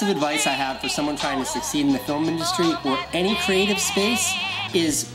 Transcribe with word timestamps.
piece 0.00 0.08
of 0.08 0.16
advice 0.16 0.46
I 0.46 0.52
have 0.52 0.80
for 0.80 0.88
someone 0.88 1.14
trying 1.14 1.38
to 1.40 1.44
succeed 1.44 1.84
in 1.84 1.92
the 1.92 1.98
film 1.98 2.24
industry 2.24 2.72
or 2.86 2.98
any 3.12 3.36
creative 3.36 3.78
space 3.78 4.32
is 4.72 5.12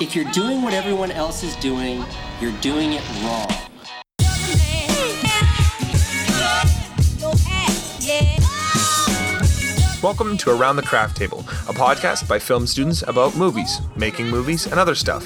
if 0.00 0.16
you're 0.16 0.30
doing 0.32 0.62
what 0.62 0.74
everyone 0.74 1.12
else 1.12 1.44
is 1.44 1.54
doing, 1.56 2.04
you're 2.40 2.58
doing 2.60 2.94
it 2.94 3.02
wrong. 3.22 3.46
Welcome 10.02 10.38
to 10.38 10.50
Around 10.50 10.74
the 10.76 10.82
Craft 10.82 11.16
Table, 11.16 11.40
a 11.68 11.72
podcast 11.72 12.26
by 12.26 12.40
film 12.40 12.66
students 12.66 13.02
about 13.02 13.36
movies, 13.36 13.80
making 13.96 14.28
movies, 14.28 14.66
and 14.66 14.80
other 14.80 14.96
stuff. 14.96 15.24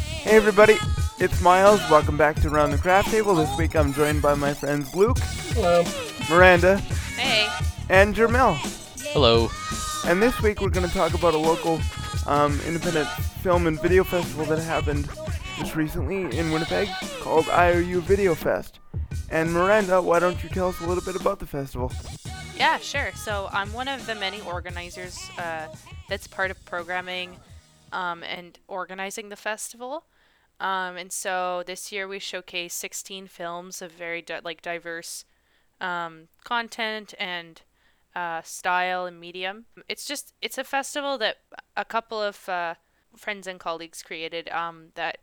Hey 0.00 0.36
everybody, 0.36 0.76
it's 1.20 1.40
Miles. 1.40 1.80
Welcome 1.90 2.16
back 2.16 2.36
to 2.42 2.48
Around 2.48 2.70
the 2.70 2.78
Craft 2.78 3.10
Table. 3.10 3.34
This 3.34 3.54
week 3.58 3.74
I'm 3.76 3.92
joined 3.92 4.22
by 4.22 4.34
my 4.34 4.54
friends 4.54 4.94
Luke, 4.94 5.18
Hello. 5.54 5.84
Miranda, 6.30 6.76
Hey. 7.16 7.48
and 7.88 8.14
Jermel. 8.14 8.54
Hello. 9.12 9.48
And 10.06 10.22
this 10.22 10.40
week 10.40 10.60
we're 10.60 10.70
going 10.70 10.86
to 10.86 10.94
talk 10.94 11.14
about 11.14 11.34
a 11.34 11.38
local 11.38 11.80
um, 12.26 12.60
independent 12.66 13.08
film 13.42 13.66
and 13.66 13.80
video 13.80 14.04
festival 14.04 14.44
that 14.46 14.58
happened 14.62 15.08
just 15.58 15.74
recently 15.74 16.36
in 16.38 16.52
Winnipeg 16.52 16.88
called 17.20 17.48
IOU 17.48 18.00
Video 18.02 18.34
Fest. 18.34 18.78
And 19.30 19.52
Miranda, 19.52 20.00
why 20.00 20.18
don't 20.20 20.42
you 20.42 20.48
tell 20.48 20.68
us 20.68 20.80
a 20.80 20.86
little 20.86 21.02
bit 21.04 21.20
about 21.20 21.38
the 21.40 21.46
festival? 21.46 21.92
Yeah, 22.56 22.78
sure. 22.78 23.10
So 23.14 23.48
I'm 23.52 23.72
one 23.72 23.88
of 23.88 24.06
the 24.06 24.14
many 24.14 24.40
organizers 24.42 25.18
uh, 25.38 25.66
that's 26.08 26.26
part 26.26 26.50
of 26.50 26.64
programming 26.64 27.36
um, 27.92 28.22
and 28.22 28.58
organizing 28.68 29.28
the 29.28 29.36
festival. 29.36 30.04
Um, 30.60 30.96
and 30.96 31.12
so 31.12 31.62
this 31.66 31.92
year 31.92 32.08
we 32.08 32.18
showcase 32.18 32.74
16 32.74 33.28
films 33.28 33.80
of 33.80 33.92
very 33.92 34.22
di- 34.22 34.40
like 34.42 34.60
diverse 34.60 35.24
um, 35.80 36.28
content 36.44 37.14
and 37.18 37.62
uh, 38.14 38.42
style 38.42 39.06
and 39.06 39.20
medium. 39.20 39.66
It's 39.88 40.04
just 40.04 40.32
it's 40.42 40.58
a 40.58 40.64
festival 40.64 41.18
that 41.18 41.36
a 41.76 41.84
couple 41.84 42.20
of 42.20 42.48
uh, 42.48 42.74
friends 43.16 43.46
and 43.46 43.60
colleagues 43.60 44.02
created 44.02 44.48
um, 44.48 44.88
that 44.94 45.18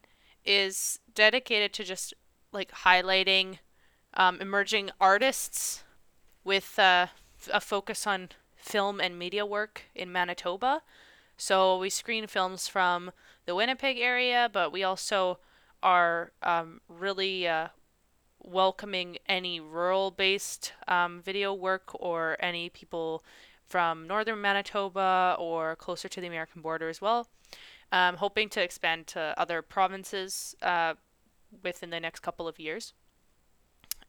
is 0.45 0.99
dedicated 1.13 1.73
to 1.73 1.83
just 1.83 2.13
like 2.53 2.71
highlighting 2.71 3.59
um, 4.13 4.39
emerging 4.39 4.91
artists 5.01 5.83
with 6.45 6.79
uh, 6.79 7.07
a 7.51 7.59
focus 7.59 8.07
on 8.07 8.29
film 8.55 9.01
and 9.01 9.19
media 9.19 9.45
work 9.45 9.83
in 9.93 10.11
Manitoba. 10.11 10.81
So 11.37 11.77
we 11.77 11.89
screen 11.89 12.27
films 12.27 12.67
from 12.67 13.11
the 13.45 13.55
Winnipeg 13.55 13.99
area, 13.99 14.49
but 14.51 14.71
we 14.71 14.83
also 14.83 15.39
are 15.83 16.31
um, 16.41 16.81
really 16.89 17.47
uh, 17.47 17.67
welcoming 18.39 19.17
any 19.27 19.59
rural 19.59 20.11
based 20.11 20.73
um, 20.87 21.21
video 21.21 21.53
work 21.53 21.91
or 21.93 22.37
any 22.39 22.69
people 22.69 23.23
from 23.65 24.07
northern 24.07 24.41
Manitoba 24.41 25.35
or 25.39 25.75
closer 25.75 26.07
to 26.07 26.21
the 26.21 26.27
American 26.27 26.61
border 26.61 26.89
as 26.89 27.01
well. 27.01 27.27
Um, 27.91 28.17
hoping 28.17 28.49
to 28.49 28.61
expand 28.61 29.07
to 29.07 29.33
other 29.37 29.61
provinces 29.61 30.55
uh, 30.61 30.95
within 31.63 31.91
the 31.91 31.99
next 31.99 32.19
couple 32.21 32.47
of 32.47 32.59
years. 32.59 32.93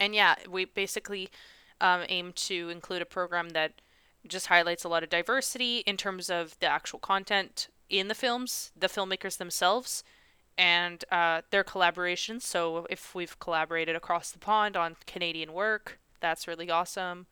And 0.00 0.14
yeah, 0.14 0.34
we 0.50 0.64
basically 0.64 1.30
um, 1.80 2.02
aim 2.08 2.32
to 2.34 2.70
include 2.70 3.02
a 3.02 3.06
program 3.06 3.50
that 3.50 3.80
just 4.26 4.46
highlights 4.46 4.84
a 4.84 4.88
lot 4.88 5.02
of 5.02 5.08
diversity 5.08 5.78
in 5.86 5.96
terms 5.96 6.30
of 6.30 6.58
the 6.58 6.66
actual 6.66 6.98
content 6.98 7.68
in 7.88 8.08
the 8.08 8.14
films, 8.14 8.72
the 8.76 8.88
filmmakers 8.88 9.38
themselves, 9.38 10.02
and 10.58 11.04
uh, 11.10 11.42
their 11.50 11.64
collaborations. 11.64 12.42
So 12.42 12.86
if 12.90 13.14
we've 13.14 13.38
collaborated 13.38 13.96
across 13.96 14.30
the 14.30 14.38
pond 14.38 14.76
on 14.76 14.96
Canadian 15.06 15.52
work, 15.52 15.98
that's 16.20 16.48
really 16.48 16.70
awesome, 16.70 17.26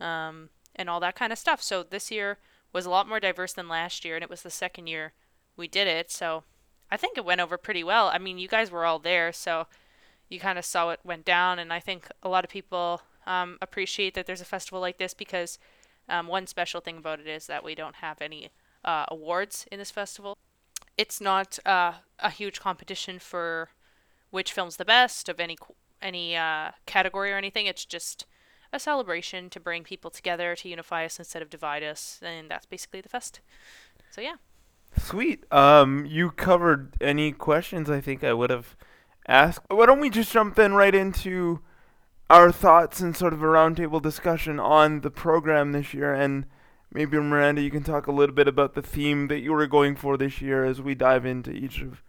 um, 0.00 0.50
and 0.74 0.88
all 0.88 1.00
that 1.00 1.16
kind 1.16 1.32
of 1.32 1.38
stuff. 1.38 1.62
So 1.62 1.82
this 1.82 2.10
year 2.10 2.38
was 2.72 2.86
a 2.86 2.90
lot 2.90 3.08
more 3.08 3.20
diverse 3.20 3.52
than 3.52 3.68
last 3.68 4.04
year, 4.04 4.16
and 4.16 4.22
it 4.22 4.30
was 4.30 4.42
the 4.42 4.50
second 4.50 4.86
year 4.86 5.12
we 5.56 5.68
did 5.68 5.86
it. 5.86 6.10
So 6.10 6.44
I 6.90 6.96
think 6.96 7.16
it 7.16 7.24
went 7.24 7.40
over 7.40 7.56
pretty 7.56 7.84
well. 7.84 8.08
I 8.08 8.18
mean, 8.18 8.38
you 8.38 8.48
guys 8.48 8.70
were 8.70 8.84
all 8.84 8.98
there, 8.98 9.32
so 9.32 9.66
you 10.28 10.40
kind 10.40 10.58
of 10.58 10.64
saw 10.64 10.90
it 10.90 11.00
went 11.04 11.24
down, 11.24 11.58
and 11.58 11.72
I 11.72 11.80
think 11.80 12.08
a 12.22 12.28
lot 12.28 12.44
of 12.44 12.50
people 12.50 13.02
um, 13.26 13.58
appreciate 13.60 14.14
that 14.14 14.26
there's 14.26 14.40
a 14.40 14.46
festival 14.46 14.80
like 14.80 14.98
this 14.98 15.14
because 15.14 15.58
um, 16.08 16.26
one 16.26 16.46
special 16.46 16.80
thing 16.80 16.98
about 16.98 17.20
it 17.20 17.26
is 17.26 17.46
that 17.46 17.64
we 17.64 17.74
don't 17.74 17.96
have 17.96 18.20
any 18.20 18.50
uh, 18.86 19.04
awards 19.08 19.66
in 19.70 19.78
this 19.78 19.90
festival. 19.90 20.38
It's 20.96 21.20
not 21.20 21.58
uh, 21.66 21.92
a 22.18 22.30
huge 22.30 22.60
competition 22.60 23.18
for 23.18 23.68
which 24.30 24.52
film's 24.52 24.76
the 24.76 24.84
best 24.84 25.28
of 25.28 25.40
any 25.40 25.58
any 26.00 26.36
uh, 26.36 26.70
category 26.86 27.32
or 27.32 27.36
anything. 27.36 27.66
It's 27.66 27.84
just 27.84 28.26
a 28.72 28.78
celebration 28.78 29.50
to 29.50 29.60
bring 29.60 29.82
people 29.84 30.10
together 30.10 30.54
to 30.56 30.68
unify 30.68 31.04
us 31.04 31.18
instead 31.18 31.42
of 31.42 31.50
divide 31.50 31.82
us, 31.82 32.20
and 32.22 32.50
that's 32.50 32.66
basically 32.66 33.00
the 33.00 33.08
fest. 33.08 33.40
So 34.10 34.20
yeah. 34.20 34.36
Sweet. 34.96 35.44
Um, 35.52 36.06
you 36.06 36.30
covered 36.30 36.94
any 37.00 37.32
questions 37.32 37.90
I 37.90 38.00
think 38.00 38.24
I 38.24 38.32
would 38.32 38.50
have 38.50 38.76
asked. 39.28 39.60
Why 39.68 39.86
don't 39.86 40.00
we 40.00 40.10
just 40.10 40.32
jump 40.32 40.54
then 40.54 40.72
right 40.74 40.94
into 40.94 41.60
our 42.30 42.50
thoughts 42.50 43.00
and 43.00 43.16
sort 43.16 43.32
of 43.32 43.42
a 43.42 43.46
roundtable 43.46 44.02
discussion 44.02 44.58
on 44.58 45.02
the 45.02 45.10
program 45.10 45.72
this 45.72 45.94
year 45.94 46.14
and 46.14 46.46
maybe 46.92 47.18
Miranda 47.18 47.62
you 47.62 47.70
can 47.70 47.82
talk 47.82 48.06
a 48.06 48.12
little 48.12 48.34
bit 48.34 48.48
about 48.48 48.74
the 48.74 48.82
theme 48.82 49.28
that 49.28 49.40
you 49.40 49.52
were 49.52 49.66
going 49.66 49.96
for 49.96 50.16
this 50.16 50.40
year 50.40 50.64
as 50.64 50.80
we 50.80 50.94
dive 50.94 51.26
into 51.26 51.50
each 51.50 51.80
of 51.82 52.02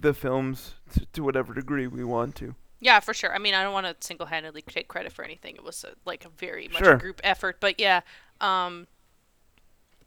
the 0.00 0.12
films 0.14 0.74
to, 0.92 1.06
to 1.12 1.22
whatever 1.22 1.54
degree 1.54 1.86
we 1.86 2.04
want 2.04 2.34
to. 2.36 2.54
Yeah, 2.80 2.98
for 3.00 3.14
sure. 3.14 3.32
I 3.32 3.38
mean, 3.38 3.54
I 3.54 3.62
don't 3.62 3.72
want 3.72 3.86
to 3.86 3.94
single-handedly 4.04 4.62
take 4.62 4.88
credit 4.88 5.12
for 5.12 5.24
anything. 5.24 5.54
It 5.54 5.62
was 5.62 5.84
a, 5.84 5.92
like 6.04 6.24
a 6.24 6.28
very 6.28 6.66
much 6.66 6.82
Sure. 6.82 6.94
a 6.94 6.98
group 6.98 7.20
effort, 7.22 7.58
but 7.60 7.78
yeah, 7.78 8.00
um, 8.40 8.88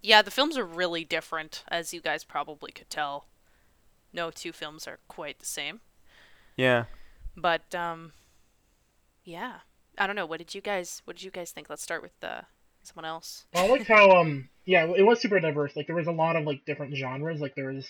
yeah, 0.01 0.22
the 0.22 0.29
films 0.29 0.57
are 0.57 0.66
really 0.66 1.05
different, 1.05 1.63
as 1.69 1.94
you 1.94 2.01
guys 2.01 2.25
probably 2.25 2.72
could 2.73 2.89
tell. 2.89 3.28
No 4.11 4.29
two 4.29 4.51
films 4.51 4.88
are 4.88 5.00
quite 5.07 5.39
the 5.39 5.45
same, 5.45 5.79
Yeah. 6.57 6.85
but 7.38 7.73
um, 7.73 8.11
yeah, 9.23 9.59
I 9.97 10.05
don't 10.05 10.16
know. 10.17 10.25
What 10.25 10.39
did 10.39 10.53
you 10.53 10.59
guys 10.61 11.01
What 11.05 11.16
did 11.16 11.23
you 11.23 11.31
guys 11.31 11.51
think? 11.51 11.69
Let's 11.69 11.81
start 11.81 12.01
with 12.01 12.22
uh, 12.22 12.41
someone 12.85 13.09
else. 13.09 13.46
I 13.53 13.68
like 13.68 13.88
how 13.88 14.22
um 14.22 14.50
yeah 14.66 14.85
it 14.96 15.03
was 15.03 15.22
super 15.22 15.40
diverse. 15.40 15.75
Like 15.75 15.88
there 15.88 15.96
was 15.96 16.07
a 16.07 16.12
lot 16.12 16.35
of 16.35 16.46
like 16.46 16.66
different 16.66 16.96
genres. 16.96 17.40
Like 17.40 17.56
there 17.56 17.73
was 17.73 17.88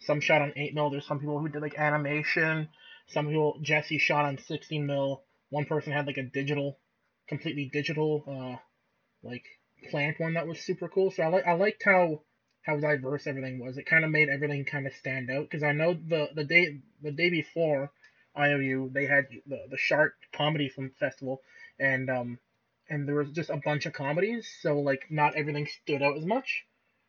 some 0.00 0.20
shot 0.20 0.42
on 0.42 0.52
eight 0.56 0.74
mil. 0.74 0.90
There's 0.90 1.06
some 1.06 1.18
people 1.18 1.38
who 1.38 1.48
did 1.48 1.62
like 1.62 1.78
animation. 1.78 2.68
Some 3.08 3.26
people 3.26 3.58
Jesse 3.62 3.98
shot 3.98 4.24
on 4.24 4.38
sixteen 4.38 4.86
mil. 4.86 5.22
One 5.50 5.64
person 5.64 5.92
had 5.92 6.06
like 6.06 6.18
a 6.18 6.22
digital, 6.22 6.78
completely 7.28 7.70
digital 7.72 8.24
uh 8.26 8.60
like 9.22 9.44
plant 9.90 10.18
one 10.18 10.34
that 10.34 10.46
was 10.46 10.60
super 10.60 10.88
cool. 10.88 11.10
So 11.10 11.22
I 11.22 11.28
like 11.28 11.46
I 11.46 11.52
liked 11.52 11.82
how 11.84 12.22
how 12.62 12.76
diverse 12.76 13.26
everything 13.26 13.58
was. 13.58 13.78
It 13.78 13.86
kind 13.86 14.04
of 14.04 14.10
made 14.10 14.28
everything 14.28 14.64
kind 14.64 14.86
of 14.86 14.92
stand 14.94 15.30
out 15.30 15.44
because 15.44 15.62
I 15.62 15.72
know 15.72 15.94
the 15.94 16.28
the 16.34 16.44
day 16.44 16.80
the 17.02 17.12
day 17.12 17.30
before 17.30 17.90
IOU 18.38 18.90
they 18.92 19.06
had 19.06 19.26
the 19.46 19.58
the 19.70 19.78
Shark 19.78 20.14
Comedy 20.32 20.70
Festival 20.98 21.40
and 21.78 22.10
um 22.10 22.38
and 22.88 23.06
there 23.06 23.16
was 23.16 23.30
just 23.30 23.50
a 23.50 23.60
bunch 23.64 23.86
of 23.86 23.92
comedies, 23.92 24.48
so 24.62 24.78
like 24.80 25.06
not 25.10 25.36
everything 25.36 25.66
stood 25.66 26.02
out 26.02 26.16
as 26.16 26.24
much. 26.24 26.64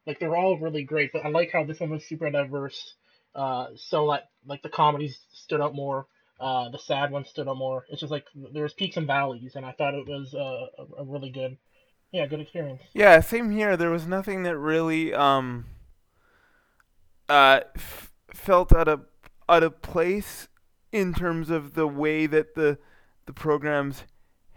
Like 0.06 0.20
they're 0.20 0.36
all 0.36 0.58
really 0.58 0.84
great, 0.84 1.12
but 1.14 1.26
I 1.26 1.30
like 1.30 1.52
how 1.52 1.64
this 1.64 1.80
one 1.80 1.92
was 1.92 2.06
super 2.06 2.30
diverse. 2.30 2.96
Uh, 3.36 3.68
so 3.76 4.06
like 4.06 4.24
like 4.46 4.62
the 4.62 4.70
comedies 4.70 5.20
stood 5.34 5.62
out 5.62 5.76
more. 5.76 6.08
Uh, 6.40 6.70
the 6.70 6.80
sad 6.80 7.12
ones 7.12 7.30
stood 7.30 7.48
out 7.48 7.58
more. 7.58 7.86
It's 7.90 8.00
just 8.00 8.12
like 8.12 8.26
there 8.54 8.64
was 8.64 8.74
peaks 8.74 8.98
and 8.98 9.06
valleys, 9.06 9.56
and 9.56 9.66
I 9.66 9.74
thought 9.74 9.94
it 9.94 10.08
was 10.08 10.34
uh, 10.34 10.84
a, 10.98 11.04
really 11.04 11.30
good, 11.30 11.58
yeah, 12.12 12.26
good 12.28 12.40
experience. 12.40 12.82
Yeah, 12.94 13.20
same 13.20 13.52
here. 13.52 13.75
There 13.75 13.90
was 13.90 14.08
nothing 14.08 14.44
that 14.44 14.58
really 14.58 15.14
um 15.14 15.66
uh 17.28 17.62
f- 17.75 18.12
felt 18.34 18.74
out 18.74 18.88
of 18.88 19.06
out 19.48 19.64
of 19.64 19.82
place 19.82 20.48
in 20.92 21.14
terms 21.14 21.50
of 21.50 21.74
the 21.74 21.88
way 21.88 22.25
that 22.25 22.56
the 22.56 22.78
the 23.25 23.34
programs 23.34 24.06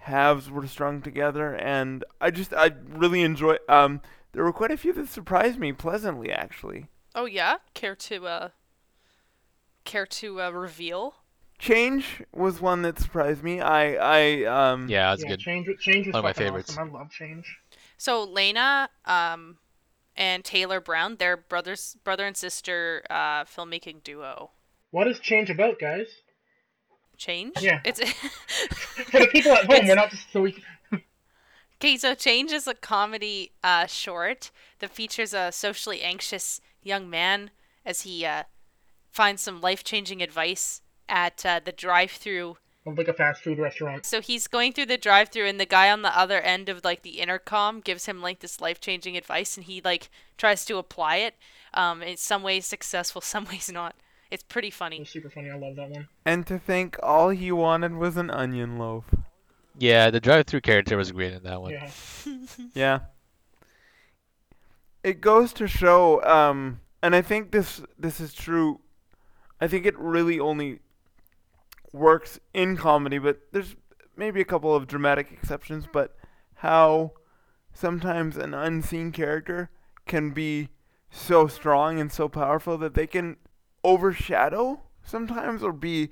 halves 0.02 0.50
were 0.50 0.66
strung 0.66 1.00
together 1.00 1.54
and 1.54 2.04
I 2.20 2.30
just 2.30 2.52
I 2.52 2.72
really 2.88 3.22
enjoy 3.22 3.56
um 3.68 4.00
there 4.32 4.44
were 4.44 4.52
quite 4.52 4.70
a 4.70 4.76
few 4.76 4.92
that 4.94 5.08
surprised 5.08 5.58
me 5.58 5.72
pleasantly 5.72 6.30
actually. 6.32 6.88
Oh 7.14 7.26
yeah, 7.26 7.56
care 7.74 7.94
to 7.96 8.26
uh, 8.26 8.48
care 9.84 10.06
to 10.06 10.40
uh, 10.40 10.50
reveal? 10.50 11.14
Change 11.58 12.22
was 12.32 12.60
one 12.60 12.82
that 12.82 12.98
surprised 12.98 13.42
me. 13.44 13.60
I 13.60 13.94
I 13.94 14.44
um 14.44 14.88
Yeah, 14.88 15.10
that's 15.10 15.22
yeah, 15.22 15.30
good. 15.30 15.38
change 15.40 15.68
change 15.80 16.06
was 16.06 16.14
One 16.14 16.20
of 16.20 16.24
my 16.24 16.32
favorites. 16.32 16.70
Awesome. 16.70 16.94
I 16.94 16.98
love 16.98 17.10
change. 17.10 17.58
So 17.96 18.24
Lena 18.24 18.88
um, 19.04 19.58
and 20.16 20.44
Taylor 20.44 20.80
Brown, 20.80 21.16
they're 21.18 21.36
brothers, 21.36 21.96
brother 22.02 22.26
and 22.26 22.36
sister 22.36 23.04
uh, 23.08 23.44
filmmaking 23.44 24.02
duo. 24.02 24.50
What 24.90 25.06
is 25.06 25.20
change 25.20 25.50
about, 25.50 25.78
guys? 25.78 26.06
Change. 27.22 27.62
Yeah. 27.62 27.80
It's 27.84 28.00
For 28.00 29.20
the 29.20 29.28
people 29.28 29.52
at 29.52 29.66
home, 29.66 29.86
we're 29.86 29.94
not 29.94 30.10
just 30.10 30.32
so 30.32 30.42
we. 30.42 30.56
Okay, 31.76 31.96
so 31.96 32.14
Change 32.14 32.50
is 32.52 32.66
a 32.66 32.74
comedy 32.74 33.52
uh, 33.62 33.86
short 33.86 34.50
that 34.80 34.90
features 34.90 35.32
a 35.34 35.50
socially 35.50 36.02
anxious 36.02 36.60
young 36.82 37.10
man 37.10 37.50
as 37.84 38.02
he 38.02 38.24
uh, 38.24 38.44
finds 39.10 39.42
some 39.42 39.60
life 39.60 39.82
changing 39.82 40.22
advice 40.22 40.82
at 41.08 41.44
uh, 41.46 41.60
the 41.64 41.72
drive-through. 41.72 42.56
Of 42.86 42.98
like 42.98 43.08
a 43.08 43.12
fast 43.12 43.42
food 43.42 43.58
restaurant. 43.58 44.04
So 44.06 44.20
he's 44.20 44.46
going 44.48 44.72
through 44.72 44.86
the 44.86 44.98
drive-through, 44.98 45.46
and 45.46 45.60
the 45.60 45.66
guy 45.66 45.90
on 45.90 46.02
the 46.02 46.16
other 46.16 46.40
end 46.40 46.68
of 46.68 46.84
like 46.84 47.02
the 47.02 47.20
intercom 47.20 47.80
gives 47.80 48.06
him 48.06 48.20
like 48.20 48.40
this 48.40 48.60
life-changing 48.60 49.16
advice, 49.16 49.56
and 49.56 49.66
he 49.66 49.80
like 49.84 50.08
tries 50.38 50.64
to 50.64 50.78
apply 50.78 51.16
it. 51.16 51.34
Um, 51.74 52.02
in 52.02 52.16
some 52.16 52.42
ways 52.42 52.66
successful, 52.66 53.20
some 53.20 53.44
ways 53.44 53.70
not. 53.72 53.94
It's 54.32 54.42
pretty 54.42 54.68
It 54.68 54.74
funny. 54.74 54.98
was 54.98 55.10
super 55.10 55.28
funny. 55.28 55.50
I 55.50 55.56
love 55.58 55.76
that 55.76 55.90
one. 55.90 56.08
And 56.24 56.46
to 56.46 56.58
think 56.58 56.96
all 57.02 57.28
he 57.28 57.52
wanted 57.52 57.94
was 57.94 58.16
an 58.16 58.30
onion 58.30 58.78
loaf. 58.78 59.04
Yeah, 59.78 60.10
the 60.10 60.20
drive-through 60.20 60.62
character 60.62 60.96
was 60.96 61.12
great 61.12 61.34
in 61.34 61.42
that 61.42 61.60
one. 61.60 61.72
Yeah. 61.72 61.90
Yeah. 62.74 62.98
It 65.02 65.20
goes 65.20 65.52
to 65.54 65.66
show, 65.66 66.22
um, 66.24 66.80
and 67.02 67.14
I 67.14 67.22
think 67.22 67.50
this 67.50 67.82
this 67.98 68.20
is 68.20 68.32
true. 68.32 68.80
I 69.60 69.66
think 69.66 69.84
it 69.84 69.98
really 69.98 70.38
only 70.38 70.78
works 71.92 72.38
in 72.54 72.76
comedy, 72.76 73.18
but 73.18 73.40
there's 73.52 73.74
maybe 74.16 74.40
a 74.40 74.44
couple 74.44 74.74
of 74.74 74.86
dramatic 74.86 75.32
exceptions. 75.32 75.86
But 75.92 76.16
how 76.56 77.12
sometimes 77.74 78.36
an 78.36 78.54
unseen 78.54 79.10
character 79.12 79.70
can 80.06 80.30
be 80.30 80.68
so 81.10 81.48
strong 81.48 81.98
and 81.98 82.10
so 82.12 82.28
powerful 82.28 82.78
that 82.78 82.94
they 82.94 83.06
can 83.08 83.36
overshadow 83.84 84.80
sometimes 85.04 85.62
or 85.62 85.72
be 85.72 86.10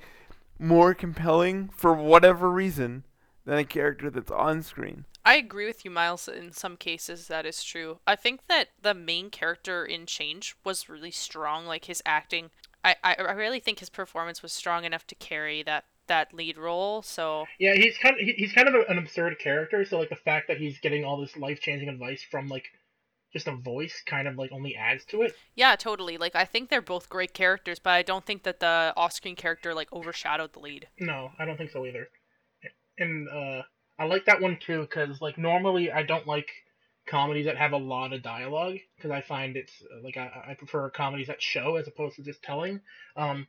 more 0.58 0.94
compelling 0.94 1.68
for 1.68 1.94
whatever 1.94 2.50
reason 2.50 3.04
than 3.44 3.58
a 3.58 3.64
character 3.64 4.10
that's 4.10 4.30
on 4.30 4.62
screen. 4.62 5.04
I 5.24 5.36
agree 5.36 5.66
with 5.66 5.84
you, 5.84 5.90
Miles. 5.90 6.28
In 6.28 6.52
some 6.52 6.76
cases, 6.76 7.28
that 7.28 7.44
is 7.44 7.62
true. 7.62 7.98
I 8.06 8.16
think 8.16 8.40
that 8.48 8.68
the 8.80 8.94
main 8.94 9.30
character 9.30 9.84
in 9.84 10.06
Change 10.06 10.56
was 10.64 10.88
really 10.88 11.10
strong. 11.10 11.66
Like 11.66 11.84
his 11.86 12.02
acting, 12.06 12.50
I, 12.84 12.96
I, 13.04 13.14
I 13.14 13.32
really 13.32 13.60
think 13.60 13.80
his 13.80 13.90
performance 13.90 14.42
was 14.42 14.52
strong 14.52 14.84
enough 14.84 15.06
to 15.08 15.14
carry 15.14 15.62
that 15.64 15.84
that 16.06 16.34
lead 16.34 16.58
role. 16.58 17.02
So 17.02 17.46
Yeah, 17.58 17.74
he's 17.74 17.96
kind 17.98 18.16
of 18.16 18.20
he's 18.36 18.52
kind 18.52 18.68
of 18.68 18.74
an 18.88 18.98
absurd 18.98 19.38
character. 19.38 19.84
So 19.84 19.98
like 19.98 20.08
the 20.08 20.16
fact 20.16 20.48
that 20.48 20.58
he's 20.58 20.78
getting 20.80 21.04
all 21.04 21.20
this 21.20 21.36
life 21.36 21.60
changing 21.60 21.88
advice 21.88 22.22
from 22.28 22.48
like 22.48 22.64
just 23.32 23.46
a 23.46 23.56
voice 23.56 24.02
kind 24.06 24.26
of 24.26 24.36
like 24.36 24.50
only 24.52 24.74
adds 24.74 25.04
to 25.06 25.22
it. 25.22 25.34
yeah, 25.54 25.76
totally. 25.76 26.18
Like 26.18 26.34
I 26.34 26.44
think 26.44 26.68
they're 26.68 26.82
both 26.82 27.08
great 27.08 27.34
characters, 27.34 27.78
but 27.78 27.90
I 27.90 28.02
don't 28.02 28.24
think 28.24 28.42
that 28.42 28.60
the 28.60 28.92
off-screen 28.96 29.36
character 29.36 29.74
like 29.74 29.92
overshadowed 29.92 30.52
the 30.52 30.60
lead. 30.60 30.88
No, 30.98 31.30
I 31.38 31.44
don't 31.44 31.56
think 31.56 31.70
so 31.70 31.86
either. 31.86 32.08
And 32.98 33.28
uh, 33.28 33.62
I 33.98 34.04
like 34.04 34.26
that 34.26 34.40
one 34.40 34.58
too 34.60 34.82
because 34.82 35.20
like 35.20 35.38
normally 35.38 35.90
I 35.90 36.02
don't 36.02 36.26
like 36.26 36.48
comedies 37.06 37.46
that 37.46 37.56
have 37.56 37.72
a 37.72 37.78
lot 37.78 38.12
of 38.12 38.22
dialogue 38.22 38.76
because 38.96 39.10
I 39.10 39.20
find 39.20 39.56
it's 39.56 39.72
uh, 39.82 40.02
like 40.02 40.16
I, 40.16 40.50
I 40.50 40.54
prefer 40.54 40.90
comedies 40.90 41.28
that 41.28 41.42
show 41.42 41.76
as 41.76 41.88
opposed 41.88 42.16
to 42.16 42.22
just 42.22 42.42
telling. 42.42 42.80
Um, 43.16 43.46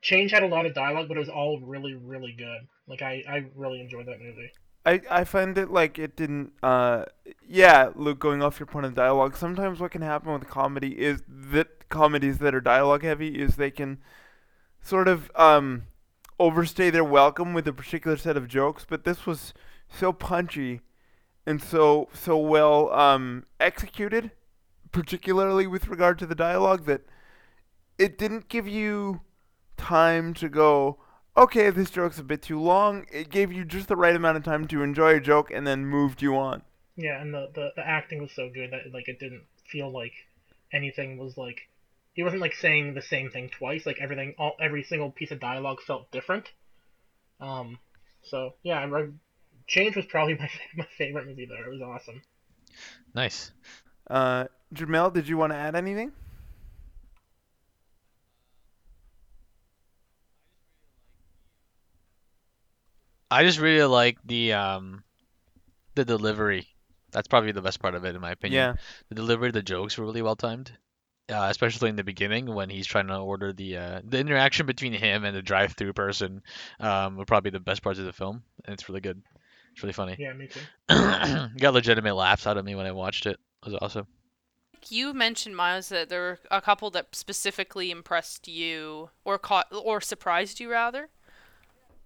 Change 0.00 0.32
had 0.32 0.42
a 0.42 0.48
lot 0.48 0.66
of 0.66 0.74
dialogue, 0.74 1.08
but 1.08 1.16
it 1.16 1.20
was 1.20 1.28
all 1.28 1.60
really 1.60 1.94
really 1.94 2.34
good. 2.36 2.66
Like 2.88 3.02
I 3.02 3.22
I 3.28 3.44
really 3.54 3.80
enjoyed 3.80 4.06
that 4.06 4.20
movie. 4.20 4.50
I, 4.84 5.00
I 5.10 5.24
find 5.24 5.56
it 5.58 5.70
like 5.70 5.98
it 5.98 6.16
didn't 6.16 6.52
uh 6.62 7.04
yeah 7.46 7.90
Luke 7.94 8.18
going 8.18 8.42
off 8.42 8.58
your 8.58 8.66
point 8.66 8.86
of 8.86 8.94
dialogue 8.94 9.36
sometimes 9.36 9.78
what 9.80 9.92
can 9.92 10.02
happen 10.02 10.32
with 10.32 10.48
comedy 10.48 11.00
is 11.00 11.22
that 11.28 11.88
comedies 11.88 12.38
that 12.38 12.54
are 12.54 12.60
dialogue 12.60 13.02
heavy 13.02 13.40
is 13.40 13.56
they 13.56 13.70
can 13.70 13.98
sort 14.80 15.06
of 15.06 15.30
um 15.36 15.84
overstay 16.40 16.90
their 16.90 17.04
welcome 17.04 17.54
with 17.54 17.68
a 17.68 17.72
particular 17.72 18.16
set 18.16 18.36
of 18.36 18.48
jokes 18.48 18.84
but 18.88 19.04
this 19.04 19.24
was 19.26 19.54
so 19.88 20.12
punchy 20.12 20.80
and 21.46 21.62
so 21.62 22.08
so 22.12 22.36
well 22.36 22.92
um 22.92 23.44
executed 23.60 24.32
particularly 24.90 25.66
with 25.66 25.88
regard 25.88 26.18
to 26.18 26.26
the 26.26 26.34
dialogue 26.34 26.86
that 26.86 27.02
it 27.98 28.18
didn't 28.18 28.48
give 28.48 28.66
you 28.66 29.20
time 29.76 30.34
to 30.34 30.48
go 30.48 30.98
okay, 31.36 31.70
this 31.70 31.90
joke's 31.90 32.18
a 32.18 32.24
bit 32.24 32.42
too 32.42 32.60
long. 32.60 33.06
It 33.10 33.30
gave 33.30 33.52
you 33.52 33.64
just 33.64 33.88
the 33.88 33.96
right 33.96 34.14
amount 34.14 34.36
of 34.36 34.44
time 34.44 34.66
to 34.68 34.82
enjoy 34.82 35.16
a 35.16 35.20
joke 35.20 35.50
and 35.50 35.66
then 35.66 35.86
moved 35.86 36.22
you 36.22 36.36
on. 36.36 36.62
Yeah, 36.96 37.20
and 37.20 37.32
the, 37.32 37.50
the, 37.54 37.70
the 37.76 37.86
acting 37.86 38.20
was 38.20 38.32
so 38.32 38.50
good 38.52 38.72
that 38.72 38.92
like 38.92 39.08
it 39.08 39.18
didn't 39.18 39.44
feel 39.66 39.90
like 39.90 40.12
anything 40.72 41.18
was 41.18 41.36
like 41.36 41.68
he 42.12 42.22
wasn't 42.22 42.42
like 42.42 42.54
saying 42.54 42.94
the 42.94 43.02
same 43.02 43.30
thing 43.30 43.48
twice. 43.48 43.86
Like 43.86 43.98
everything, 44.00 44.34
all 44.38 44.56
every 44.60 44.82
single 44.82 45.10
piece 45.10 45.30
of 45.30 45.40
dialogue 45.40 45.80
felt 45.80 46.10
different. 46.10 46.50
Um, 47.40 47.78
so 48.22 48.54
yeah, 48.62 48.80
I, 48.80 48.84
I, 48.84 49.08
Change 49.66 49.96
was 49.96 50.06
probably 50.06 50.34
my 50.38 50.50
my 50.76 50.86
favorite 50.98 51.26
movie 51.26 51.46
there. 51.46 51.64
It 51.64 51.70
was 51.70 51.80
awesome. 51.80 52.22
Nice. 53.14 53.52
Uh, 54.08 54.46
Jamel, 54.74 55.12
did 55.12 55.28
you 55.28 55.36
want 55.36 55.52
to 55.52 55.56
add 55.56 55.74
anything? 55.74 56.12
I 63.32 63.44
just 63.44 63.58
really 63.58 63.84
like 63.84 64.18
the 64.24 64.52
um 64.52 65.04
the 65.94 66.04
delivery. 66.04 66.68
That's 67.10 67.28
probably 67.28 67.52
the 67.52 67.62
best 67.62 67.80
part 67.80 67.94
of 67.94 68.04
it 68.04 68.14
in 68.14 68.20
my 68.20 68.30
opinion. 68.30 68.76
Yeah. 68.76 68.82
The 69.08 69.14
delivery 69.14 69.48
of 69.48 69.54
the 69.54 69.62
jokes 69.62 69.98
were 69.98 70.04
really 70.04 70.22
well 70.22 70.36
timed. 70.36 70.72
Uh, 71.28 71.46
especially 71.48 71.88
in 71.88 71.96
the 71.96 72.04
beginning 72.04 72.52
when 72.52 72.68
he's 72.68 72.86
trying 72.86 73.06
to 73.06 73.16
order 73.16 73.52
the 73.52 73.76
uh, 73.76 74.00
the 74.04 74.18
interaction 74.18 74.66
between 74.66 74.92
him 74.92 75.24
and 75.24 75.34
the 75.34 75.40
drive-through 75.40 75.92
person 75.92 76.42
um 76.80 77.16
were 77.16 77.24
probably 77.24 77.50
the 77.50 77.60
best 77.60 77.82
parts 77.82 77.98
of 77.98 78.04
the 78.04 78.12
film 78.12 78.42
and 78.64 78.74
it's 78.74 78.88
really 78.88 79.00
good. 79.00 79.22
It's 79.72 79.82
really 79.82 79.94
funny. 79.94 80.16
Yeah, 80.18 80.32
me 80.34 80.48
too. 80.48 80.60
Got 81.58 81.74
legitimate 81.74 82.14
laughs 82.14 82.46
out 82.46 82.58
of 82.58 82.64
me 82.64 82.74
when 82.74 82.86
I 82.86 82.92
watched 82.92 83.26
it. 83.26 83.38
It 83.64 83.70
was 83.70 83.78
awesome. 83.80 84.06
You 84.88 85.14
mentioned 85.14 85.56
Miles 85.56 85.88
that 85.90 86.08
there 86.08 86.20
were 86.20 86.38
a 86.50 86.60
couple 86.60 86.90
that 86.90 87.14
specifically 87.14 87.90
impressed 87.90 88.48
you 88.48 89.10
or 89.24 89.38
caught 89.38 89.68
or 89.70 90.00
surprised 90.00 90.60
you 90.60 90.70
rather. 90.70 91.08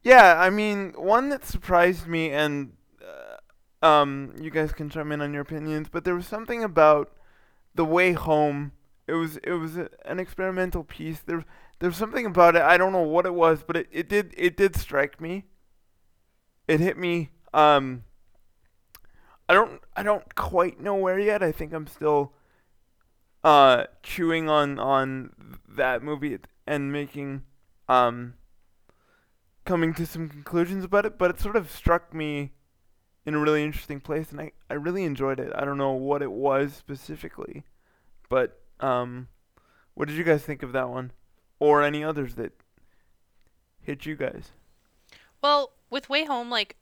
Yeah, 0.07 0.41
I 0.41 0.51
mean, 0.51 0.93
one 0.97 1.31
that 1.31 1.45
surprised 1.45 2.07
me, 2.07 2.31
and 2.31 2.75
uh, 3.03 3.85
um, 3.85 4.35
you 4.41 4.51
guys 4.51 4.71
can 4.71 4.89
chime 4.89 5.11
in 5.11 5.21
on 5.21 5.33
your 5.33 5.43
opinions, 5.43 5.89
but 5.91 6.05
there 6.05 6.15
was 6.15 6.29
something 6.29 6.63
about 6.63 7.11
the 7.75 7.85
way 7.85 8.13
home. 8.13 8.71
It 9.09 9.15
was 9.15 9.39
it 9.39 9.55
was 9.55 9.77
a, 9.77 9.89
an 10.05 10.21
experimental 10.21 10.85
piece. 10.85 11.19
There 11.23 11.45
there 11.81 11.89
was 11.89 11.97
something 11.97 12.25
about 12.25 12.55
it. 12.55 12.63
I 12.63 12.77
don't 12.77 12.93
know 12.93 13.01
what 13.03 13.27
it 13.27 13.35
was, 13.35 13.65
but 13.67 13.79
it, 13.79 13.89
it 13.91 14.09
did 14.09 14.33
it 14.37 14.57
did 14.57 14.77
strike 14.77 15.21
me. 15.21 15.43
It 16.69 16.79
hit 16.79 16.97
me. 16.97 17.31
Um, 17.53 18.05
I 19.49 19.55
don't 19.55 19.81
I 19.97 20.05
don't 20.05 20.37
quite 20.37 20.79
know 20.81 20.95
where 20.95 21.19
yet. 21.19 21.43
I 21.43 21.51
think 21.51 21.73
I'm 21.73 21.89
still 21.89 22.33
uh 23.43 23.87
chewing 24.05 24.49
on 24.49 24.79
on 24.79 25.57
that 25.69 26.05
movie 26.05 26.39
and 26.65 26.93
making 26.93 27.43
um 27.89 28.35
coming 29.67 29.93
to 29.95 30.07
some 30.07 30.29
conclusions 30.29 30.85
about 30.85 31.05
it, 31.05 31.19
but 31.19 31.31
it 31.31 31.41
sort 31.41 31.57
of 31.57 31.71
struck 31.71 32.15
me 32.15 32.53
in 33.27 33.35
a 33.35 33.39
really 33.39 33.65
interesting 33.65 34.01
place, 34.01 34.31
and 34.31 34.41
I, 34.41 34.53
I 34.71 34.75
really 34.75 35.05
enjoyed 35.05 35.41
it. 35.41 35.53
I 35.55 35.65
don't 35.65 35.77
know 35.77 35.93
what 35.93 36.23
it 36.23 36.31
was 36.31 36.73
specifically, 36.73 37.65
but 38.29 38.63
um, 38.81 39.29
what 39.95 40.09
did 40.09 40.17
you 40.17 40.25
guys 40.25 40.43
think 40.43 40.63
of 40.63 40.73
that 40.73 40.89
one, 40.89 41.11
or 41.59 41.83
any 41.83 42.05
others 42.05 42.37
that 42.37 42.53
hit 43.81 44.07
you 44.07 44.17
guys? 44.17 44.53
Well, 45.43 45.73
with 45.91 46.09
Way 46.09 46.25
Home, 46.25 46.51
like, 46.51 46.77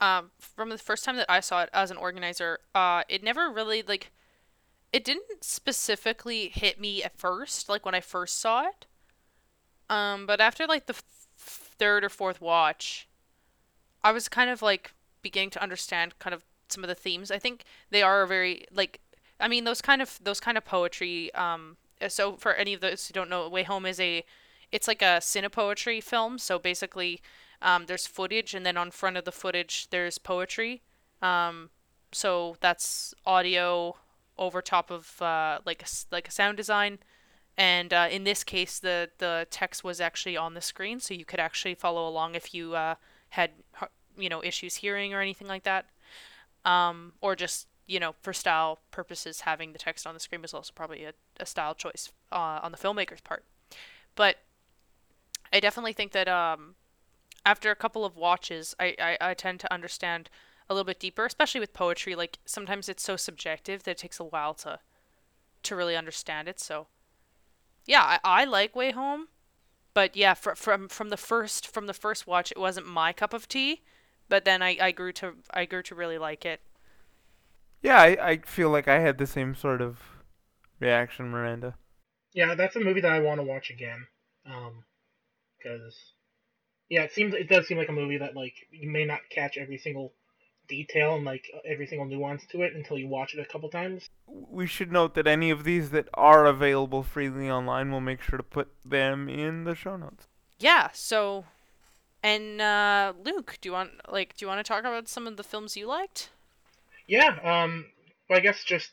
um, 0.00 0.30
from 0.38 0.68
the 0.68 0.78
first 0.78 1.04
time 1.04 1.16
that 1.16 1.30
I 1.30 1.40
saw 1.40 1.62
it 1.62 1.70
as 1.72 1.90
an 1.90 1.96
organizer, 1.96 2.58
uh, 2.74 3.02
it 3.08 3.22
never 3.22 3.50
really 3.50 3.82
like, 3.82 4.12
it 4.92 5.02
didn't 5.04 5.42
specifically 5.42 6.48
hit 6.48 6.78
me 6.78 7.02
at 7.02 7.18
first, 7.18 7.68
like 7.68 7.86
when 7.86 7.94
I 7.94 8.00
first 8.00 8.38
saw 8.38 8.66
it. 8.68 8.86
Um, 9.88 10.26
but 10.26 10.40
after 10.40 10.66
like 10.66 10.86
the 10.86 11.00
third 11.78 12.04
or 12.04 12.08
fourth 12.08 12.40
watch, 12.40 13.08
I 14.02 14.12
was 14.12 14.28
kind 14.28 14.50
of 14.50 14.62
like 14.62 14.92
beginning 15.22 15.50
to 15.50 15.62
understand 15.62 16.18
kind 16.18 16.34
of 16.34 16.44
some 16.68 16.84
of 16.84 16.88
the 16.88 16.94
themes. 16.94 17.30
I 17.30 17.38
think 17.38 17.64
they 17.90 18.02
are 18.02 18.26
very 18.26 18.66
like, 18.72 19.00
I 19.40 19.48
mean, 19.48 19.64
those 19.64 19.82
kind 19.82 20.02
of 20.02 20.18
those 20.22 20.40
kind 20.40 20.56
of 20.56 20.64
poetry. 20.64 21.34
Um, 21.34 21.76
so 22.08 22.36
for 22.36 22.54
any 22.54 22.74
of 22.74 22.80
those 22.80 23.06
who 23.06 23.12
don't 23.12 23.30
know, 23.30 23.48
Way 23.48 23.62
Home 23.64 23.86
is 23.86 23.98
a, 24.00 24.24
it's 24.72 24.88
like 24.88 25.02
a 25.02 25.20
cinepoetry 25.20 26.02
film. 26.02 26.38
So 26.38 26.58
basically, 26.58 27.20
um, 27.62 27.86
there's 27.86 28.06
footage, 28.06 28.54
and 28.54 28.66
then 28.66 28.76
on 28.76 28.90
front 28.90 29.16
of 29.16 29.24
the 29.24 29.32
footage, 29.32 29.88
there's 29.90 30.18
poetry. 30.18 30.82
Um, 31.22 31.70
so 32.12 32.56
that's 32.60 33.14
audio 33.24 33.96
over 34.38 34.60
top 34.60 34.90
of 34.90 35.20
uh, 35.22 35.58
like 35.64 35.82
a, 35.82 35.86
like 36.12 36.28
a 36.28 36.30
sound 36.30 36.56
design. 36.56 36.98
And 37.58 37.92
uh, 37.92 38.08
in 38.10 38.24
this 38.24 38.44
case, 38.44 38.78
the 38.78 39.10
the 39.18 39.46
text 39.50 39.82
was 39.82 40.00
actually 40.00 40.36
on 40.36 40.54
the 40.54 40.60
screen, 40.60 41.00
so 41.00 41.14
you 41.14 41.24
could 41.24 41.40
actually 41.40 41.74
follow 41.74 42.06
along 42.06 42.34
if 42.34 42.52
you 42.52 42.74
uh, 42.74 42.96
had 43.30 43.52
you 44.18 44.28
know 44.28 44.42
issues 44.44 44.76
hearing 44.76 45.14
or 45.14 45.20
anything 45.20 45.48
like 45.48 45.64
that, 45.64 45.86
um, 46.64 47.12
or 47.22 47.34
just 47.34 47.66
you 47.86 47.98
know 47.98 48.14
for 48.20 48.34
style 48.34 48.80
purposes, 48.90 49.42
having 49.42 49.72
the 49.72 49.78
text 49.78 50.06
on 50.06 50.12
the 50.12 50.20
screen 50.20 50.42
was 50.42 50.52
also 50.52 50.72
probably 50.74 51.04
a, 51.04 51.12
a 51.40 51.46
style 51.46 51.74
choice 51.74 52.12
uh, 52.30 52.60
on 52.62 52.72
the 52.72 52.78
filmmaker's 52.78 53.22
part. 53.22 53.44
But 54.14 54.36
I 55.52 55.60
definitely 55.60 55.94
think 55.94 56.12
that 56.12 56.28
um, 56.28 56.74
after 57.46 57.70
a 57.70 57.76
couple 57.76 58.04
of 58.04 58.16
watches, 58.16 58.74
I, 58.78 58.94
I, 58.98 59.30
I 59.30 59.34
tend 59.34 59.60
to 59.60 59.72
understand 59.72 60.28
a 60.68 60.74
little 60.74 60.84
bit 60.84 60.98
deeper, 60.98 61.24
especially 61.24 61.60
with 61.60 61.72
poetry. 61.72 62.14
Like 62.14 62.38
sometimes 62.44 62.88
it's 62.88 63.02
so 63.02 63.16
subjective 63.16 63.84
that 63.84 63.92
it 63.92 63.98
takes 63.98 64.20
a 64.20 64.24
while 64.24 64.52
to 64.54 64.80
to 65.62 65.74
really 65.74 65.96
understand 65.96 66.48
it. 66.48 66.60
So 66.60 66.86
yeah, 67.86 68.02
I, 68.02 68.42
I 68.42 68.44
like 68.44 68.76
Way 68.76 68.92
Home. 68.92 69.28
but 69.94 70.16
yeah, 70.16 70.34
fr- 70.34 70.54
from 70.54 70.88
from 70.88 71.10
the 71.10 71.16
first 71.16 71.66
from 71.66 71.86
the 71.86 71.94
first 71.94 72.26
watch, 72.26 72.50
it 72.52 72.58
wasn't 72.58 72.86
my 72.86 73.12
cup 73.12 73.32
of 73.32 73.48
tea, 73.48 73.82
but 74.28 74.44
then 74.44 74.62
I, 74.62 74.76
I 74.80 74.92
grew 74.92 75.12
to 75.14 75.34
I 75.52 75.64
grew 75.66 75.82
to 75.84 75.94
really 75.94 76.18
like 76.18 76.44
it. 76.44 76.60
Yeah, 77.82 78.00
I, 78.00 78.30
I 78.30 78.38
feel 78.38 78.70
like 78.70 78.88
I 78.88 78.98
had 79.00 79.18
the 79.18 79.26
same 79.26 79.54
sort 79.54 79.80
of 79.80 79.98
reaction, 80.80 81.28
Miranda. 81.30 81.76
Yeah, 82.34 82.54
that's 82.54 82.76
a 82.76 82.80
movie 82.80 83.00
that 83.00 83.12
I 83.12 83.20
want 83.20 83.38
to 83.40 83.44
watch 83.44 83.70
again. 83.70 84.06
Um, 84.46 84.84
because 85.58 85.94
yeah, 86.88 87.02
it 87.02 87.12
seems 87.12 87.34
it 87.34 87.48
does 87.48 87.66
seem 87.66 87.78
like 87.78 87.88
a 87.88 87.92
movie 87.92 88.18
that 88.18 88.36
like 88.36 88.54
you 88.70 88.90
may 88.90 89.04
not 89.04 89.20
catch 89.30 89.56
every 89.56 89.78
single 89.78 90.12
detail 90.68 91.14
and 91.14 91.24
like 91.24 91.46
every 91.64 91.86
single 91.86 92.06
nuance 92.06 92.44
to 92.52 92.62
it 92.62 92.74
until 92.74 92.98
you 92.98 93.08
watch 93.08 93.34
it 93.34 93.40
a 93.40 93.44
couple 93.44 93.68
times. 93.68 94.08
We 94.26 94.66
should 94.66 94.92
note 94.92 95.14
that 95.14 95.26
any 95.26 95.50
of 95.50 95.64
these 95.64 95.90
that 95.90 96.08
are 96.14 96.46
available 96.46 97.02
freely 97.02 97.50
online, 97.50 97.90
we'll 97.90 98.00
make 98.00 98.22
sure 98.22 98.36
to 98.36 98.42
put 98.42 98.68
them 98.84 99.28
in 99.28 99.64
the 99.64 99.74
show 99.74 99.96
notes. 99.96 100.26
Yeah. 100.58 100.88
So, 100.92 101.44
and 102.22 102.60
uh, 102.60 103.12
Luke, 103.24 103.58
do 103.60 103.68
you 103.68 103.72
want 103.72 103.90
like 104.10 104.36
do 104.36 104.44
you 104.44 104.48
want 104.48 104.64
to 104.64 104.68
talk 104.68 104.80
about 104.80 105.08
some 105.08 105.26
of 105.26 105.36
the 105.36 105.44
films 105.44 105.76
you 105.76 105.86
liked? 105.86 106.30
Yeah. 107.06 107.38
Um. 107.42 107.86
Well, 108.28 108.38
I 108.38 108.42
guess 108.42 108.64
just 108.64 108.90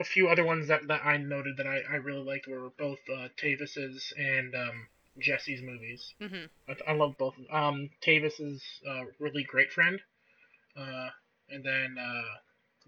a 0.00 0.04
few 0.04 0.28
other 0.28 0.44
ones 0.44 0.68
that, 0.68 0.86
that 0.88 1.04
I 1.04 1.16
noted 1.16 1.56
that 1.56 1.66
I, 1.66 1.80
I 1.90 1.96
really 1.96 2.24
liked 2.24 2.46
were 2.46 2.70
both 2.78 2.98
uh, 3.12 3.28
Tavis's 3.36 4.12
and 4.16 4.54
um, 4.54 4.86
Jesse's 5.20 5.60
movies. 5.62 6.14
Mm-hmm. 6.20 6.46
I, 6.68 6.92
I 6.92 6.94
love 6.94 7.16
both. 7.18 7.34
Um, 7.50 7.90
Tavis's 8.04 8.62
uh, 8.88 9.02
really 9.18 9.44
great 9.44 9.72
friend, 9.72 10.00
uh, 10.78 11.08
and 11.50 11.64
then 11.64 11.96
uh, 11.98 12.22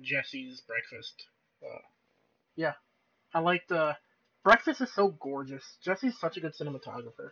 Jesse's 0.00 0.62
Breakfast. 0.66 1.26
Uh, 1.62 1.80
yeah, 2.56 2.74
I 3.34 3.40
liked. 3.40 3.72
Uh, 3.72 3.94
Breakfast 4.44 4.80
is 4.80 4.92
so 4.94 5.08
gorgeous. 5.08 5.64
Jesse's 5.84 6.18
such 6.18 6.36
a 6.36 6.40
good 6.40 6.54
cinematographer, 6.54 7.30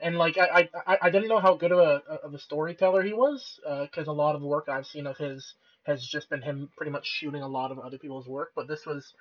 and 0.00 0.16
like 0.16 0.38
I 0.38 0.68
I, 0.86 0.98
I 1.02 1.10
didn't 1.10 1.28
know 1.28 1.40
how 1.40 1.56
good 1.56 1.72
of 1.72 1.78
a 1.78 2.02
of 2.24 2.34
a 2.34 2.38
storyteller 2.38 3.02
he 3.02 3.12
was 3.12 3.60
because 3.82 4.06
a 4.06 4.12
lot 4.12 4.34
of 4.34 4.40
the 4.40 4.46
work 4.46 4.68
I've 4.68 4.86
seen 4.86 5.06
of 5.06 5.18
his 5.18 5.54
has 5.84 6.06
just 6.06 6.30
been 6.30 6.42
him 6.42 6.70
pretty 6.76 6.92
much 6.92 7.06
shooting 7.06 7.42
a 7.42 7.48
lot 7.48 7.72
of 7.72 7.78
other 7.78 7.98
people's 7.98 8.28
work, 8.28 8.52
but 8.54 8.68
this 8.68 8.84
was 8.86 9.12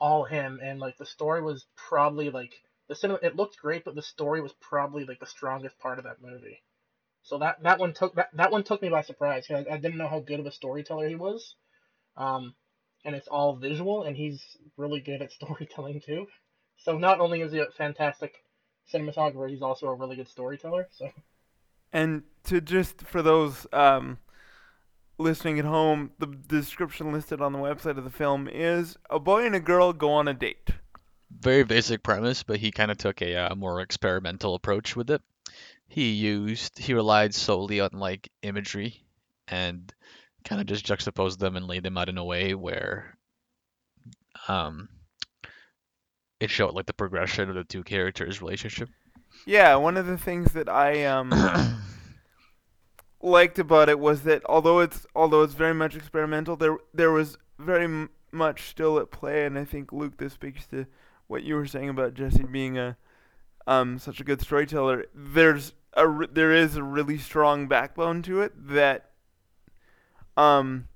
all 0.00 0.24
him, 0.24 0.60
and 0.62 0.80
like 0.80 0.98
the 0.98 1.06
story 1.06 1.42
was 1.42 1.64
probably 1.76 2.30
like 2.30 2.52
the 2.88 2.94
cinema. 2.94 3.18
It 3.22 3.36
looked 3.36 3.58
great, 3.58 3.84
but 3.84 3.94
the 3.94 4.02
story 4.02 4.40
was 4.40 4.52
probably 4.60 5.04
like 5.04 5.20
the 5.20 5.26
strongest 5.26 5.78
part 5.78 5.98
of 5.98 6.04
that 6.04 6.22
movie. 6.22 6.60
So 7.26 7.38
that 7.38 7.60
that 7.64 7.80
one 7.80 7.92
took 7.92 8.14
that, 8.14 8.28
that 8.34 8.52
one 8.52 8.62
took 8.62 8.80
me 8.80 8.88
by 8.88 9.02
surprise. 9.02 9.46
I, 9.50 9.64
I 9.68 9.78
didn't 9.78 9.96
know 9.98 10.06
how 10.06 10.20
good 10.20 10.38
of 10.38 10.46
a 10.46 10.52
storyteller 10.52 11.08
he 11.08 11.16
was, 11.16 11.56
um, 12.16 12.54
and 13.04 13.16
it's 13.16 13.26
all 13.26 13.56
visual, 13.56 14.04
and 14.04 14.16
he's 14.16 14.40
really 14.76 15.00
good 15.00 15.22
at 15.22 15.32
storytelling 15.40 16.00
too. 16.00 16.26
So 16.78 16.98
not 16.98 17.18
only 17.18 17.40
is 17.40 17.50
he 17.50 17.58
a 17.58 17.66
fantastic 17.76 18.34
cinematographer, 18.94 19.50
he's 19.50 19.62
also 19.62 19.88
a 19.88 19.94
really 19.94 20.14
good 20.14 20.28
storyteller. 20.28 20.86
So. 20.92 21.10
And 21.92 22.22
to 22.44 22.60
just 22.60 23.02
for 23.02 23.22
those 23.22 23.66
um, 23.72 24.18
listening 25.18 25.58
at 25.58 25.64
home, 25.64 26.12
the 26.20 26.26
description 26.26 27.12
listed 27.12 27.40
on 27.40 27.52
the 27.52 27.58
website 27.58 27.98
of 27.98 28.04
the 28.04 28.10
film 28.10 28.48
is 28.48 28.96
a 29.10 29.18
boy 29.18 29.46
and 29.46 29.56
a 29.56 29.60
girl 29.60 29.92
go 29.92 30.12
on 30.12 30.28
a 30.28 30.34
date. 30.34 30.70
Very 31.30 31.64
basic 31.64 32.04
premise, 32.04 32.44
but 32.44 32.58
he 32.60 32.70
kind 32.70 32.92
of 32.92 32.98
took 32.98 33.20
a 33.20 33.34
uh, 33.34 33.54
more 33.56 33.80
experimental 33.80 34.54
approach 34.54 34.94
with 34.94 35.10
it. 35.10 35.22
He 35.88 36.10
used 36.10 36.78
he 36.78 36.94
relied 36.94 37.34
solely 37.34 37.80
on 37.80 37.90
like 37.92 38.30
imagery 38.42 39.04
and 39.48 39.92
kind 40.44 40.60
of 40.60 40.66
just 40.66 40.84
juxtaposed 40.84 41.40
them 41.40 41.56
and 41.56 41.66
laid 41.66 41.82
them 41.82 41.96
out 41.96 42.08
in 42.08 42.18
a 42.18 42.24
way 42.24 42.54
where 42.54 43.16
um 44.48 44.88
it 46.40 46.50
showed 46.50 46.74
like 46.74 46.86
the 46.86 46.92
progression 46.92 47.48
of 47.48 47.54
the 47.54 47.64
two 47.64 47.82
characters' 47.82 48.40
relationship. 48.42 48.88
Yeah, 49.46 49.76
one 49.76 49.96
of 49.96 50.06
the 50.06 50.18
things 50.18 50.52
that 50.52 50.68
I 50.68 51.04
um 51.04 51.32
liked 53.22 53.58
about 53.58 53.88
it 53.88 53.98
was 53.98 54.22
that 54.22 54.42
although 54.46 54.80
it's 54.80 55.06
although 55.14 55.42
it's 55.42 55.54
very 55.54 55.74
much 55.74 55.96
experimental, 55.96 56.56
there 56.56 56.78
there 56.92 57.12
was 57.12 57.38
very 57.58 57.84
m- 57.84 58.10
much 58.32 58.68
still 58.68 58.98
at 58.98 59.10
play, 59.10 59.46
and 59.46 59.58
I 59.58 59.64
think 59.64 59.92
Luke, 59.92 60.18
this 60.18 60.34
speaks 60.34 60.66
to 60.68 60.86
what 61.26 61.42
you 61.42 61.54
were 61.54 61.66
saying 61.66 61.88
about 61.88 62.14
Jesse 62.14 62.44
being 62.44 62.78
a 62.78 62.96
um 63.66 63.98
such 63.98 64.20
a 64.20 64.24
good 64.24 64.40
storyteller. 64.40 65.06
There's 65.14 65.72
a 65.94 66.06
r- 66.06 66.26
there 66.26 66.52
is 66.52 66.76
a 66.76 66.82
really 66.82 67.18
strong 67.18 67.66
backbone 67.68 68.22
to 68.22 68.40
it 68.42 68.52
that 68.68 69.10
um 70.36 70.88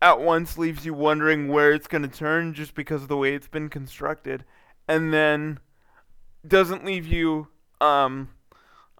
at 0.00 0.20
once 0.20 0.56
leaves 0.56 0.86
you 0.86 0.94
wondering 0.94 1.48
where 1.48 1.72
it's 1.72 1.88
going 1.88 2.02
to 2.02 2.08
turn 2.08 2.54
just 2.54 2.74
because 2.74 3.02
of 3.02 3.08
the 3.08 3.16
way 3.16 3.34
it's 3.34 3.48
been 3.48 3.68
constructed, 3.68 4.44
and 4.86 5.12
then 5.12 5.58
doesn't 6.46 6.84
leave 6.84 7.06
you 7.06 7.48
um 7.80 8.28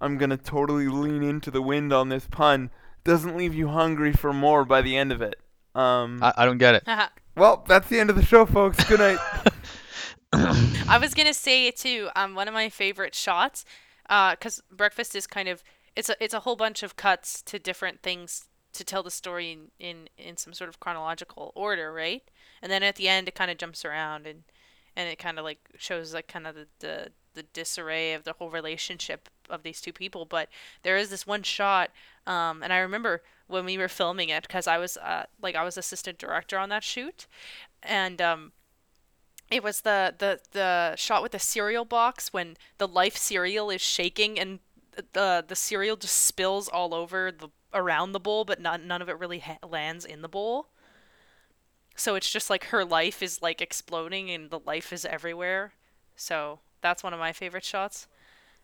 I'm 0.01 0.19
gonna 0.19 0.37
totally 0.37 0.89
lean 0.89 1.23
into 1.23 1.51
the 1.51 1.63
wind 1.63 1.93
on 1.93 2.09
this 2.09 2.27
pun. 2.31 2.71
Doesn't 3.05 3.37
leave 3.37 3.55
you 3.55 3.69
hungry 3.69 4.13
for 4.13 4.33
more 4.33 4.65
by 4.65 4.83
the 4.83 4.97
end 4.97 5.13
of 5.13 5.23
it. 5.23 5.37
Um, 5.75 6.23
I, 6.23 6.35
I 6.39 6.45
don't 6.45 6.59
get 6.59 6.75
it. 6.75 6.85
well, 7.37 7.65
that's 7.67 7.89
the 7.89 7.99
end 7.99 8.11
of 8.11 8.17
the 8.17 8.25
show, 8.25 8.47
folks. 8.47 8.83
Good 8.85 9.01
night. 9.01 9.19
I 10.33 10.99
was 11.01 11.15
gonna 11.15 11.35
say 11.35 11.71
too. 11.71 12.09
Um, 12.15 12.35
one 12.35 12.49
of 12.49 12.55
my 12.55 12.69
favorite 12.69 13.15
shots, 13.15 13.65
uh, 14.09 14.37
cause 14.37 14.63
breakfast 14.71 15.15
is 15.15 15.27
kind 15.27 15.49
of 15.49 15.63
it's 15.97 16.09
a 16.09 16.17
it's 16.23 16.35
a 16.35 16.41
whole 16.41 16.57
bunch 16.57 16.83
of 16.83 16.97
cuts 16.97 17.43
to 17.43 17.59
different 17.59 18.03
things 18.03 18.49
to 18.75 18.85
tell 18.85 19.03
the 19.03 19.11
story 19.11 19.53
in 19.53 19.71
in, 19.79 20.09
in 20.19 20.37
some 20.37 20.53
sort 20.53 20.69
of 20.69 20.81
chronological 20.81 21.53
order, 21.55 21.93
right? 21.93 22.23
And 22.63 22.71
then 22.71 22.83
at 22.83 22.97
the 22.97 23.09
end, 23.09 23.29
it 23.29 23.35
kind 23.35 23.51
of 23.51 23.59
jumps 23.59 23.85
around 23.85 24.27
and 24.27 24.43
and 24.97 25.09
it 25.09 25.19
kind 25.19 25.39
of 25.39 25.45
like 25.45 25.61
shows 25.79 26.13
like 26.13 26.29
kind 26.29 26.47
of 26.47 26.55
the, 26.55 26.67
the 26.81 27.09
the 27.35 27.43
disarray 27.45 28.15
of 28.15 28.25
the 28.25 28.33
whole 28.35 28.51
relationship 28.51 29.29
of 29.49 29.63
these 29.63 29.81
two 29.81 29.93
people. 29.93 30.25
But 30.25 30.49
there 30.83 30.97
is 30.97 31.09
this 31.09 31.27
one 31.27 31.43
shot, 31.43 31.91
um, 32.27 32.63
and 32.63 32.73
I 32.73 32.79
remember 32.79 33.23
when 33.47 33.65
we 33.65 33.79
were 33.79 33.89
filming 33.89 34.29
it 34.29 34.43
because 34.43 34.67
I 34.67 34.77
was 34.79 34.97
uh, 34.99 35.25
like 35.41 35.55
I 35.55 35.65
was 35.65 35.79
assistant 35.79 36.19
director 36.19 36.59
on 36.59 36.69
that 36.69 36.85
shoot, 36.85 37.27
and 37.83 38.21
um, 38.21 38.53
it 39.51 39.63
was 39.63 39.83
the 39.83 40.15
the 40.19 40.41
the 40.53 40.97
shot 40.97 41.23
with 41.23 41.33
the 41.33 41.39
cereal 41.39 41.85
box 41.85 42.33
when 42.33 42.57
the 42.79 42.89
life 42.89 43.17
cereal 43.17 43.71
is 43.71 43.81
shaking 43.81 44.39
and 44.39 44.61
the 45.13 45.45
the 45.47 45.57
cereal 45.57 45.97
just 45.97 46.17
spills 46.17 46.69
all 46.69 46.95
over 46.95 47.33
the 47.33 47.49
around 47.75 48.13
the 48.13 48.21
bowl, 48.21 48.45
but 48.45 48.61
not 48.61 48.83
none 48.83 49.03
of 49.03 49.09
it 49.09 49.19
really 49.19 49.41
ha- 49.41 49.59
lands 49.67 50.05
in 50.05 50.23
the 50.23 50.29
bowl. 50.29 50.69
So 51.97 52.15
it's 52.15 52.31
just 52.31 52.49
like 52.49 52.65
her 52.65 52.85
life 52.85 53.23
is 53.23 53.43
like 53.43 53.61
exploding 53.61 54.31
and 54.31 54.51
the 54.51 54.61
life 54.61 54.93
is 54.93 55.05
everywhere. 55.05 55.73
So 56.17 56.61
that's 56.81 57.03
one 57.03 57.13
of 57.13 57.19
my 57.21 57.33
favorite 57.33 57.65
shots. 57.65 58.07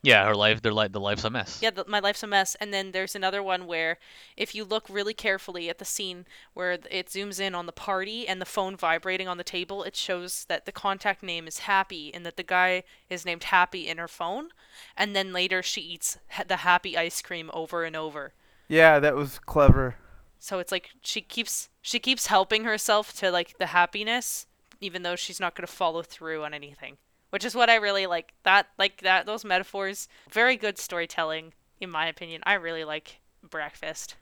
Yeah, 0.04 0.26
her 0.26 0.36
life, 0.36 0.60
their 0.60 0.72
life, 0.72 0.92
the 0.92 1.00
life's 1.00 1.24
a 1.24 1.30
mess. 1.30 1.60
Yeah, 1.62 1.70
the, 1.70 1.86
my 1.88 1.98
life's 1.98 2.22
a 2.22 2.26
mess. 2.26 2.54
And 2.56 2.74
then 2.74 2.92
there's 2.92 3.14
another 3.14 3.42
one 3.42 3.66
where, 3.66 3.98
if 4.36 4.54
you 4.54 4.62
look 4.62 4.86
really 4.90 5.14
carefully 5.14 5.70
at 5.70 5.78
the 5.78 5.86
scene 5.86 6.26
where 6.52 6.72
it 6.72 7.06
zooms 7.06 7.40
in 7.40 7.54
on 7.54 7.64
the 7.64 7.72
party 7.72 8.28
and 8.28 8.38
the 8.38 8.44
phone 8.44 8.76
vibrating 8.76 9.28
on 9.28 9.38
the 9.38 9.44
table, 9.44 9.82
it 9.82 9.96
shows 9.96 10.44
that 10.50 10.66
the 10.66 10.72
contact 10.72 11.22
name 11.22 11.46
is 11.46 11.60
Happy 11.60 12.12
and 12.12 12.26
that 12.26 12.36
the 12.36 12.42
guy 12.42 12.82
is 13.08 13.24
named 13.24 13.44
Happy 13.44 13.88
in 13.88 13.96
her 13.96 14.06
phone. 14.06 14.48
And 14.94 15.16
then 15.16 15.32
later 15.32 15.62
she 15.62 15.80
eats 15.80 16.18
the 16.46 16.58
Happy 16.58 16.98
ice 16.98 17.22
cream 17.22 17.50
over 17.54 17.84
and 17.84 17.96
over. 17.96 18.34
Yeah, 18.68 18.98
that 19.00 19.14
was 19.14 19.38
clever. 19.38 19.96
So 20.38 20.58
it's 20.58 20.70
like 20.72 20.90
she 21.00 21.22
keeps 21.22 21.70
she 21.80 21.98
keeps 21.98 22.26
helping 22.26 22.64
herself 22.64 23.16
to 23.20 23.30
like 23.30 23.56
the 23.58 23.66
happiness, 23.66 24.46
even 24.82 25.02
though 25.02 25.16
she's 25.16 25.40
not 25.40 25.54
gonna 25.54 25.66
follow 25.66 26.02
through 26.02 26.44
on 26.44 26.52
anything 26.52 26.98
which 27.34 27.44
is 27.44 27.56
what 27.56 27.68
I 27.68 27.74
really 27.74 28.06
like. 28.06 28.32
That 28.44 28.68
like 28.78 29.00
that 29.00 29.26
those 29.26 29.44
metaphors, 29.44 30.06
very 30.30 30.56
good 30.56 30.78
storytelling 30.78 31.52
in 31.80 31.90
my 31.90 32.06
opinion. 32.06 32.42
I 32.46 32.54
really 32.54 32.84
like 32.84 33.18
Breakfast. 33.42 34.14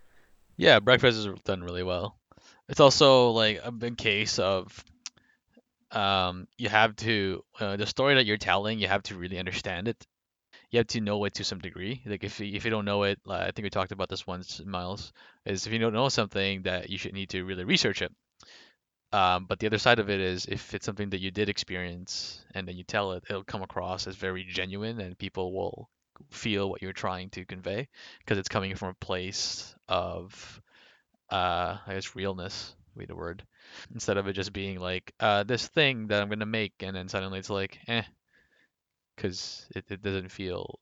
Yeah, 0.56 0.80
Breakfast 0.80 1.18
is 1.18 1.28
done 1.44 1.62
really 1.62 1.82
well. 1.82 2.16
It's 2.70 2.80
also 2.80 3.32
like 3.32 3.60
a 3.62 3.70
big 3.70 3.98
case 3.98 4.38
of 4.38 4.82
um 5.90 6.48
you 6.56 6.70
have 6.70 6.96
to 6.96 7.44
uh, 7.60 7.76
the 7.76 7.84
story 7.84 8.14
that 8.14 8.24
you're 8.24 8.38
telling, 8.38 8.78
you 8.78 8.88
have 8.88 9.02
to 9.02 9.14
really 9.14 9.38
understand 9.38 9.88
it. 9.88 10.06
You 10.70 10.78
have 10.78 10.86
to 10.86 11.02
know 11.02 11.22
it 11.26 11.34
to 11.34 11.44
some 11.44 11.58
degree. 11.58 12.00
Like 12.06 12.24
if 12.24 12.40
you, 12.40 12.56
if 12.56 12.64
you 12.64 12.70
don't 12.70 12.86
know 12.86 13.02
it, 13.02 13.20
I 13.28 13.50
think 13.50 13.64
we 13.64 13.68
talked 13.68 13.92
about 13.92 14.08
this 14.08 14.26
once, 14.26 14.62
Miles, 14.64 15.12
is 15.44 15.66
if 15.66 15.72
you 15.74 15.78
don't 15.78 15.92
know 15.92 16.08
something 16.08 16.62
that 16.62 16.88
you 16.88 16.96
should 16.96 17.12
need 17.12 17.28
to 17.28 17.44
really 17.44 17.64
research 17.64 18.00
it. 18.00 18.10
Um, 19.12 19.44
but 19.46 19.58
the 19.58 19.66
other 19.66 19.78
side 19.78 19.98
of 19.98 20.08
it 20.10 20.20
is 20.20 20.46
if 20.46 20.74
it's 20.74 20.86
something 20.86 21.10
that 21.10 21.20
you 21.20 21.30
did 21.30 21.48
experience 21.48 22.44
and 22.54 22.66
then 22.66 22.76
you 22.76 22.84
tell 22.84 23.12
it, 23.12 23.24
it'll 23.28 23.44
come 23.44 23.62
across 23.62 24.06
as 24.06 24.16
very 24.16 24.44
genuine 24.44 25.00
and 25.00 25.18
people 25.18 25.52
will 25.52 25.90
feel 26.30 26.70
what 26.70 26.80
you're 26.82 26.92
trying 26.92 27.28
to 27.30 27.44
convey 27.44 27.88
because 28.20 28.38
it's 28.38 28.48
coming 28.48 28.74
from 28.74 28.88
a 28.90 29.04
place 29.04 29.74
of, 29.88 30.60
uh, 31.30 31.78
I 31.86 31.94
guess, 31.94 32.16
realness 32.16 32.74
would 32.94 33.00
be 33.00 33.06
the 33.06 33.16
word. 33.16 33.44
Instead 33.94 34.16
of 34.18 34.28
it 34.28 34.34
just 34.34 34.52
being 34.52 34.78
like, 34.80 35.12
uh, 35.20 35.44
this 35.44 35.66
thing 35.68 36.08
that 36.08 36.22
I'm 36.22 36.28
going 36.28 36.40
to 36.40 36.46
make 36.46 36.74
and 36.80 36.96
then 36.96 37.08
suddenly 37.08 37.38
it's 37.38 37.50
like, 37.50 37.78
eh, 37.88 38.02
because 39.16 39.66
it, 39.74 39.84
it 39.90 40.02
doesn't 40.02 40.30
feel 40.30 40.78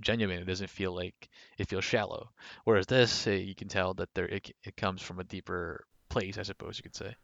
genuine. 0.00 0.40
It 0.40 0.46
doesn't 0.46 0.70
feel 0.70 0.94
like 0.94 1.28
it 1.58 1.68
feels 1.68 1.84
shallow. 1.84 2.30
Whereas 2.64 2.86
this, 2.86 3.26
eh, 3.26 3.36
you 3.36 3.54
can 3.54 3.68
tell 3.68 3.94
that 3.94 4.12
there 4.14 4.28
it, 4.28 4.50
it 4.64 4.76
comes 4.76 5.02
from 5.02 5.20
a 5.20 5.24
deeper 5.24 5.84
place, 6.08 6.38
I 6.38 6.42
suppose 6.42 6.78
you 6.78 6.82
could 6.82 6.96
say. 6.96 7.14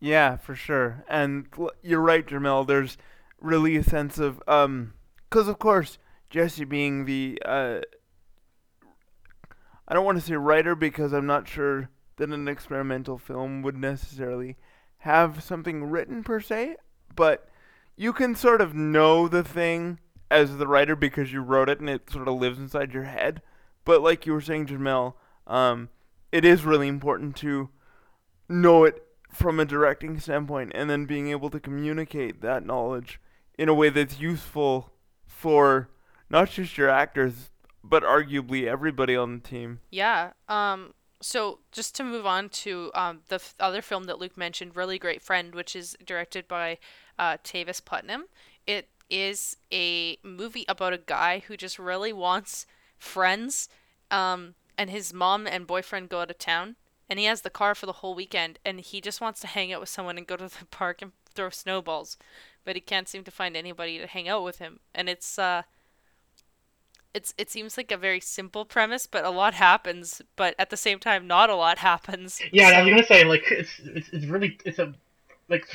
Yeah, 0.00 0.36
for 0.36 0.54
sure. 0.54 1.04
And 1.08 1.46
you're 1.82 2.00
right, 2.00 2.26
Jamel. 2.26 2.66
There's 2.66 2.98
really 3.40 3.76
a 3.76 3.82
sense 3.82 4.18
of 4.18 4.42
um, 4.46 4.94
because 5.28 5.48
of 5.48 5.58
course 5.58 5.98
Jesse 6.30 6.64
being 6.64 7.04
the 7.04 7.40
uh, 7.44 7.80
I 9.88 9.94
don't 9.94 10.04
want 10.04 10.18
to 10.18 10.24
say 10.24 10.34
writer 10.34 10.74
because 10.74 11.12
I'm 11.12 11.26
not 11.26 11.48
sure 11.48 11.90
that 12.16 12.30
an 12.30 12.48
experimental 12.48 13.18
film 13.18 13.62
would 13.62 13.76
necessarily 13.76 14.56
have 14.98 15.42
something 15.42 15.84
written 15.84 16.24
per 16.24 16.40
se, 16.40 16.76
but 17.14 17.48
you 17.96 18.12
can 18.12 18.34
sort 18.34 18.60
of 18.60 18.74
know 18.74 19.28
the 19.28 19.44
thing 19.44 19.98
as 20.30 20.56
the 20.56 20.66
writer 20.66 20.96
because 20.96 21.32
you 21.32 21.40
wrote 21.40 21.68
it 21.68 21.78
and 21.78 21.88
it 21.88 22.10
sort 22.10 22.26
of 22.26 22.34
lives 22.34 22.58
inside 22.58 22.92
your 22.92 23.04
head. 23.04 23.42
But 23.84 24.02
like 24.02 24.26
you 24.26 24.32
were 24.32 24.40
saying, 24.40 24.66
Jamel, 24.66 25.14
um, 25.46 25.90
it 26.32 26.44
is 26.44 26.64
really 26.64 26.88
important 26.88 27.36
to 27.36 27.68
know 28.48 28.84
it 28.84 29.05
from 29.36 29.60
a 29.60 29.64
directing 29.64 30.18
standpoint 30.18 30.72
and 30.74 30.88
then 30.88 31.04
being 31.04 31.28
able 31.28 31.50
to 31.50 31.60
communicate 31.60 32.40
that 32.40 32.64
knowledge 32.64 33.20
in 33.58 33.68
a 33.68 33.74
way 33.74 33.90
that's 33.90 34.18
useful 34.18 34.90
for 35.26 35.90
not 36.30 36.50
just 36.50 36.78
your 36.78 36.88
actors 36.88 37.50
but 37.84 38.02
arguably 38.02 38.66
everybody 38.66 39.14
on 39.14 39.34
the 39.34 39.48
team. 39.48 39.80
Yeah. 39.90 40.32
Um. 40.48 40.94
So 41.20 41.60
just 41.70 41.94
to 41.96 42.04
move 42.04 42.26
on 42.26 42.48
to 42.48 42.90
um 42.94 43.20
the 43.28 43.36
f- 43.36 43.54
other 43.60 43.82
film 43.82 44.04
that 44.04 44.18
Luke 44.18 44.36
mentioned, 44.36 44.74
really 44.74 44.98
great 44.98 45.22
friend, 45.22 45.54
which 45.54 45.76
is 45.76 45.96
directed 46.04 46.48
by 46.48 46.78
uh, 47.18 47.36
Tavis 47.44 47.84
Putnam. 47.84 48.24
It 48.66 48.88
is 49.08 49.56
a 49.72 50.18
movie 50.24 50.64
about 50.68 50.92
a 50.92 50.98
guy 50.98 51.42
who 51.46 51.56
just 51.56 51.78
really 51.78 52.12
wants 52.12 52.66
friends. 52.98 53.68
Um. 54.10 54.54
And 54.78 54.90
his 54.90 55.14
mom 55.14 55.46
and 55.46 55.66
boyfriend 55.66 56.10
go 56.10 56.20
out 56.20 56.30
of 56.30 56.36
town, 56.38 56.76
and 57.08 57.18
he 57.18 57.24
has 57.26 57.42
the 57.42 57.50
car 57.50 57.74
for 57.74 57.86
the 57.86 57.92
whole 57.92 58.14
weekend, 58.14 58.58
and 58.64 58.80
he 58.80 59.00
just 59.00 59.20
wants 59.20 59.40
to 59.40 59.46
hang 59.46 59.72
out 59.72 59.80
with 59.80 59.88
someone 59.88 60.18
and 60.18 60.26
go 60.26 60.36
to 60.36 60.48
the 60.48 60.66
park 60.70 61.02
and 61.02 61.12
throw 61.34 61.50
snowballs, 61.50 62.16
but 62.64 62.76
he 62.76 62.80
can't 62.80 63.08
seem 63.08 63.24
to 63.24 63.30
find 63.30 63.56
anybody 63.56 63.98
to 63.98 64.06
hang 64.06 64.28
out 64.28 64.44
with 64.44 64.58
him, 64.58 64.80
and 64.94 65.08
it's 65.08 65.38
uh 65.38 65.62
it's 67.14 67.32
it 67.38 67.50
seems 67.50 67.76
like 67.76 67.90
a 67.90 67.96
very 67.96 68.20
simple 68.20 68.64
premise, 68.64 69.06
but 69.06 69.24
a 69.24 69.30
lot 69.30 69.54
happens. 69.54 70.20
But 70.36 70.54
at 70.58 70.70
the 70.70 70.76
same 70.76 70.98
time, 70.98 71.26
not 71.26 71.50
a 71.50 71.54
lot 71.54 71.78
happens. 71.78 72.40
Yeah, 72.52 72.68
I 72.68 72.82
was 72.82 72.90
gonna 72.90 73.04
say 73.06 73.24
like 73.24 73.50
it's 73.50 73.78
it's, 73.80 74.08
it's 74.10 74.26
really 74.26 74.58
it's 74.64 74.78
a 74.78 74.92
like 75.48 75.66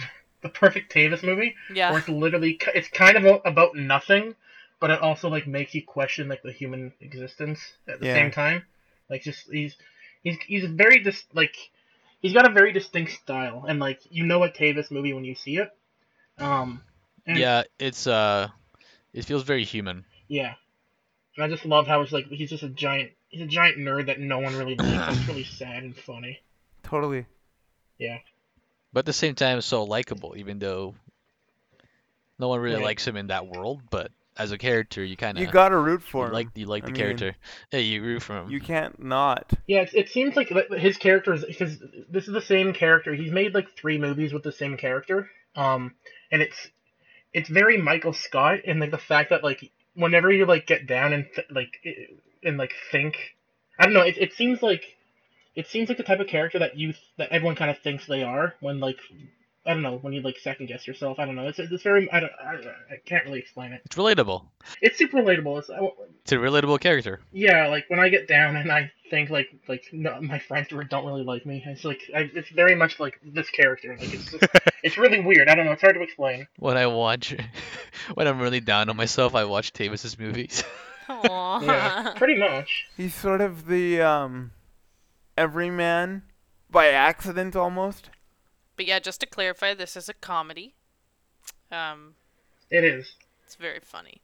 the 0.42 0.50
perfect 0.50 0.94
Tavis 0.94 1.24
movie 1.24 1.56
yeah 1.74 1.90
where 1.90 2.00
it's 2.00 2.10
literally 2.10 2.60
it's 2.76 2.90
kind 2.90 3.18
of 3.18 3.42
about 3.46 3.76
nothing, 3.76 4.36
but 4.80 4.92
it 4.92 5.02
also 5.02 5.30
like 5.30 5.48
makes 5.48 5.74
you 5.74 5.84
question 5.84 6.28
like 6.30 6.44
the 6.44 6.52
human 6.52 6.94
existence 7.02 7.60
at 7.88 8.00
the 8.00 8.06
Yeah. 8.06 8.14
same 8.14 8.32
time. 8.32 8.64
Like 9.10 9.24
just 9.24 9.50
he's 9.52 9.76
he's 10.24 10.38
he's 10.48 10.66
very 10.66 11.00
dis 11.00 11.24
like 11.34 11.56
he's 12.22 12.34
got 12.34 12.50
a 12.50 12.54
very 12.54 12.72
distinct 12.72 13.12
style, 13.14 13.66
and 13.68 13.80
like 13.80 14.00
you 14.10 14.26
know 14.26 14.44
a 14.44 14.50
Tavis 14.50 14.92
movie 14.92 15.14
when 15.14 15.26
you 15.26 15.36
see 15.36 15.58
it. 15.58 15.70
Um, 16.38 16.82
and, 17.26 17.38
Yeah, 17.38 17.64
it's 17.80 18.08
uh, 18.08 18.50
it 19.14 19.26
feels 19.26 19.44
very 19.44 19.64
human. 19.64 20.06
yeah. 20.28 20.54
And 21.38 21.46
I 21.46 21.48
just 21.48 21.66
love 21.66 21.88
how 21.88 22.02
it's 22.02 22.12
like 22.12 22.28
he's 22.28 22.50
just 22.50 22.64
a 22.64 22.70
giant 22.70 23.12
he's 23.30 23.42
a 23.42 23.46
giant 23.48 23.78
nerd 23.78 24.08
that 24.08 24.20
no 24.20 24.40
one 24.40 24.56
really 24.58 24.76
likes. 24.76 25.18
It's 25.20 25.28
really 25.28 25.44
sad 25.58 25.84
and 25.84 25.96
funny. 25.96 26.40
Totally. 26.84 27.26
Yeah. 27.98 28.18
But 28.92 29.00
at 29.02 29.06
the 29.06 29.14
same 29.14 29.36
time 29.36 29.62
so 29.62 29.84
likable 29.84 30.34
even 30.36 30.60
though 30.60 30.96
no 32.38 32.48
one 32.50 32.60
really 32.60 32.76
Right. 32.76 32.84
likes 32.84 33.08
him 33.08 33.16
in 33.16 33.28
that 33.28 33.48
world 33.48 33.82
but 33.90 34.12
as 34.42 34.52
a 34.52 34.58
character 34.58 35.04
you 35.04 35.16
kind 35.16 35.38
of 35.38 35.44
You 35.44 35.52
gotta 35.52 35.78
root 35.78 36.02
for 36.02 36.28
him. 36.28 36.34
like 36.34 36.48
you 36.56 36.66
like 36.66 36.84
I 36.84 36.88
the 36.88 36.92
mean, 36.94 37.02
character 37.02 37.36
yeah 37.72 37.80
you 37.80 38.02
root 38.02 38.24
for 38.24 38.38
him 38.38 38.50
You 38.50 38.60
can't 38.60 39.02
not. 39.02 39.52
Yeah, 39.68 39.82
it, 39.82 39.92
it 39.94 40.10
seems 40.10 40.36
like 40.36 40.50
his 40.78 40.98
character 40.98 41.34
is 41.34 41.46
because 41.46 41.78
this 42.10 42.28
is 42.28 42.34
the 42.34 42.42
same 42.42 42.74
character. 42.74 43.14
He's 43.14 43.32
made 43.32 43.54
like 43.54 43.68
three 43.78 43.98
movies 43.98 44.34
with 44.34 44.44
the 44.44 44.52
same 44.52 44.78
character, 44.78 45.30
um, 45.56 45.94
and 46.32 46.42
it's 46.42 46.70
it's 47.34 47.50
very 47.50 47.78
Michael 47.78 48.14
Scott 48.14 48.60
and 48.66 48.80
like 48.80 48.92
the 48.92 48.98
fact 48.98 49.30
that 49.30 49.44
like 49.44 49.72
whenever 49.94 50.32
you 50.32 50.46
like 50.46 50.66
get 50.68 50.88
down 50.88 51.14
and 51.14 51.26
th- 51.36 51.48
like 51.52 51.74
and 52.44 52.58
like 52.58 52.74
think, 52.92 53.16
I 53.80 53.86
don't 53.86 53.94
know. 53.94 54.02
It, 54.02 54.18
it 54.18 54.34
seems 54.34 54.62
like 54.64 54.84
it 55.56 55.68
seems 55.68 55.88
like 55.90 55.98
the 55.98 56.04
type 56.04 56.20
of 56.20 56.28
character 56.28 56.60
that 56.60 56.78
you 56.78 56.94
that 57.18 57.30
everyone 57.32 57.56
kind 57.56 57.72
of 57.72 57.78
thinks 57.80 58.06
they 58.08 58.24
are 58.24 58.56
when 58.60 58.80
like 58.80 58.98
I 59.66 59.74
don't 59.74 59.84
know 59.84 59.98
when 60.02 60.14
you 60.14 60.22
like 60.22 60.40
second 60.40 60.68
guess 60.68 60.88
yourself. 60.88 61.20
I 61.20 61.26
don't 61.26 61.36
know. 61.36 61.48
It's 61.48 61.60
it's 61.60 61.84
very 61.84 62.12
I 62.12 62.20
don't 62.20 62.32
I, 62.44 62.54
I 62.94 62.98
can't 63.06 63.26
really 63.26 63.40
explain 63.40 63.74
it. 63.74 63.82
it's 63.86 63.96
relatable 63.96 64.48
It's 64.82 64.98
super 64.98 65.18
relatable. 65.18 65.60
It's 65.60 65.70
I, 65.70 65.78
it's 66.24 66.32
a 66.32 66.36
relatable 66.38 66.80
character 66.80 67.22
yeah, 67.32 67.68
like 67.68 67.86
when 67.90 68.00
I 68.00 68.10
get 68.10 68.28
down 68.28 68.56
and 68.56 68.72
I 68.72 68.92
think 69.10 69.30
like 69.30 69.48
like 69.68 69.84
no, 69.92 70.20
my 70.22 70.40
friends 70.40 70.70
don't 70.90 71.06
really 71.06 71.24
like 71.24 71.46
me. 71.46 71.64
It's 71.66 71.84
like 71.84 72.02
I, 72.16 72.30
it's 72.34 72.50
very 72.50 72.76
much 72.76 73.00
like 73.00 73.20
this 73.24 73.50
character. 73.50 73.96
Like 74.00 74.14
it's 74.14 74.32
just, 74.32 74.44
it's 74.84 74.98
really 74.98 75.20
weird. 75.22 75.48
I 75.48 75.56
don't 75.56 75.66
know. 75.66 75.74
It's 75.74 75.82
hard 75.82 75.96
to 75.96 76.02
explain. 76.02 76.48
when 76.58 76.78
i 76.78 76.88
watch 76.88 77.36
when 78.16 78.28
i'm 78.28 78.40
really 78.40 78.60
down 78.62 78.90
on 78.90 78.96
myself 78.98 79.36
i 79.36 79.44
watch 79.44 79.74
tavis's 79.74 80.18
movies 80.18 80.64
Aw. 81.10 81.62
Yeah, 81.62 82.14
pretty 82.16 82.38
much. 82.38 82.86
He's 82.96 83.14
sort 83.14 83.42
of 83.42 83.68
the 83.68 84.02
um, 84.02 84.52
everyman 85.38 86.24
by 86.70 86.88
accident 86.88 87.54
almost. 87.56 88.10
But 88.82 88.88
yeah, 88.88 88.98
just 88.98 89.20
to 89.20 89.28
clarify, 89.28 89.76
this 89.76 89.96
is 89.96 90.10
a 90.10 90.14
comedy. 90.16 90.74
Um, 91.72 92.16
It 92.72 92.84
is. 92.84 93.14
it's 93.46 93.54
very 93.54 93.80
funny. 93.80 94.22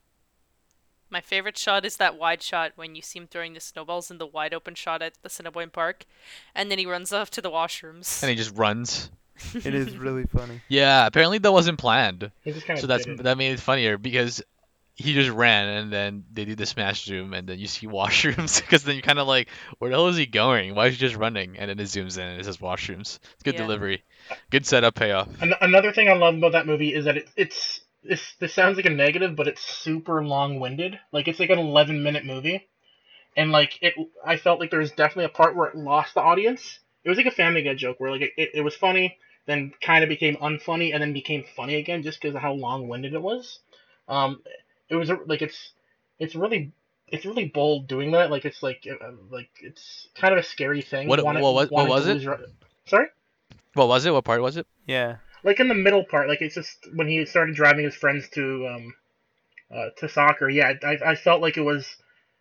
My 1.11 1.21
favorite 1.21 1.59
shot 1.59 1.85
is 1.85 1.97
that 1.97 2.17
wide 2.17 2.41
shot 2.41 2.71
when 2.75 2.95
you 2.95 3.03
see 3.03 3.19
him 3.19 3.27
throwing 3.27 3.53
the 3.53 3.59
snowballs 3.59 4.09
in 4.09 4.17
the 4.17 4.25
wide 4.25 4.55
open 4.55 4.73
shot 4.73 5.03
at 5.03 5.13
the 5.21 5.27
Assiniboine 5.27 5.69
Park, 5.69 6.05
and 6.55 6.71
then 6.71 6.79
he 6.79 6.87
runs 6.87 7.13
off 7.13 7.29
to 7.31 7.39
the 7.41 7.51
washrooms. 7.51 8.23
and 8.23 8.31
he 8.31 8.35
just 8.35 8.57
runs 8.57 9.11
It 9.53 9.75
is 9.75 9.95
really 9.95 10.25
funny. 10.25 10.59
yeah 10.69 11.05
apparently 11.05 11.37
that 11.37 11.51
wasn't 11.51 11.77
planned 11.77 12.31
just 12.43 12.65
kind 12.65 12.79
of 12.79 12.81
so 12.81 12.87
that's 12.87 13.05
that 13.05 13.37
made 13.37 13.51
it 13.51 13.59
funnier 13.59 13.99
because 13.99 14.41
he 14.97 15.13
just 15.13 15.29
ran 15.29 15.69
and 15.69 15.93
then 15.93 16.25
they 16.33 16.43
do 16.43 16.55
the 16.55 16.65
smash 16.65 17.05
zoom 17.05 17.33
and 17.33 17.47
then 17.47 17.59
you 17.59 17.67
see 17.67 17.87
washrooms 17.97 18.59
because 18.61 18.83
then 18.83 18.95
you're 18.95 19.01
kind 19.01 19.19
of 19.19 19.27
like 19.27 19.47
where 19.77 19.89
the 19.89 19.95
hell 19.95 20.07
is 20.07 20.17
he 20.17 20.25
going 20.25 20.75
why 20.75 20.87
is 20.87 20.93
he 20.95 20.99
just 20.99 21.15
running 21.15 21.57
and 21.57 21.69
then 21.69 21.79
it 21.79 21.83
zooms 21.83 22.17
in 22.17 22.23
and 22.27 22.39
it 22.41 22.43
says 22.43 22.57
washrooms 22.57 23.19
it's 23.33 23.43
good 23.43 23.53
Yeah. 23.55 23.61
delivery 23.61 24.03
good 24.49 24.65
setup 24.65 24.95
payoff 24.95 25.29
An- 25.41 25.53
another 25.61 25.91
thing 25.93 26.09
I 26.09 26.13
love 26.13 26.35
about 26.35 26.51
that 26.53 26.67
movie 26.67 26.93
is 26.93 27.05
that 27.05 27.17
it, 27.17 27.29
it's 27.37 27.81
this 28.03 28.35
this 28.39 28.53
sounds 28.53 28.77
like 28.77 28.85
a 28.85 28.89
negative, 28.91 29.35
but 29.35 29.47
it's 29.47 29.61
super 29.61 30.23
long 30.23 30.59
winded. 30.59 30.97
Like 31.11 31.27
it's 31.27 31.39
like 31.39 31.49
an 31.49 31.59
eleven 31.59 32.03
minute 32.03 32.25
movie, 32.25 32.67
and 33.35 33.51
like 33.51 33.79
it, 33.81 33.95
I 34.25 34.37
felt 34.37 34.59
like 34.59 34.69
there 34.69 34.79
was 34.79 34.91
definitely 34.91 35.25
a 35.25 35.29
part 35.29 35.55
where 35.55 35.67
it 35.69 35.75
lost 35.75 36.13
the 36.13 36.21
audience. 36.21 36.79
It 37.03 37.09
was 37.09 37.17
like 37.17 37.25
a 37.27 37.31
Family 37.31 37.63
Guy 37.63 37.73
joke 37.73 37.99
where 37.99 38.11
like 38.11 38.21
it, 38.21 38.31
it, 38.37 38.49
it 38.55 38.61
was 38.61 38.75
funny, 38.75 39.17
then 39.45 39.73
kind 39.81 40.03
of 40.03 40.09
became 40.09 40.35
unfunny, 40.37 40.93
and 40.93 41.01
then 41.01 41.11
became 41.11 41.43
funny 41.55 41.75
again 41.75 42.03
just 42.03 42.21
because 42.21 42.35
of 42.35 42.41
how 42.41 42.53
long 42.53 42.87
winded 42.87 43.13
it 43.13 43.21
was. 43.21 43.59
Um, 44.07 44.41
it 44.89 44.95
was 44.95 45.09
like 45.25 45.41
it's 45.41 45.73
it's 46.19 46.35
really 46.35 46.71
it's 47.07 47.25
really 47.25 47.45
bold 47.45 47.87
doing 47.87 48.11
that. 48.11 48.29
Like 48.31 48.45
it's 48.45 48.61
like 48.63 48.85
uh, 48.89 49.11
like 49.29 49.49
it's 49.61 50.07
kind 50.15 50.33
of 50.33 50.39
a 50.39 50.43
scary 50.43 50.81
thing. 50.81 51.07
What- 51.07 51.23
wanting- 51.23 51.43
what 51.43 51.53
was- 51.53 51.69
what 51.69 51.87
was 51.87 52.07
it? 52.07 52.21
your- 52.21 52.39
Sorry. 52.85 53.07
what 53.73 53.87
was 53.87 54.05
it 54.05 54.11
what 54.13 54.23
part 54.25 54.41
was 54.41 54.57
it 54.57 54.65
Yeah. 54.85 55.17
like 55.43 55.59
in 55.59 55.67
the 55.67 55.73
middle 55.75 56.03
part, 56.05 56.27
like 56.29 56.41
it's 56.41 56.55
just 56.55 56.87
when 56.95 57.07
he 57.07 57.25
started 57.25 57.55
driving 57.55 57.85
his 57.85 57.95
friends 57.95 58.29
to 58.29 58.67
um 58.67 58.93
uh, 59.73 59.89
to 59.97 60.07
soccer. 60.07 60.49
Yeah, 60.49 60.73
I, 60.83 60.97
I 61.05 61.15
felt 61.15 61.41
like 61.41 61.57
it 61.57 61.61
was 61.61 61.85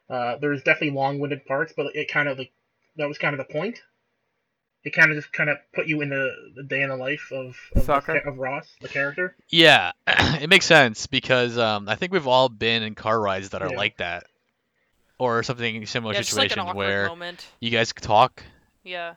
uh 0.09 0.37
there 0.39 0.51
was 0.51 0.63
definitely 0.63 0.97
long-winded 0.97 1.45
parts, 1.47 1.73
but 1.77 1.95
it 1.97 2.09
kind 2.11 2.29
of 2.29 2.39
like 2.39 2.53
that 2.97 3.09
was 3.09 3.19
kind 3.19 3.35
of 3.39 3.47
the 3.47 3.53
point. 3.53 3.81
It 4.87 4.92
kind 4.94 5.11
of 5.11 5.16
just 5.16 5.33
kind 5.33 5.51
of 5.51 5.59
put 5.75 5.88
you 5.88 6.01
in 6.01 6.11
the, 6.11 6.31
the 6.55 6.62
day 6.62 6.81
in 6.83 6.88
the 6.90 6.96
life 6.96 7.33
of 7.33 7.57
of, 7.75 7.87
the 8.07 8.22
of 8.25 8.38
Ross, 8.38 8.68
the 8.81 8.88
character. 8.88 9.35
yeah 9.51 9.90
it 10.07 10.49
makes 10.49 10.64
sense 10.64 11.09
because 11.09 11.59
um, 11.59 11.88
i 11.88 11.96
think 11.96 12.12
we've 12.12 12.29
all 12.29 12.49
been 12.49 12.85
in 12.85 12.94
car 12.94 13.20
rides 13.20 13.51
that 13.51 13.62
are 13.62 13.70
Yeah. 13.70 13.77
like 13.77 13.96
that 13.96 14.27
or 15.18 15.42
something 15.42 15.85
similar 15.87 16.14
yeah, 16.14 16.20
just 16.20 16.37
like 16.37 16.44
an 16.44 16.49
situations 16.51 16.70
awkward 16.70 16.87
where 16.87 17.09
moment. 17.09 17.46
you 17.61 17.70
guys 17.70 17.92
talk 17.92 18.42
Yeah. 18.85 19.14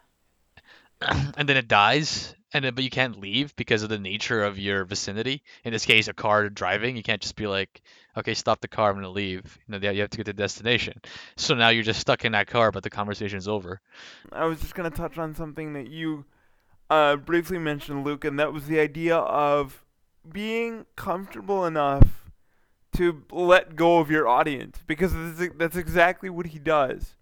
and 1.01 1.47
then 1.47 1.55
it 1.57 1.67
dies 1.67 2.33
and 2.53 2.65
then 2.65 2.73
but 2.73 2.83
you 2.83 2.89
can't 2.89 3.19
leave 3.19 3.55
because 3.55 3.83
of 3.83 3.89
the 3.89 3.99
nature 3.99 4.43
of 4.43 4.57
your 4.57 4.85
vicinity. 4.85 5.43
In 5.63 5.71
this 5.71 5.85
case 5.85 6.07
a 6.07 6.13
car 6.13 6.49
driving 6.49 6.95
you 6.95 7.03
can't 7.03 7.21
just 7.21 7.35
be 7.35 7.47
like 7.47 7.81
okay 8.17 8.33
stop 8.33 8.61
the 8.61 8.67
car 8.67 8.89
i'm 8.89 8.95
gonna 8.95 9.09
leave. 9.09 9.57
You 9.67 9.79
know 9.79 9.91
you 9.91 10.01
have 10.01 10.09
to 10.09 10.17
get 10.17 10.25
to 10.25 10.33
the 10.33 10.37
destination. 10.41 11.01
So 11.35 11.55
now 11.55 11.69
you're 11.69 11.83
just 11.83 11.99
stuck 11.99 12.25
in 12.25 12.31
that 12.33 12.47
car 12.47 12.71
but 12.71 12.83
the 12.83 12.89
conversation's 12.89 13.47
over. 13.47 13.81
I 14.31 14.45
was 14.45 14.59
just 14.61 14.75
gonna 14.75 14.89
touch 14.89 15.17
on 15.17 15.35
something 15.35 15.73
that 15.73 15.89
you 15.89 16.25
uh, 16.89 17.15
briefly 17.17 17.59
mentioned, 17.59 18.03
Luke, 18.03 18.25
and 18.25 18.39
that 18.39 18.51
was 18.51 18.65
the 18.65 18.79
idea 18.79 19.15
of 19.17 19.83
being 20.29 20.85
comfortable 20.95 21.65
enough 21.65 22.25
to 22.95 23.23
let 23.31 23.75
go 23.75 23.99
of 23.99 24.09
your 24.09 24.27
audience, 24.27 24.79
because 24.87 25.13
that's, 25.55 25.75
exactly 25.75 26.29
what 26.29 26.47
he 26.47 26.59
does. 26.59 27.15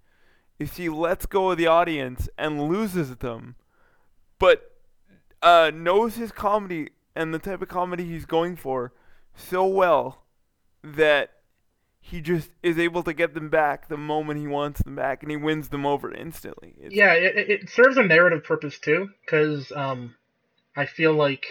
Is 0.59 0.77
he 0.77 0.89
lets 0.89 1.25
go 1.25 1.51
of 1.51 1.57
the 1.57 1.67
audience 1.67 2.29
and 2.37 2.67
loses 2.67 3.17
them, 3.17 3.55
but 4.39 4.76
uh, 5.41 5.71
knows 5.73 6.15
his 6.15 6.31
comedy 6.31 6.89
and 7.15 7.33
the 7.33 7.39
type 7.39 7.61
of 7.61 7.67
comedy 7.67 8.05
he's 8.05 8.25
going 8.25 8.55
for 8.55 8.93
so 9.35 9.65
well 9.65 10.23
that 10.83 11.31
he 11.99 12.21
just 12.21 12.49
is 12.63 12.79
able 12.79 13.03
to 13.03 13.13
get 13.13 13.33
them 13.33 13.49
back 13.49 13.87
the 13.89 13.97
moment 13.97 14.39
he 14.39 14.47
wants 14.47 14.81
them 14.83 14.95
back, 14.95 15.21
and 15.23 15.31
he 15.31 15.37
wins 15.37 15.69
them 15.69 15.85
over 15.85 16.13
instantly. 16.13 16.73
It's, 16.79 16.95
Yeah, 16.95 17.13
it, 17.13 17.49
it- 17.49 17.69
serves 17.69 17.97
a 17.97 18.03
narrative 18.03 18.43
purpose 18.43 18.79
too, 18.79 19.09
because 19.25 19.71
um, 19.73 20.15
I 20.75 20.85
feel 20.85 21.13
like 21.13 21.45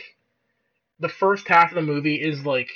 the 0.98 1.08
first 1.08 1.48
half 1.48 1.70
of 1.70 1.74
the 1.76 1.82
movie 1.82 2.16
is 2.16 2.44
like 2.44 2.68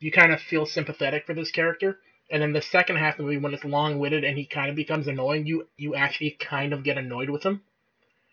you 0.00 0.12
kind 0.12 0.32
of 0.32 0.40
feel 0.40 0.66
sympathetic 0.66 1.26
for 1.26 1.34
this 1.34 1.50
character, 1.50 1.98
And 2.30 2.42
then 2.42 2.52
the 2.52 2.62
second 2.62 2.96
half 2.96 3.14
of 3.14 3.18
the 3.18 3.22
movie, 3.24 3.38
when 3.38 3.54
it's 3.54 3.64
long-witted 3.64 4.24
and 4.24 4.36
he 4.38 4.46
kind 4.46 4.70
of 4.70 4.76
becomes 4.76 5.06
annoying, 5.08 5.46
you 5.46 5.66
you 5.76 5.94
actually 5.94 6.32
kind 6.32 6.72
of 6.72 6.84
get 6.84 6.98
annoyed 6.98 7.30
with 7.30 7.42
him. 7.42 7.62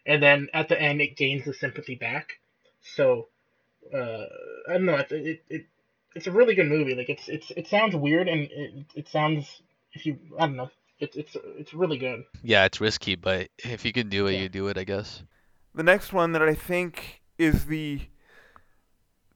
And 0.05 0.21
then 0.21 0.49
at 0.53 0.69
the 0.69 0.79
end, 0.79 1.01
it 1.01 1.17
gains 1.17 1.45
the 1.45 1.53
sympathy 1.53 1.95
back. 1.95 2.33
So, 2.95 3.27
uh, 3.93 4.25
I 4.69 4.73
don't 4.73 4.85
know. 4.85 4.97
It's 4.97 5.11
it, 5.11 5.43
it 5.49 5.65
it's 6.15 6.27
a 6.27 6.31
really 6.31 6.55
good 6.55 6.67
movie. 6.67 6.95
Like 6.95 7.09
it's 7.09 7.27
it's 7.27 7.51
it 7.51 7.67
sounds 7.67 7.95
weird 7.95 8.27
and 8.27 8.41
it, 8.51 8.85
it 8.95 9.07
sounds 9.07 9.61
if 9.93 10.05
you 10.05 10.17
I 10.39 10.45
don't 10.47 10.55
know. 10.55 10.69
It's 10.99 11.15
it's 11.17 11.35
it's 11.57 11.73
really 11.73 11.97
good. 11.97 12.23
Yeah, 12.43 12.65
it's 12.65 12.79
risky, 12.79 13.15
but 13.15 13.49
if 13.59 13.83
you 13.83 13.91
can 13.91 14.07
do 14.09 14.27
it, 14.27 14.33
Yeah. 14.33 14.41
you 14.41 14.49
do 14.49 14.67
it, 14.67 14.77
I 14.77 14.83
guess. 14.83 15.23
The 15.73 15.83
next 15.83 16.13
one 16.13 16.31
that 16.31 16.41
I 16.41 16.53
think 16.53 17.21
is 17.37 17.65
the 17.65 18.01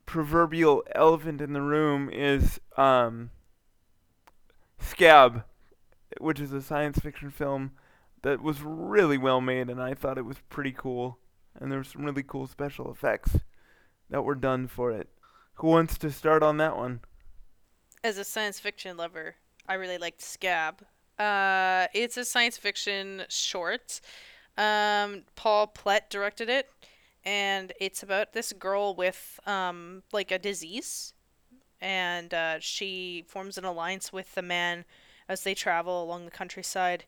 proverbial 0.05 0.83
elephant 0.95 1.41
in 1.41 1.53
the 1.53 1.61
room 1.61 2.09
is 2.09 2.59
um, 2.77 3.29
Scab, 4.79 5.43
which 6.19 6.39
is 6.39 6.53
a 6.53 6.61
science 6.61 6.99
fiction 6.99 7.29
film 7.29 7.71
that 8.21 8.41
was 8.41 8.61
really 8.61 9.17
well 9.17 9.41
made, 9.41 9.69
and 9.69 9.81
I 9.81 9.93
thought 9.93 10.17
it 10.17 10.25
was 10.25 10.37
pretty 10.49 10.71
cool. 10.71 11.19
And 11.59 11.71
there 11.71 11.79
were 11.79 11.83
some 11.83 12.03
really 12.03 12.23
cool 12.23 12.47
special 12.47 12.91
effects 12.91 13.37
that 14.09 14.23
were 14.23 14.35
done 14.35 14.67
for 14.67 14.91
it. 14.91 15.09
Who 15.55 15.67
wants 15.67 15.97
to 15.99 16.11
start 16.11 16.41
on 16.41 16.57
that 16.57 16.77
one? 16.77 17.01
As 18.03 18.17
a 18.17 18.23
science 18.23 18.59
fiction 18.59 18.95
lover, 18.95 19.35
I 19.67 19.73
really 19.73 19.97
liked 19.97 20.21
Scab. 20.21 20.83
Uh, 21.17 21.87
it's 21.93 22.15
a 22.15 22.23
science 22.23 22.57
fiction 22.57 23.23
short. 23.27 23.99
Um, 24.57 25.23
Paul 25.35 25.67
Plett 25.67 26.09
directed 26.09 26.49
it, 26.49 26.69
and 27.25 27.73
it's 27.79 28.03
about 28.03 28.31
this 28.31 28.53
girl 28.53 28.95
with 28.95 29.39
um, 29.45 30.03
like 30.13 30.31
a 30.31 30.39
disease, 30.39 31.13
and 31.81 32.33
uh, 32.33 32.59
she 32.59 33.25
forms 33.27 33.57
an 33.57 33.65
alliance 33.65 34.13
with 34.13 34.33
the 34.35 34.41
man 34.41 34.85
as 35.27 35.43
they 35.43 35.53
travel 35.53 36.03
along 36.03 36.25
the 36.25 36.31
countryside, 36.31 37.05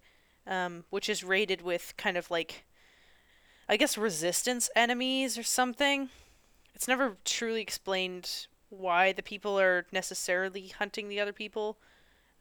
um, 0.47 0.83
which 0.89 1.09
is 1.09 1.23
raided 1.23 1.61
with 1.61 1.93
kind 1.97 2.17
of 2.17 2.29
like, 2.31 2.65
I 3.69 3.77
guess, 3.77 3.97
resistance 3.97 4.69
enemies 4.75 5.37
or 5.37 5.43
something. 5.43 6.09
It's 6.73 6.87
never 6.87 7.17
truly 7.25 7.61
explained 7.61 8.47
why 8.69 9.11
the 9.11 9.23
people 9.23 9.59
are 9.59 9.85
necessarily 9.91 10.69
hunting 10.69 11.09
the 11.09 11.19
other 11.19 11.33
people, 11.33 11.77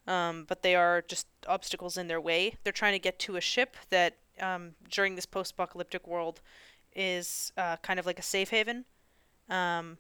um, 0.06 0.44
but 0.48 0.62
they 0.62 0.74
are 0.74 1.02
just 1.02 1.26
obstacles 1.46 1.96
in 1.96 2.08
their 2.08 2.20
way. 2.20 2.54
They're 2.62 2.72
trying 2.72 2.92
to 2.92 2.98
get 2.98 3.18
to 3.20 3.36
a 3.36 3.40
ship 3.40 3.76
that, 3.90 4.16
um, 4.40 4.72
during 4.90 5.14
this 5.16 5.26
post 5.26 5.52
apocalyptic 5.52 6.06
world, 6.06 6.40
is 6.94 7.52
uh, 7.56 7.76
kind 7.78 7.98
of 7.98 8.06
like 8.06 8.18
a 8.18 8.22
safe 8.22 8.50
haven. 8.50 8.84
Um, 9.48 9.98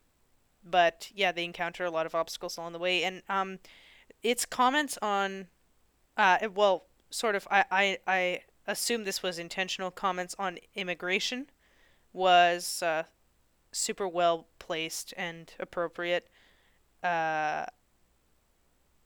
but 0.64 1.10
yeah, 1.14 1.32
they 1.32 1.44
encounter 1.44 1.84
a 1.84 1.90
lot 1.90 2.06
of 2.06 2.14
obstacles 2.14 2.56
along 2.56 2.72
the 2.72 2.78
way. 2.78 3.02
And 3.04 3.22
um, 3.28 3.58
its 4.22 4.44
comments 4.46 4.98
on, 5.02 5.48
uh, 6.16 6.38
well, 6.54 6.84
sort 7.10 7.34
of, 7.34 7.46
I, 7.50 7.64
I, 7.70 7.98
I 8.06 8.40
assume 8.66 9.04
this 9.04 9.22
was 9.22 9.38
intentional 9.38 9.90
comments 9.90 10.34
on 10.38 10.58
immigration, 10.74 11.46
was 12.12 12.82
uh, 12.82 13.04
super 13.72 14.08
well 14.08 14.46
placed 14.58 15.14
and 15.16 15.52
appropriate. 15.58 16.28
Uh, 17.02 17.66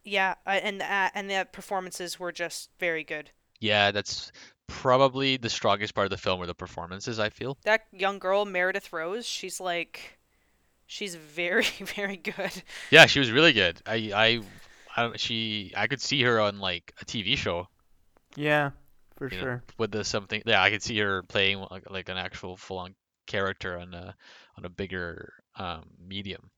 yeah, 0.04 0.34
and 0.46 0.82
uh, 0.82 1.10
and 1.14 1.30
the 1.30 1.46
performances 1.50 2.20
were 2.20 2.32
just 2.32 2.70
very 2.78 3.04
good. 3.04 3.30
Yeah, 3.60 3.90
that's 3.90 4.32
probably 4.66 5.36
the 5.36 5.48
strongest 5.48 5.94
part 5.94 6.06
of 6.06 6.10
the 6.10 6.18
film 6.18 6.42
are 6.42 6.46
the 6.46 6.54
performances, 6.54 7.18
I 7.18 7.30
feel. 7.30 7.56
That 7.64 7.86
young 7.92 8.18
girl, 8.18 8.44
Meredith 8.44 8.92
Rose, 8.92 9.26
she's 9.26 9.60
like, 9.60 10.18
she's 10.86 11.14
very 11.14 11.64
very 11.96 12.16
good. 12.16 12.62
Yeah, 12.90 13.06
she 13.06 13.18
was 13.18 13.30
really 13.30 13.52
good. 13.52 13.80
I 13.86 14.42
I, 14.96 15.02
I 15.02 15.16
she 15.16 15.72
I 15.76 15.86
could 15.86 16.00
see 16.00 16.22
her 16.22 16.40
on 16.40 16.58
like 16.58 16.92
a 17.00 17.04
TV 17.04 17.36
show 17.36 17.68
Yeah, 18.36 18.70
for 19.16 19.30
You 19.30 19.38
know, 19.38 19.46
sure. 19.46 19.62
with 19.78 19.92
the 19.92 20.04
something. 20.04 20.42
Yeah, 20.46 20.62
I 20.62 20.70
could 20.70 20.82
see 20.82 20.98
her 20.98 21.22
playing 21.22 21.58
like, 21.70 21.90
like 21.90 22.08
an 22.08 22.16
actual 22.16 22.56
full-on 22.56 22.94
character 23.26 23.78
on 23.78 23.94
a 23.94 24.14
on 24.56 24.64
a 24.64 24.68
bigger 24.68 25.34
um 25.56 25.84
medium. 25.98 26.50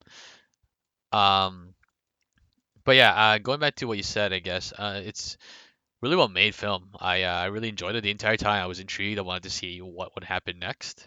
Um, 1.12 1.74
but 2.84 2.96
yeah, 2.96 3.12
uh, 3.12 3.38
going 3.38 3.60
back 3.60 3.76
to 3.76 3.86
what 3.86 3.96
you 3.96 4.02
said, 4.02 4.32
I 4.32 4.38
guess 4.38 4.72
uh, 4.72 5.00
it's 5.04 5.36
really 6.02 6.16
well 6.16 6.28
made 6.28 6.54
film. 6.54 6.90
I 7.00 7.24
uh, 7.24 7.34
I 7.34 7.46
really 7.46 7.68
enjoyed 7.68 7.96
it 7.96 8.02
the 8.02 8.10
entire 8.10 8.36
time. 8.36 8.62
I 8.62 8.66
was 8.66 8.80
intrigued. 8.80 9.18
I 9.18 9.22
wanted 9.22 9.44
to 9.44 9.50
see 9.50 9.80
what 9.80 10.14
would 10.14 10.24
happen 10.24 10.58
next, 10.58 11.06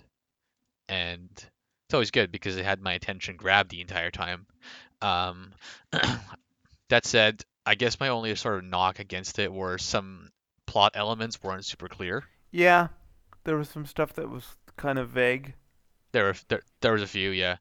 and 0.90 1.30
it's 1.34 1.94
always 1.94 2.12
good 2.12 2.32
because 2.32 2.58
it 2.58 2.66
had 2.66 2.82
my 2.82 2.94
attention 2.94 3.38
grabbed 3.38 3.72
the 3.72 3.82
entire 3.82 4.12
time. 4.12 4.48
Um, 5.02 5.54
that 6.90 7.06
said, 7.06 7.44
I 7.66 7.76
guess 7.76 8.00
my 8.00 8.10
only 8.10 8.36
sort 8.36 8.58
of 8.60 8.66
knock 8.66 9.00
against 9.00 9.40
it 9.40 9.52
were 9.52 9.78
some 9.78 10.30
plot 10.70 10.92
elements 10.94 11.42
weren't 11.42 11.66
super 11.66 11.88
clear. 11.88 12.24
Yeah, 12.52 12.90
there 13.44 13.58
was 13.58 13.70
some 13.70 13.88
stuff 13.88 14.14
that 14.14 14.30
was 14.30 14.46
kind 14.78 15.00
of 15.00 15.10
vague. 15.10 15.56
There 16.12 16.26
were 16.26 16.36
there, 16.48 16.62
there 16.82 16.94
was 16.94 17.02
a 17.02 17.08
few, 17.08 17.32
yeah. 17.32 17.58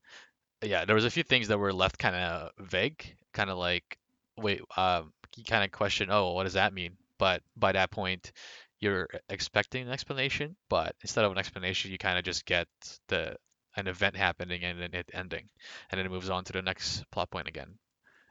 Yeah, 0.63 0.85
there 0.85 0.95
was 0.95 1.07
a 1.07 1.11
few 1.11 1.23
things 1.23 1.49
that 1.49 1.59
were 1.59 1.73
left 1.73 1.99
kind 1.99 2.15
of 2.15 2.51
vague, 2.59 3.17
kind 3.33 3.49
of 3.49 3.57
like 3.57 3.99
wait, 4.37 4.61
um 4.77 5.13
you 5.37 5.45
kind 5.45 5.65
of 5.65 5.71
question, 5.73 6.11
"Oh, 6.11 6.33
what 6.33 6.45
does 6.45 6.55
that 6.55 6.75
mean?" 6.75 6.97
But 7.19 7.43
by 7.57 7.73
that 7.73 7.91
point, 7.91 8.33
you're 8.81 9.09
expecting 9.31 9.87
an 9.87 9.93
explanation, 9.93 10.57
but 10.69 10.95
instead 11.03 11.25
of 11.25 11.33
an 11.33 11.39
explanation, 11.39 11.91
you 11.91 11.99
kind 11.99 12.19
of 12.19 12.25
just 12.25 12.45
get 12.45 12.69
the 13.09 13.37
an 13.77 13.87
event 13.89 14.17
happening 14.17 14.65
and 14.65 14.81
then 14.81 14.93
it 14.93 15.11
ending, 15.15 15.49
and 15.91 15.99
then 15.99 16.07
it 16.07 16.11
moves 16.11 16.29
on 16.31 16.45
to 16.45 16.53
the 16.53 16.63
next 16.63 17.05
plot 17.11 17.31
point 17.31 17.49
again. 17.49 17.79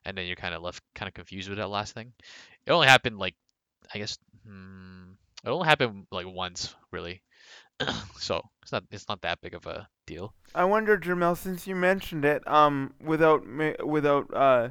And 0.05 0.17
then 0.17 0.27
you're 0.27 0.35
kind 0.35 0.53
of 0.55 0.61
left 0.61 0.83
kind 0.95 1.07
of 1.07 1.15
confused 1.15 1.49
with 1.49 1.57
that 1.57 1.69
last 1.69 1.93
thing. 1.95 2.13
It 2.65 2.71
only 2.71 2.87
happened 2.87 3.17
like 3.17 3.35
I 3.93 3.97
guess 3.97 4.17
hmm, 4.45 5.11
it 5.43 5.49
only 5.49 5.67
happened 5.67 6.07
like 6.11 6.27
once, 6.27 6.75
really. 6.91 7.21
So, 8.19 8.41
it's 8.63 8.71
not 8.71 8.83
it's 8.91 9.07
not 9.07 9.21
that 9.21 9.39
big 9.41 9.53
of 9.53 9.67
a 9.67 9.87
deal. 10.07 10.33
I 10.55 10.65
wonder, 10.65 10.97
Jermel, 10.97 11.37
since 11.37 11.67
you 11.67 11.75
mentioned 11.75 12.25
it, 12.25 12.45
um, 12.47 12.93
without 12.99 13.43
without 13.85 14.33
uh, 14.33 14.69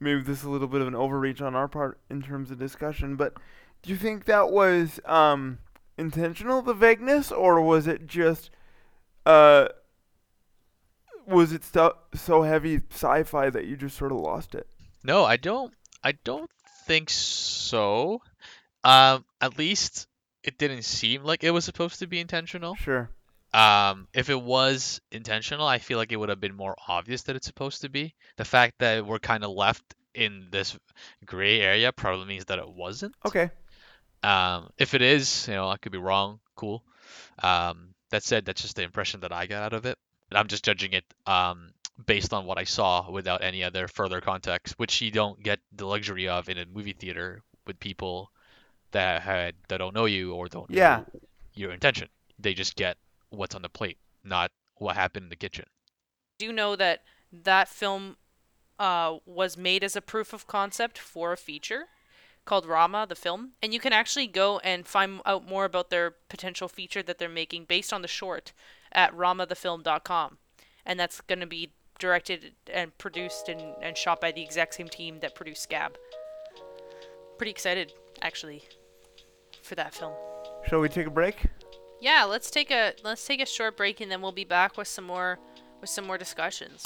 maybe 0.00 0.20
this 0.20 0.40
is 0.40 0.44
a 0.44 0.50
little 0.50 0.66
bit 0.66 0.80
of 0.80 0.88
an 0.88 0.94
overreach 0.96 1.40
on 1.40 1.54
our 1.54 1.68
part 1.68 2.00
in 2.10 2.22
terms 2.22 2.50
of 2.50 2.58
discussion, 2.58 3.14
but 3.16 3.34
do 3.82 3.90
you 3.90 3.96
think 3.96 4.24
that 4.24 4.50
was 4.50 5.00
um 5.06 5.58
intentional, 5.96 6.62
the 6.62 6.74
vagueness, 6.74 7.30
or 7.30 7.60
was 7.60 7.86
it 7.86 8.06
just 8.06 8.50
uh 9.24 9.68
was 11.26 11.52
it 11.52 11.64
so 11.64 11.96
so 12.14 12.42
heavy 12.42 12.80
sci-fi 12.90 13.48
that 13.50 13.66
you 13.66 13.76
just 13.76 13.96
sort 13.96 14.12
of 14.12 14.18
lost 14.18 14.54
it? 14.54 14.66
No, 15.04 15.24
I 15.24 15.36
don't. 15.36 15.72
I 16.02 16.12
don't 16.24 16.50
think 16.86 17.10
so. 17.10 18.22
Um, 18.84 19.24
at 19.40 19.58
least 19.58 20.06
it 20.42 20.58
didn't 20.58 20.82
seem 20.82 21.22
like 21.22 21.44
it 21.44 21.50
was 21.50 21.64
supposed 21.64 22.00
to 22.00 22.06
be 22.06 22.20
intentional. 22.20 22.74
Sure. 22.74 23.10
Um, 23.54 24.08
if 24.14 24.30
it 24.30 24.40
was 24.40 25.00
intentional, 25.10 25.66
I 25.66 25.78
feel 25.78 25.98
like 25.98 26.10
it 26.10 26.16
would 26.16 26.30
have 26.30 26.40
been 26.40 26.56
more 26.56 26.76
obvious 26.88 27.22
that 27.22 27.36
it's 27.36 27.46
supposed 27.46 27.82
to 27.82 27.88
be. 27.88 28.14
The 28.36 28.44
fact 28.44 28.78
that 28.78 29.06
we're 29.06 29.18
kind 29.18 29.44
of 29.44 29.50
left 29.50 29.94
in 30.14 30.48
this 30.50 30.76
gray 31.24 31.60
area 31.60 31.92
probably 31.92 32.26
means 32.26 32.46
that 32.46 32.58
it 32.58 32.68
wasn't. 32.68 33.14
Okay. 33.24 33.50
Um, 34.22 34.70
if 34.78 34.94
it 34.94 35.02
is, 35.02 35.48
you 35.48 35.54
know, 35.54 35.68
I 35.68 35.76
could 35.76 35.92
be 35.92 35.98
wrong. 35.98 36.40
Cool. 36.56 36.82
Um, 37.42 37.94
that 38.10 38.22
said, 38.22 38.44
that's 38.44 38.62
just 38.62 38.76
the 38.76 38.82
impression 38.82 39.20
that 39.20 39.32
I 39.32 39.46
got 39.46 39.62
out 39.62 39.72
of 39.74 39.86
it. 39.86 39.98
And 40.30 40.38
I'm 40.38 40.48
just 40.48 40.64
judging 40.64 40.94
it 40.94 41.04
um, 41.26 41.72
based 42.06 42.32
on 42.32 42.46
what 42.46 42.58
I 42.58 42.64
saw 42.64 43.10
without 43.10 43.42
any 43.42 43.62
other 43.62 43.86
further 43.86 44.20
context, 44.20 44.78
which 44.78 45.00
you 45.02 45.10
don't 45.10 45.42
get 45.42 45.60
the 45.72 45.86
luxury 45.86 46.28
of 46.28 46.48
in 46.48 46.58
a 46.58 46.66
movie 46.66 46.94
theater 46.94 47.42
with 47.66 47.78
people 47.78 48.30
that 48.92 49.22
had 49.22 49.54
that 49.68 49.78
don't 49.78 49.94
know 49.94 50.06
you 50.06 50.32
or 50.32 50.48
don't 50.48 50.70
Yeah. 50.70 50.98
know 51.12 51.20
your 51.54 51.72
intention. 51.72 52.08
They 52.38 52.54
just 52.54 52.76
get 52.76 52.96
what's 53.30 53.54
on 53.54 53.62
the 53.62 53.68
plate, 53.68 53.98
not 54.24 54.50
what 54.76 54.96
happened 54.96 55.24
in 55.24 55.30
the 55.30 55.36
kitchen. 55.36 55.66
do 56.38 56.46
you 56.46 56.52
know 56.52 56.74
that 56.76 57.04
that 57.32 57.68
film 57.68 58.16
uh, 58.78 59.18
was 59.26 59.56
made 59.56 59.84
as 59.84 59.94
a 59.94 60.00
proof 60.00 60.32
of 60.32 60.46
concept 60.48 60.98
for 60.98 61.32
a 61.32 61.36
feature 61.36 61.86
called 62.44 62.66
Rama, 62.66 63.06
the 63.08 63.14
film. 63.14 63.52
And 63.62 63.72
you 63.72 63.78
can 63.78 63.92
actually 63.92 64.26
go 64.26 64.58
and 64.60 64.84
find 64.86 65.20
out 65.24 65.46
more 65.46 65.64
about 65.64 65.90
their 65.90 66.10
potential 66.28 66.66
feature 66.66 67.00
that 67.04 67.18
they're 67.18 67.28
making 67.28 67.66
based 67.66 67.92
on 67.92 68.02
the 68.02 68.08
short 68.08 68.52
at 68.90 69.12
ramathefilm.com. 69.16 70.38
And 70.84 70.98
that's 70.98 71.20
going 71.20 71.38
to 71.38 71.46
be 71.46 71.70
directed 72.00 72.54
and 72.72 72.96
produced 72.98 73.48
and, 73.48 73.60
and 73.80 73.96
shot 73.96 74.20
by 74.20 74.32
the 74.32 74.42
exact 74.42 74.74
same 74.74 74.88
team 74.88 75.20
that 75.20 75.36
produced 75.36 75.62
Scab. 75.62 75.96
Pretty 77.38 77.52
excited, 77.52 77.92
actually, 78.20 78.64
for 79.62 79.74
that 79.76 79.94
film. 79.94 80.12
Shall 80.68 80.80
we 80.80 80.88
take 80.88 81.06
a 81.06 81.10
break? 81.10 81.36
Yeah, 82.00 82.24
let's 82.24 82.50
take 82.50 82.70
a 82.70 82.94
let's 83.04 83.24
take 83.26 83.40
a 83.40 83.46
short 83.46 83.76
break 83.76 84.00
and 84.00 84.10
then 84.10 84.20
we'll 84.20 84.32
be 84.32 84.44
back 84.44 84.76
with 84.76 84.88
some 84.88 85.04
more 85.04 85.38
with 85.80 85.90
some 85.90 86.06
more 86.06 86.18
discussions. 86.18 86.82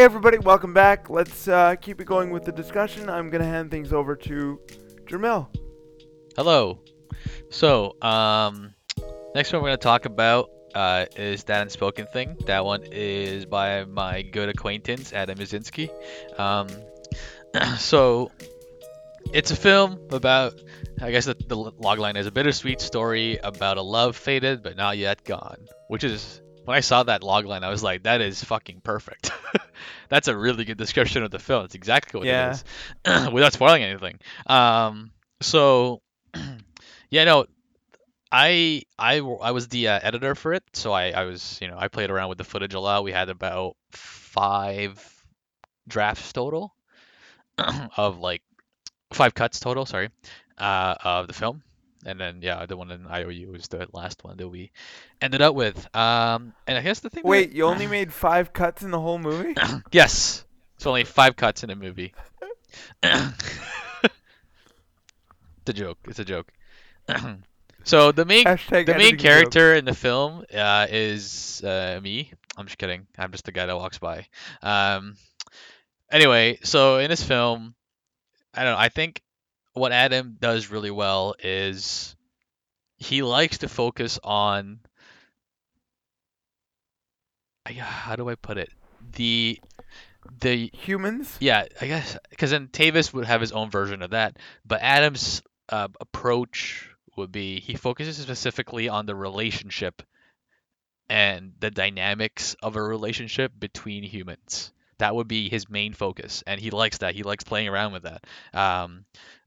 Hey 0.00 0.04
everybody, 0.04 0.38
welcome 0.38 0.72
back. 0.72 1.10
Let's 1.10 1.46
uh, 1.46 1.74
keep 1.74 2.00
it 2.00 2.06
going 2.06 2.30
with 2.30 2.46
the 2.46 2.52
discussion. 2.52 3.10
I'm 3.10 3.28
gonna 3.28 3.44
hand 3.44 3.70
things 3.70 3.92
over 3.92 4.16
to 4.16 4.58
Jermel. 5.04 5.48
Hello. 6.34 6.78
So, 7.50 8.00
um, 8.00 8.72
next 9.34 9.52
one 9.52 9.62
we're 9.62 9.72
to 9.72 9.76
talk 9.76 10.06
about 10.06 10.48
uh, 10.74 11.04
is 11.16 11.44
that 11.44 11.60
unspoken 11.60 12.06
thing. 12.06 12.38
That 12.46 12.64
one 12.64 12.84
is 12.90 13.44
by 13.44 13.84
my 13.84 14.22
good 14.22 14.48
acquaintance 14.48 15.12
Adam 15.12 15.36
Izinski. 15.36 15.90
Um, 16.40 16.68
so, 17.76 18.32
it's 19.34 19.50
a 19.50 19.56
film 19.56 20.00
about, 20.12 20.54
I 21.02 21.10
guess 21.10 21.26
the, 21.26 21.34
the 21.34 21.56
logline 21.56 22.16
is 22.16 22.26
a 22.26 22.32
bittersweet 22.32 22.80
story 22.80 23.36
about 23.36 23.76
a 23.76 23.82
love 23.82 24.16
faded 24.16 24.62
but 24.62 24.78
not 24.78 24.96
yet 24.96 25.24
gone. 25.24 25.58
Which 25.88 26.04
is, 26.04 26.40
when 26.70 26.76
I 26.76 26.80
saw 26.80 27.02
that 27.02 27.22
logline, 27.22 27.62
I 27.64 27.68
was 27.68 27.82
like, 27.82 28.04
that 28.04 28.20
is 28.20 28.42
fucking 28.44 28.80
perfect. 28.82 29.32
That's 30.08 30.28
a 30.28 30.36
really 30.36 30.64
good 30.64 30.78
description 30.78 31.22
of 31.24 31.30
the 31.30 31.38
film. 31.40 31.64
It's 31.64 31.74
exactly 31.74 32.18
what 32.18 32.26
Yeah. 32.28 32.50
it 32.50 32.64
is, 33.06 33.28
without 33.32 33.52
spoiling 33.52 33.82
anything. 33.82 34.18
Um, 34.46 35.10
so, 35.40 36.00
yeah, 37.10 37.24
no, 37.24 37.46
I 38.32 38.82
I 38.98 39.18
I 39.18 39.50
was 39.50 39.66
the 39.68 39.88
uh, 39.88 39.98
editor 40.02 40.34
for 40.36 40.52
it, 40.54 40.62
so 40.72 40.92
I 40.92 41.10
I 41.10 41.24
was 41.24 41.58
you 41.60 41.66
know 41.68 41.76
I 41.76 41.88
played 41.88 42.10
around 42.10 42.28
with 42.28 42.38
the 42.38 42.44
footage 42.44 42.74
a 42.74 42.80
lot. 42.80 43.02
We 43.02 43.10
had 43.12 43.28
about 43.28 43.74
five 43.90 45.04
drafts 45.88 46.32
total 46.32 46.72
of 47.96 48.18
like 48.20 48.42
five 49.12 49.34
cuts 49.34 49.58
total. 49.58 49.86
Sorry, 49.86 50.10
uh, 50.58 50.94
of 51.02 51.26
the 51.26 51.32
film, 51.32 51.62
and 52.04 52.18
then 52.18 52.40
yeah, 52.42 52.66
the 52.66 52.76
one 52.76 52.90
in 52.90 53.06
IOU 53.06 53.52
was 53.52 53.68
the 53.68 53.86
last 53.92 54.24
one 54.24 54.36
that 54.38 54.48
we 54.48 54.70
ended 55.20 55.42
up 55.42 55.54
with. 55.54 55.76
Um, 55.94 56.54
and 56.66 56.78
I 56.78 56.82
guess 56.82 57.00
the 57.00 57.10
thing. 57.10 57.22
Wait, 57.24 57.52
you 57.52 57.64
only 57.64 57.86
made 57.86 58.12
five 58.12 58.52
cuts 58.52 58.82
in 58.82 58.90
the 58.90 59.00
whole 59.00 59.18
movie? 59.18 59.54
Yes, 59.92 60.44
it's 60.76 60.86
only 60.86 61.04
five 61.04 61.36
cuts 61.36 61.62
in 61.62 61.70
a 61.70 61.76
movie. 61.76 62.14
it's 63.02 63.28
a 65.66 65.72
joke. 65.72 65.98
It's 66.06 66.18
a 66.18 66.24
joke. 66.24 66.52
so 67.84 68.12
the 68.12 68.24
main 68.24 68.44
Hashtag 68.44 68.86
the 68.86 68.94
main 68.94 69.14
editing 69.14 69.18
joke. 69.18 69.20
character 69.20 69.74
in 69.74 69.84
the 69.84 69.94
film 69.94 70.44
uh, 70.54 70.86
is 70.90 71.62
uh, 71.64 72.00
me. 72.02 72.32
I'm 72.56 72.66
just 72.66 72.78
kidding. 72.78 73.06
I'm 73.18 73.32
just 73.32 73.44
the 73.44 73.52
guy 73.52 73.66
that 73.66 73.76
walks 73.76 73.98
by. 73.98 74.26
Um, 74.62 75.16
anyway, 76.10 76.58
so 76.62 76.98
in 76.98 77.10
this 77.10 77.22
film, 77.22 77.74
I 78.54 78.64
don't 78.64 78.72
know. 78.72 78.78
I 78.78 78.88
think 78.88 79.22
what 79.74 79.92
Adam 79.92 80.36
does 80.40 80.70
really 80.70 80.90
well 80.90 81.34
is 81.42 82.14
he 82.96 83.22
likes 83.22 83.58
to 83.58 83.68
focus 83.68 84.18
on. 84.22 84.80
I- 87.66 87.72
How 87.72 88.16
do 88.16 88.28
I 88.28 88.34
put 88.34 88.58
it? 88.58 88.70
The 89.16 89.60
the 90.40 90.70
Humans? 90.74 91.38
yeah, 91.40 91.64
I 91.80 91.86
guess 91.86 92.16
because 92.28 92.50
then 92.50 92.68
Tavis 92.68 93.12
would 93.12 93.24
have 93.26 93.40
his 93.40 93.52
own 93.52 93.70
version 93.70 94.02
of 94.02 94.10
that, 94.10 94.36
but 94.66 94.80
Adam's 94.82 95.42
uh, 95.70 95.88
approach 96.00 96.88
would 97.16 97.32
be 97.32 97.60
he 97.60 97.74
focuses 97.74 98.18
specifically 98.18 98.88
on 98.88 99.06
the 99.06 99.14
relationship 99.14 100.02
and 101.08 101.52
the 101.58 101.70
dynamics 101.70 102.54
of 102.62 102.76
a 102.76 102.82
relationship 102.82 103.52
between 103.58 104.02
humans. 104.02 104.72
That 104.98 105.14
would 105.14 105.28
be 105.28 105.48
his 105.48 105.68
main 105.70 105.94
focus, 105.94 106.44
and 106.46 106.60
he 106.60 106.70
likes 106.70 106.98
that. 106.98 107.14
He 107.14 107.22
likes 107.22 107.42
playing 107.44 107.68
around 107.68 107.92
with 107.94 108.02
that, 108.02 108.24
um, 108.52 109.06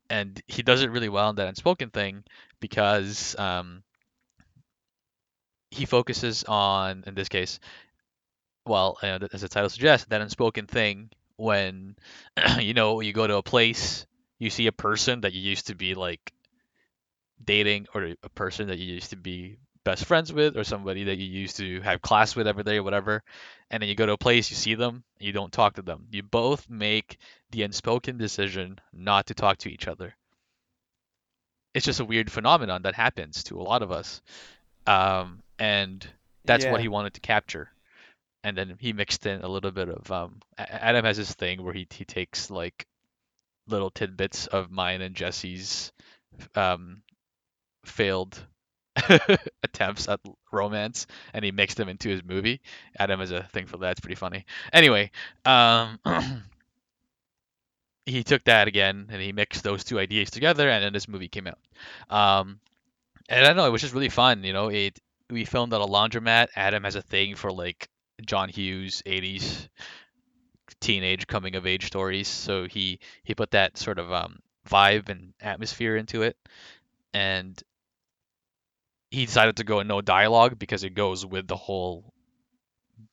and 0.09 0.41
he 0.47 0.61
does 0.61 0.81
it 0.81 0.91
really 0.91 1.09
well 1.09 1.29
in 1.29 1.35
that 1.37 1.47
unspoken 1.47 1.89
thing 1.89 2.23
because 2.59 3.37
um, 3.39 3.83
he 5.71 5.85
focuses 5.85 6.43
on, 6.43 7.03
in 7.07 7.15
this 7.15 7.29
case, 7.29 7.59
well, 8.65 8.97
uh, 9.01 9.19
as 9.33 9.41
the 9.41 9.49
title 9.49 9.69
suggests, 9.69 10.07
that 10.07 10.21
unspoken 10.21 10.67
thing 10.67 11.09
when 11.35 11.95
you 12.59 12.73
know 12.73 13.01
you 13.01 13.13
go 13.13 13.27
to 13.27 13.37
a 13.37 13.43
place, 13.43 14.05
you 14.39 14.49
see 14.49 14.67
a 14.67 14.71
person 14.71 15.21
that 15.21 15.33
you 15.33 15.41
used 15.41 15.67
to 15.67 15.75
be 15.75 15.95
like 15.95 16.33
dating, 17.43 17.87
or 17.93 18.13
a 18.23 18.29
person 18.29 18.67
that 18.67 18.77
you 18.79 18.93
used 18.93 19.09
to 19.09 19.17
be 19.17 19.57
best 19.83 20.05
friends 20.05 20.31
with, 20.31 20.57
or 20.57 20.63
somebody 20.63 21.05
that 21.05 21.17
you 21.17 21.25
used 21.25 21.57
to 21.57 21.81
have 21.81 22.01
class 22.01 22.35
with 22.35 22.47
every 22.47 22.63
day, 22.63 22.77
or 22.77 22.83
whatever, 22.83 23.23
and 23.69 23.81
then 23.81 23.89
you 23.89 23.95
go 23.95 24.05
to 24.05 24.13
a 24.13 24.17
place, 24.17 24.49
you 24.49 24.55
see 24.55 24.75
them, 24.75 25.03
you 25.19 25.31
don't 25.31 25.51
talk 25.51 25.75
to 25.75 25.81
them. 25.81 26.07
You 26.11 26.23
both 26.23 26.69
make 26.69 27.17
the 27.51 27.63
unspoken 27.63 28.17
decision 28.17 28.79
not 28.91 29.27
to 29.27 29.33
talk 29.33 29.57
to 29.59 29.71
each 29.71 29.87
other. 29.87 30.15
It's 31.73 31.85
just 31.85 31.99
a 31.99 32.05
weird 32.05 32.31
phenomenon 32.31 32.83
that 32.83 32.95
happens 32.95 33.43
to 33.45 33.59
a 33.59 33.63
lot 33.63 33.81
of 33.81 33.91
us, 33.91 34.21
um, 34.85 35.41
and 35.57 36.05
that's 36.45 36.65
what 36.65 36.81
he 36.81 36.87
wanted 36.87 37.13
to 37.15 37.21
capture 37.21 37.69
and 38.43 38.57
then 38.57 38.75
he 38.79 38.93
mixed 38.93 39.25
in 39.25 39.41
a 39.41 39.47
little 39.47 39.71
bit 39.71 39.89
of 39.89 40.11
um 40.11 40.41
Adam 40.57 41.05
has 41.05 41.17
this 41.17 41.33
thing 41.33 41.63
where 41.63 41.73
he 41.73 41.87
he 41.89 42.05
takes 42.05 42.51
like 42.51 42.85
little 43.67 43.89
tidbits 43.89 44.47
of 44.47 44.71
mine 44.71 45.01
and 45.01 45.15
Jesse's 45.15 45.91
um 46.55 47.01
failed 47.85 48.45
attempts 49.63 50.07
at 50.07 50.19
romance 50.51 51.07
and 51.33 51.43
he 51.43 51.51
mixed 51.51 51.77
them 51.77 51.89
into 51.89 52.09
his 52.09 52.23
movie. 52.23 52.61
Adam 52.97 53.19
has 53.19 53.31
a 53.31 53.43
thing 53.43 53.65
for 53.65 53.77
that. 53.77 53.91
It's 53.91 53.99
pretty 53.99 54.15
funny. 54.15 54.45
Anyway, 54.71 55.11
um 55.45 55.99
he 58.05 58.23
took 58.23 58.43
that 58.43 58.67
again 58.67 59.07
and 59.09 59.21
he 59.21 59.31
mixed 59.31 59.63
those 59.63 59.83
two 59.83 59.99
ideas 59.99 60.29
together 60.29 60.69
and 60.69 60.83
then 60.83 60.93
this 60.93 61.07
movie 61.07 61.27
came 61.27 61.47
out. 61.47 61.59
Um 62.09 62.59
and 63.29 63.45
I 63.45 63.47
don't 63.47 63.57
know, 63.57 63.65
it 63.65 63.71
was 63.71 63.81
just 63.81 63.93
really 63.93 64.09
fun, 64.09 64.43
you 64.43 64.53
know. 64.53 64.69
It 64.69 64.99
we 65.29 65.45
filmed 65.45 65.73
at 65.73 65.81
a 65.81 65.85
laundromat. 65.85 66.47
Adam 66.55 66.83
has 66.83 66.95
a 66.95 67.01
thing 67.01 67.35
for 67.35 67.51
like 67.51 67.89
John 68.25 68.49
Hughes 68.49 69.01
80s 69.05 69.69
teenage 70.81 71.27
coming 71.27 71.55
of 71.55 71.65
age 71.65 71.85
stories, 71.87 72.27
so 72.27 72.65
he 72.67 72.99
he 73.23 73.35
put 73.35 73.51
that 73.51 73.77
sort 73.77 73.99
of 73.99 74.11
um 74.11 74.39
vibe 74.69 75.09
and 75.09 75.33
atmosphere 75.41 75.95
into 75.95 76.23
it. 76.23 76.37
And 77.13 77.61
he 79.13 79.27
decided 79.27 79.57
to 79.57 79.63
go 79.63 79.79
in 79.79 79.85
no 79.85 80.01
dialogue 80.01 80.57
because 80.57 80.83
it 80.83 80.95
goes 80.95 81.23
with 81.23 81.47
the 81.47 81.55
whole 81.55 82.11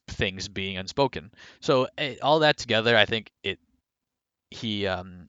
things 0.09 0.49
being 0.49 0.79
unspoken. 0.79 1.31
So 1.61 1.89
eh, 1.99 2.17
all 2.23 2.39
that 2.39 2.57
together, 2.57 2.97
I 2.97 3.05
think 3.05 3.31
it 3.43 3.59
he 4.51 4.87
um 4.87 5.29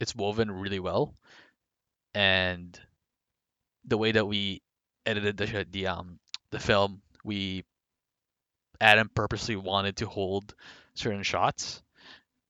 it's 0.00 0.12
woven 0.16 0.50
really 0.50 0.80
well, 0.80 1.14
and 2.14 2.76
the 3.84 3.96
way 3.96 4.10
that 4.10 4.26
we 4.26 4.60
edited 5.06 5.36
the 5.36 5.66
the 5.70 5.86
um 5.86 6.18
the 6.50 6.58
film, 6.58 7.00
we 7.24 7.64
Adam 8.80 9.08
purposely 9.08 9.54
wanted 9.54 9.98
to 9.98 10.06
hold 10.08 10.52
certain 10.94 11.22
shots, 11.22 11.80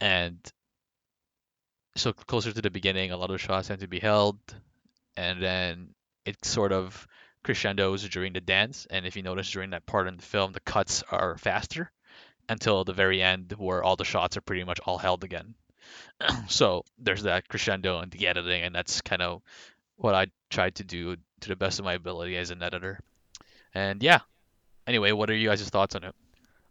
and 0.01 0.39
so 1.97 2.15
closer 2.15 2.51
to 2.51 2.63
the 2.63 2.71
beginning, 2.71 3.11
a 3.11 3.19
lot 3.19 3.31
of 3.31 3.43
shots 3.43 3.69
had 3.69 3.81
to 3.81 3.89
be 3.89 4.01
held, 4.01 4.39
and 5.19 5.43
then 5.43 5.91
it 6.25 6.43
sort 6.47 6.73
of 6.73 7.07
crescendos 7.43 8.09
during 8.09 8.33
the 8.33 8.41
dance. 8.41 8.87
And 8.91 9.07
if 9.07 9.17
you 9.17 9.23
notice 9.23 9.51
during 9.51 9.71
that 9.71 9.87
part 9.87 10.09
in 10.09 10.17
the 10.17 10.23
film, 10.23 10.53
the 10.53 10.61
cuts 10.61 11.03
are 11.11 11.37
faster 11.39 11.91
until 12.49 12.85
the 12.85 12.93
very 12.93 13.23
end, 13.23 13.55
where 13.57 13.83
all 13.83 13.97
the 13.97 14.05
shots 14.05 14.37
are 14.37 14.43
pretty 14.43 14.65
much 14.65 14.81
all 14.81 14.99
held 14.99 15.25
again. 15.25 15.55
so 16.49 16.85
there's 16.99 17.25
that 17.25 17.49
crescendo 17.49 18.01
and 18.01 18.11
the 18.13 18.27
editing, 18.27 18.63
and 18.63 18.75
that's 18.75 19.01
kind 19.01 19.23
of 19.23 19.43
what 19.97 20.15
I 20.15 20.27
tried 20.51 20.77
to 20.77 20.85
do 20.85 21.17
to 21.41 21.49
the 21.49 21.57
best 21.57 21.79
of 21.79 21.85
my 21.85 21.95
ability 21.95 22.37
as 22.37 22.51
an 22.51 22.63
editor. 22.63 23.01
And 23.75 24.03
yeah. 24.03 24.21
Anyway, 24.87 25.13
what 25.13 25.31
are 25.31 25.35
you 25.35 25.49
guys' 25.49 25.69
thoughts 25.69 25.95
on 25.95 26.05
it? 26.05 26.15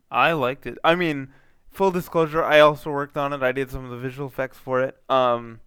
I 0.09 0.33
liked 0.33 0.67
it. 0.67 0.77
I 0.83 0.95
mean, 0.95 1.29
full 1.69 1.91
disclosure, 1.91 2.43
I 2.43 2.59
also 2.59 2.91
worked 2.91 3.17
on 3.17 3.31
it. 3.31 3.41
I 3.41 3.53
did 3.53 3.71
some 3.71 3.85
of 3.85 3.91
the 3.91 3.97
visual 3.97 4.27
effects 4.27 4.57
for 4.57 4.81
it. 4.81 4.97
Um, 5.09 5.61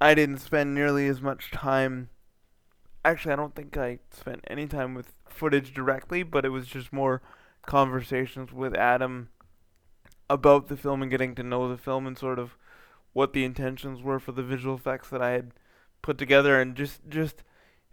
I 0.00 0.14
didn't 0.14 0.38
spend 0.38 0.74
nearly 0.74 1.06
as 1.06 1.22
much 1.22 1.52
time. 1.52 2.10
Actually, 3.06 3.34
I 3.34 3.36
don't 3.36 3.54
think 3.54 3.76
I 3.76 4.00
spent 4.10 4.44
any 4.48 4.66
time 4.66 4.92
with 4.92 5.14
footage 5.28 5.72
directly, 5.72 6.24
but 6.24 6.44
it 6.44 6.48
was 6.48 6.66
just 6.66 6.92
more 6.92 7.22
conversations 7.64 8.52
with 8.52 8.74
Adam 8.74 9.28
about 10.28 10.66
the 10.66 10.76
film 10.76 11.02
and 11.02 11.10
getting 11.10 11.36
to 11.36 11.44
know 11.44 11.68
the 11.68 11.76
film 11.76 12.04
and 12.08 12.18
sort 12.18 12.40
of 12.40 12.56
what 13.12 13.32
the 13.32 13.44
intentions 13.44 14.02
were 14.02 14.18
for 14.18 14.32
the 14.32 14.42
visual 14.42 14.74
effects 14.74 15.08
that 15.10 15.22
I 15.22 15.30
had 15.30 15.52
put 16.02 16.18
together 16.18 16.60
and 16.60 16.74
just 16.74 17.00
just 17.08 17.44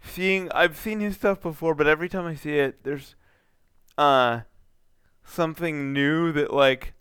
seeing 0.02 0.50
I've 0.50 0.76
seen 0.76 0.98
his 0.98 1.14
stuff 1.14 1.40
before, 1.40 1.76
but 1.76 1.86
every 1.86 2.08
time 2.08 2.26
I 2.26 2.34
see 2.34 2.58
it, 2.58 2.82
there's 2.82 3.14
uh 3.96 4.40
something 5.22 5.92
new 5.92 6.32
that 6.32 6.52
like 6.52 6.92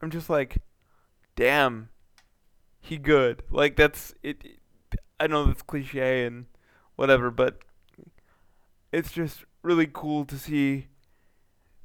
I'm 0.00 0.10
just 0.12 0.30
like, 0.30 0.58
damn, 1.34 1.88
he 2.80 2.98
good. 2.98 3.42
Like 3.50 3.74
that's 3.74 4.14
it. 4.22 4.44
I 5.18 5.26
know 5.26 5.44
that's 5.44 5.62
cliche 5.62 6.24
and 6.24 6.46
whatever, 6.98 7.30
but 7.30 7.58
it's 8.92 9.12
just 9.12 9.44
really 9.62 9.88
cool 9.90 10.24
to 10.24 10.36
see 10.36 10.88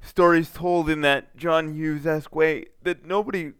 stories 0.00 0.50
told 0.50 0.90
in 0.90 1.00
that 1.02 1.36
John 1.36 1.74
Hughes 1.74 2.04
esque 2.06 2.34
way 2.34 2.66
that 2.82 3.04
nobody, 3.06 3.52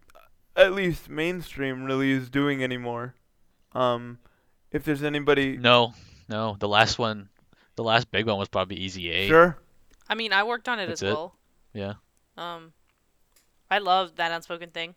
at 0.56 0.72
least 0.72 1.08
mainstream, 1.08 1.84
really 1.84 2.10
is 2.10 2.28
doing 2.28 2.62
anymore. 2.62 3.14
Um, 3.72 4.18
if 4.72 4.84
there's 4.84 5.02
anybody, 5.02 5.56
No, 5.56 5.94
no. 6.28 6.56
The 6.58 6.68
last 6.68 6.98
one, 6.98 7.28
the 7.76 7.84
last 7.84 8.10
big 8.10 8.26
one 8.26 8.36
was 8.38 8.48
probably 8.48 8.76
Easy 8.76 9.10
A. 9.10 9.28
sure, 9.28 9.58
I 10.08 10.14
mean, 10.16 10.32
I 10.32 10.42
worked 10.42 10.68
on 10.68 10.78
it 10.80 10.86
That's 10.88 11.02
as 11.02 11.10
it? 11.10 11.12
well. 11.12 11.36
Yeah. 11.72 11.94
Um, 12.36 12.72
I 13.70 13.78
love 13.78 14.16
that 14.16 14.32
unspoken 14.32 14.70
thing. 14.70 14.96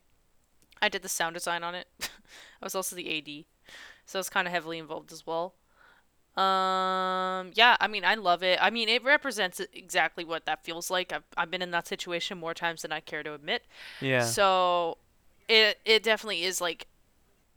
I 0.82 0.90
did 0.90 1.02
the 1.04 1.10
sound 1.10 1.36
design 1.36 1.64
on 1.64 1.76
it. 1.76 1.88
I 2.02 2.66
was 2.66 2.74
also 2.76 2.96
the 2.96 3.18
AD, 3.18 3.46
so 4.08 4.18
I 4.18 4.22
was 4.22 4.30
kind 4.30 4.48
of 4.48 4.54
heavily 4.54 4.80
involved 4.80 5.12
as 5.12 5.26
well. 5.26 5.54
Um, 6.38 7.52
yeah, 7.56 7.78
I 7.80 7.88
mean, 7.90 8.06
I 8.06 8.14
love 8.16 8.44
it. 8.44 8.60
I 8.62 8.70
mean, 8.70 8.90
it 8.90 9.04
represents 9.04 9.60
exactly 9.74 10.24
what 10.24 10.46
that 10.46 10.64
feels 10.64 10.92
like. 10.92 11.12
I've 11.12 11.24
I've 11.36 11.50
been 11.50 11.64
in 11.64 11.72
that 11.72 11.88
situation 11.88 12.38
more 12.38 12.54
times 12.54 12.84
than 12.84 12.92
I 12.92 13.00
care 13.00 13.24
to 13.24 13.34
admit. 13.34 13.66
yeah, 14.00 14.36
So, 14.36 14.98
it 15.50 15.80
it 15.84 16.04
definitely 16.04 16.44
is 16.44 16.62
like 16.62 16.88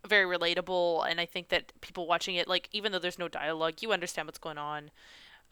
very 0.06 0.24
relatable, 0.24 1.06
and 1.08 1.20
I 1.20 1.26
think 1.26 1.48
that 1.50 1.72
people 1.82 2.06
watching 2.06 2.36
it, 2.36 2.48
like, 2.48 2.68
even 2.72 2.92
though 2.92 2.98
there's 2.98 3.18
no 3.18 3.28
dialogue, 3.28 3.82
you 3.82 3.92
understand 3.92 4.26
what's 4.28 4.38
going 4.38 4.58
on. 4.58 4.90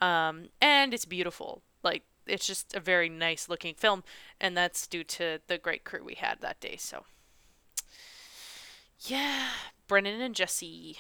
Um, 0.01 0.49
and 0.61 0.95
it's 0.95 1.05
beautiful. 1.05 1.63
Like, 1.83 2.05
it's 2.27 2.47
just 2.47 2.75
a 2.75 2.81
very 2.81 3.09
nice 3.11 3.49
looking 3.49 3.75
film, 3.75 4.05
and 4.41 4.57
that's 4.57 4.87
due 4.87 5.05
to 5.05 5.41
the 5.49 5.59
great 5.59 5.85
crew 5.85 6.03
we 6.05 6.15
had 6.15 6.41
that 6.41 6.61
day. 6.61 6.77
So, 6.79 7.05
yeah, 9.01 9.49
Brennan 9.87 10.21
and 10.21 10.35
Jesse 10.35 10.99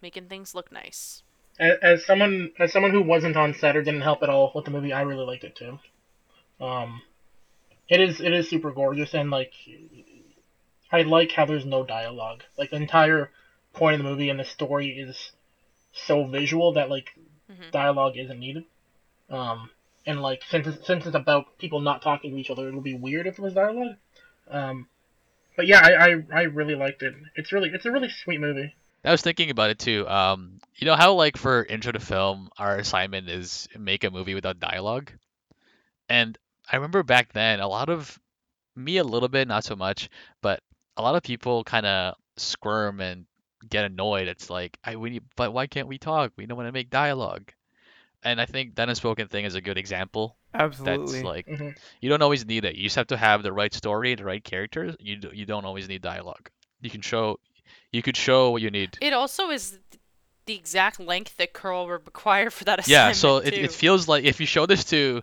making 0.00 0.26
things 0.26 0.54
look 0.54 0.70
nice. 0.72 1.22
As, 1.58 1.76
as 1.82 2.04
someone 2.04 2.52
as 2.58 2.72
someone 2.72 2.92
who 2.92 3.02
wasn't 3.02 3.36
on 3.36 3.54
set 3.54 3.76
or 3.76 3.82
didn't 3.82 4.02
help 4.02 4.22
at 4.22 4.28
all 4.28 4.52
with 4.54 4.64
the 4.64 4.70
movie, 4.70 4.92
I 4.92 5.02
really 5.02 5.24
liked 5.24 5.44
it 5.44 5.56
too. 5.56 5.78
Um, 6.60 7.02
it 7.88 8.00
is 8.00 8.20
it 8.20 8.32
is 8.32 8.48
super 8.48 8.72
gorgeous 8.72 9.14
and 9.14 9.30
like 9.30 9.52
I 10.90 11.02
like 11.02 11.32
how 11.32 11.44
there's 11.44 11.64
no 11.64 11.82
dialogue. 11.84 12.44
Like 12.56 12.70
the 12.70 12.76
entire 12.76 13.30
point 13.72 13.94
of 13.94 14.02
the 14.04 14.10
movie 14.10 14.30
and 14.30 14.40
the 14.40 14.44
story 14.44 14.98
is 14.98 15.32
so 15.92 16.24
visual 16.26 16.72
that 16.72 16.88
like 16.90 17.10
Mhm. 17.50 17.70
dialogue 17.72 18.16
isn't 18.16 18.38
needed. 18.38 18.64
Um, 19.30 19.70
and 20.06 20.22
like 20.22 20.42
since 20.44 20.66
it's, 20.66 20.86
since 20.86 21.06
it's 21.06 21.14
about 21.16 21.58
people 21.58 21.80
not 21.80 22.02
talking 22.02 22.30
to 22.30 22.38
each 22.38 22.50
other, 22.50 22.68
it'll 22.68 22.80
be 22.80 22.94
weird 22.94 23.26
if 23.26 23.38
it 23.38 23.42
was 23.42 23.54
dialogue. 23.54 23.96
Um, 24.48 24.86
but 25.56 25.66
yeah, 25.66 25.80
I, 25.82 25.92
I 26.12 26.24
I 26.32 26.42
really 26.42 26.74
liked 26.74 27.02
it. 27.02 27.14
It's 27.34 27.52
really 27.52 27.70
it's 27.70 27.84
a 27.84 27.90
really 27.90 28.08
sweet 28.08 28.40
movie. 28.40 28.74
I 29.04 29.10
was 29.12 29.22
thinking 29.22 29.50
about 29.50 29.70
it 29.70 29.78
too. 29.78 30.06
Um, 30.08 30.60
you 30.76 30.86
know 30.86 30.96
how 30.96 31.14
like 31.14 31.36
for 31.36 31.64
intro 31.64 31.92
to 31.92 32.00
film, 32.00 32.50
our 32.58 32.76
assignment 32.78 33.28
is 33.28 33.68
make 33.76 34.04
a 34.04 34.10
movie 34.10 34.34
without 34.34 34.60
dialogue, 34.60 35.12
and 36.08 36.36
I 36.70 36.76
remember 36.76 37.02
back 37.02 37.32
then 37.32 37.60
a 37.60 37.68
lot 37.68 37.88
of 37.88 38.18
me 38.76 38.98
a 38.98 39.04
little 39.04 39.28
bit, 39.28 39.48
not 39.48 39.64
so 39.64 39.76
much, 39.76 40.08
but 40.42 40.62
a 40.96 41.02
lot 41.02 41.14
of 41.16 41.22
people 41.22 41.64
kind 41.64 41.86
of 41.86 42.14
squirm 42.36 43.00
and 43.00 43.26
get 43.68 43.84
annoyed. 43.84 44.28
It's 44.28 44.50
like 44.50 44.78
I 44.84 44.96
we 44.96 45.10
need, 45.10 45.24
but 45.36 45.52
why 45.52 45.66
can't 45.66 45.88
we 45.88 45.98
talk? 45.98 46.32
We 46.36 46.46
don't 46.46 46.56
want 46.58 46.68
to 46.68 46.72
make 46.72 46.90
dialogue, 46.90 47.52
and 48.22 48.40
I 48.40 48.46
think 48.46 48.74
that 48.76 48.88
unspoken 48.88 49.28
thing 49.28 49.44
is 49.44 49.54
a 49.54 49.60
good 49.60 49.78
example. 49.78 50.36
absolutely. 50.54 51.20
That's 51.20 51.24
like 51.24 51.46
Mhm. 51.46 51.76
you 52.00 52.08
don't 52.08 52.22
always 52.22 52.46
need 52.46 52.64
it. 52.64 52.76
You 52.76 52.84
just 52.84 52.96
have 52.96 53.08
to 53.08 53.16
have 53.16 53.42
the 53.42 53.52
right 53.52 53.72
story, 53.74 54.14
the 54.14 54.24
right 54.24 54.42
characters. 54.44 54.96
You 55.00 55.18
you 55.32 55.46
don't 55.46 55.64
always 55.64 55.88
need 55.88 56.02
dialogue. 56.02 56.50
You 56.80 56.90
can 56.90 57.00
show, 57.02 57.38
you 57.92 58.02
could 58.02 58.16
show 58.16 58.50
what 58.50 58.62
you 58.62 58.70
need. 58.70 58.98
It 59.00 59.12
also 59.12 59.50
is 59.50 59.78
the 60.46 60.54
exact 60.54 60.98
length 60.98 61.36
that 61.36 61.52
Curl 61.52 61.86
would 61.86 62.06
require 62.06 62.50
for 62.50 62.64
that 62.64 62.88
Yeah, 62.88 63.12
so 63.12 63.36
it, 63.38 63.50
too. 63.52 63.60
it 63.60 63.72
feels 63.72 64.08
like 64.08 64.24
if 64.24 64.40
you 64.40 64.46
show 64.46 64.66
this 64.66 64.84
to 64.84 65.22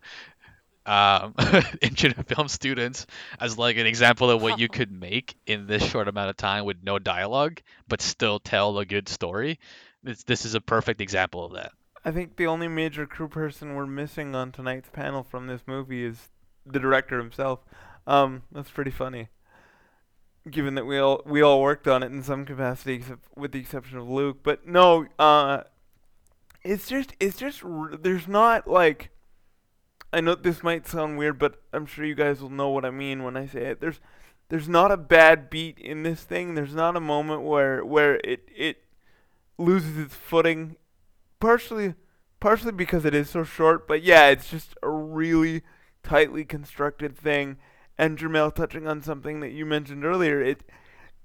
um, 0.85 1.33
intro 1.81 2.11
film 2.27 2.47
students 2.47 3.07
as 3.39 3.57
like 3.57 3.77
an 3.77 3.87
example 3.87 4.29
of 4.29 4.41
what 4.41 4.59
you 4.59 4.69
could 4.69 4.91
make 4.91 5.35
in 5.47 5.65
this 5.65 5.83
short 5.83 6.07
amount 6.07 6.29
of 6.29 6.37
time 6.37 6.65
with 6.65 6.77
no 6.83 6.99
dialogue, 6.99 7.61
but 7.87 8.01
still 8.01 8.39
tell 8.39 8.77
a 8.77 8.85
good 8.85 9.09
story, 9.09 9.59
this 10.03 10.23
this 10.23 10.45
is 10.45 10.53
a 10.53 10.61
perfect 10.61 11.01
example 11.01 11.43
of 11.45 11.53
that. 11.53 11.71
I 12.03 12.11
think 12.11 12.35
the 12.35 12.45
only 12.45 12.67
major 12.67 13.07
crew 13.07 13.27
person 13.27 13.73
we're 13.73 13.87
missing 13.87 14.35
on 14.35 14.51
tonight's 14.51 14.89
panel 14.89 15.23
from 15.23 15.47
this 15.47 15.61
movie 15.65 16.05
is 16.05 16.29
the 16.65 16.79
director 16.79 17.17
himself. 17.17 17.61
Um, 18.05 18.43
that's 18.51 18.69
pretty 18.69 18.91
funny, 18.91 19.29
given 20.49 20.75
that 20.75 20.85
we 20.85 20.97
all 20.97 21.21
we 21.25 21.41
all 21.41 21.61
worked 21.61 21.87
on 21.87 22.03
it 22.03 22.11
in 22.11 22.23
some 22.23 22.45
capacity, 22.45 23.03
with 23.35 23.51
the 23.51 23.59
exception 23.59 23.97
of 23.97 24.09
Luke. 24.09 24.39
But 24.43 24.67
no, 24.67 25.07
uh, 25.17 25.63
it's 26.63 26.87
just 26.87 27.13
it's 27.19 27.37
just 27.37 27.63
r- 27.63 27.95
there's 27.95 28.27
not 28.27 28.67
like 28.67 29.09
I 30.13 30.21
know 30.21 30.35
this 30.35 30.63
might 30.63 30.87
sound 30.87 31.17
weird, 31.17 31.37
but 31.39 31.61
I'm 31.73 31.85
sure 31.85 32.05
you 32.05 32.15
guys 32.15 32.41
will 32.41 32.49
know 32.49 32.69
what 32.69 32.85
I 32.85 32.91
mean 32.91 33.23
when 33.23 33.35
I 33.35 33.47
say 33.47 33.65
it. 33.65 33.81
There's 33.81 33.99
there's 34.49 34.69
not 34.69 34.91
a 34.91 34.97
bad 34.97 35.49
beat 35.49 35.79
in 35.79 36.03
this 36.03 36.23
thing. 36.23 36.55
There's 36.55 36.75
not 36.75 36.95
a 36.95 37.01
moment 37.01 37.41
where 37.41 37.83
where 37.83 38.15
it 38.23 38.47
it 38.55 38.83
loses 39.57 39.97
its 39.97 40.15
footing 40.15 40.75
partially 41.39 41.95
partially 42.39 42.71
because 42.71 43.05
it 43.05 43.13
is 43.15 43.29
so 43.29 43.43
short, 43.43 43.87
but 43.87 44.03
yeah, 44.03 44.27
it's 44.27 44.49
just 44.49 44.75
a 44.83 44.89
really 44.89 45.63
tightly 46.03 46.45
constructed 46.45 47.17
thing. 47.17 47.57
And 47.97 48.17
Jermel 48.17 48.53
touching 48.53 48.87
on 48.87 49.01
something 49.01 49.39
that 49.39 49.51
you 49.51 49.65
mentioned 49.65 50.03
earlier, 50.03 50.41
it 50.41 50.63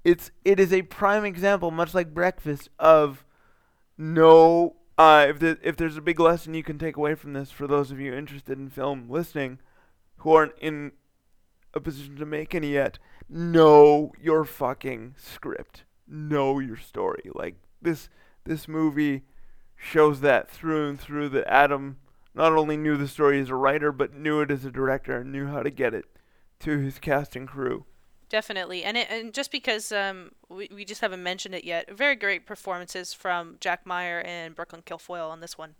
it's 0.03 0.31
it 0.45 0.59
is 0.59 0.73
a 0.73 0.83
prime 0.83 1.25
example, 1.25 1.71
much 1.71 1.93
like 1.93 2.13
breakfast, 2.13 2.69
of 2.79 3.25
no 3.97 4.75
uh 4.97 5.27
if 5.29 5.39
the, 5.39 5.57
if 5.61 5.77
there's 5.77 5.97
a 5.97 6.01
big 6.01 6.19
lesson 6.19 6.53
you 6.53 6.63
can 6.63 6.79
take 6.79 6.97
away 6.97 7.13
from 7.13 7.33
this 7.33 7.51
for 7.51 7.67
those 7.67 7.91
of 7.91 7.99
you 7.99 8.13
interested 8.13 8.57
in 8.57 8.69
film 8.69 9.07
listening 9.09 9.59
who 10.17 10.33
aren't 10.33 10.57
in 10.59 10.91
a 11.73 11.79
position 11.79 12.15
to 12.15 12.25
make 12.25 12.53
any 12.53 12.73
yet, 12.73 12.99
know 13.29 14.11
your 14.19 14.43
fucking 14.43 15.15
script. 15.17 15.83
Know 16.07 16.59
your 16.59 16.77
story. 16.77 17.29
Like 17.33 17.55
this 17.81 18.09
this 18.43 18.67
movie 18.67 19.23
shows 19.75 20.21
that 20.21 20.49
through 20.49 20.89
and 20.89 20.99
through 20.99 21.29
that 21.29 21.51
Adam 21.51 21.97
not 22.33 22.53
only 22.53 22.77
knew 22.77 22.97
the 22.97 23.07
story 23.07 23.39
as 23.39 23.49
a 23.49 23.55
writer 23.55 23.91
but 23.91 24.13
knew 24.13 24.41
it 24.41 24.51
as 24.51 24.63
a 24.63 24.71
director 24.71 25.17
and 25.17 25.31
knew 25.31 25.47
how 25.47 25.63
to 25.63 25.69
get 25.69 25.93
it 25.93 26.05
to 26.61 26.77
his 26.79 26.99
cast 26.99 27.35
and 27.35 27.47
crew. 27.47 27.85
Definitely, 28.29 28.83
and 28.85 28.95
it, 28.97 29.07
and 29.09 29.33
just 29.33 29.51
because 29.51 29.91
um 29.91 30.31
we, 30.49 30.69
we 30.73 30.85
just 30.85 31.01
haven't 31.01 31.21
mentioned 31.21 31.53
it 31.53 31.65
yet, 31.65 31.91
very 31.91 32.15
great 32.15 32.45
performances 32.45 33.13
from 33.13 33.57
Jack 33.59 33.85
Meyer 33.85 34.21
and 34.21 34.55
Brooklyn 34.55 34.81
Kilfoyle 34.83 35.29
on 35.29 35.41
this 35.41 35.57
one. 35.57 35.75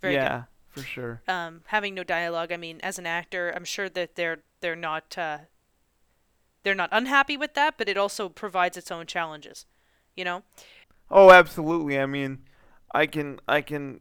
Very 0.00 0.18
good. 0.18 0.22
yeah, 0.22 0.42
for 0.68 0.82
sure. 0.82 1.22
Um, 1.28 1.62
having 1.66 1.94
no 1.94 2.02
dialogue, 2.04 2.50
I 2.52 2.56
mean, 2.56 2.80
as 2.82 2.98
an 2.98 3.06
actor, 3.06 3.52
I'm 3.54 3.64
sure 3.64 3.88
that 3.90 4.16
they're 4.16 4.40
they're 4.60 4.76
not 4.76 5.16
uh, 5.16 5.38
they're 6.64 6.74
not 6.74 6.88
unhappy 6.92 7.36
with 7.36 7.54
that, 7.54 7.78
but 7.78 7.88
it 7.88 7.96
also 7.96 8.28
provides 8.28 8.76
its 8.76 8.90
own 8.90 9.06
challenges. 9.06 9.66
You 10.16 10.24
know, 10.24 10.42
Oh, 11.10 11.30
absolutely. 11.30 11.98
I 11.98 12.06
mean, 12.06 12.38
I 12.94 13.06
can 13.06 13.40
I 13.48 13.60
can 13.60 14.00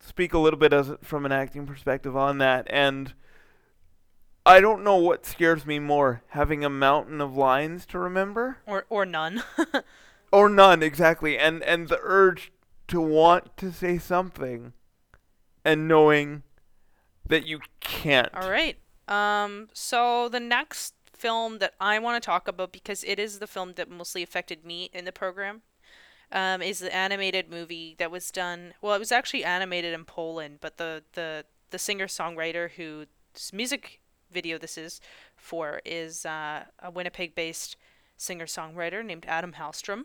speak 0.00 0.34
a 0.34 0.38
little 0.38 0.58
bit 0.58 0.72
as 0.72 0.92
from 1.02 1.26
an 1.26 1.32
acting 1.32 1.66
perspective 1.66 2.16
on 2.16 2.38
that, 2.38 2.66
and 2.70 3.14
I 4.44 4.60
don't 4.60 4.82
know 4.82 4.96
what 4.96 5.24
scares 5.24 5.64
me 5.64 5.78
more: 5.78 6.22
having 6.28 6.64
a 6.64 6.70
mountain 6.70 7.20
of 7.20 7.36
lines 7.36 7.86
to 7.86 7.98
remember, 7.98 8.58
or 8.66 8.86
or 8.88 9.06
none. 9.06 9.42
or 10.32 10.48
none 10.48 10.82
exactly, 10.82 11.38
and 11.38 11.62
and 11.62 11.88
the 11.88 11.98
urge 12.02 12.52
to 12.88 13.00
want 13.00 13.56
to 13.58 13.72
say 13.72 13.98
something, 13.98 14.72
and 15.64 15.86
knowing 15.86 16.42
that 17.26 17.46
you 17.46 17.60
can't. 17.80 18.34
All 18.34 18.50
right. 18.50 18.76
Um, 19.08 19.68
so 19.72 20.28
the 20.28 20.40
next 20.40 20.94
film 21.12 21.58
that 21.58 21.74
I 21.80 21.98
want 21.98 22.20
to 22.20 22.26
talk 22.26 22.48
about 22.48 22.72
because 22.72 23.04
it 23.04 23.18
is 23.18 23.38
the 23.38 23.46
film 23.46 23.74
that 23.76 23.88
mostly 23.88 24.22
affected 24.22 24.64
me 24.64 24.90
in 24.92 25.04
the 25.04 25.12
program, 25.12 25.62
um, 26.32 26.62
is 26.62 26.80
the 26.80 26.94
animated 26.94 27.48
movie 27.48 27.94
that 27.98 28.10
was 28.10 28.30
done. 28.30 28.74
Well, 28.82 28.94
it 28.94 28.98
was 28.98 29.12
actually 29.12 29.44
animated 29.44 29.94
in 29.94 30.04
Poland, 30.04 30.58
but 30.60 30.78
the 30.78 31.04
the 31.12 31.44
the 31.70 31.78
singer 31.78 32.06
songwriter 32.06 32.72
whose 32.72 33.06
music 33.52 34.01
video 34.32 34.58
this 34.58 34.78
is 34.78 35.00
for 35.36 35.80
is 35.84 36.26
uh, 36.26 36.64
a 36.82 36.90
Winnipeg 36.90 37.34
based 37.34 37.76
singer 38.16 38.46
songwriter 38.46 39.04
named 39.04 39.26
Adam 39.28 39.52
Hallstrom. 39.52 40.04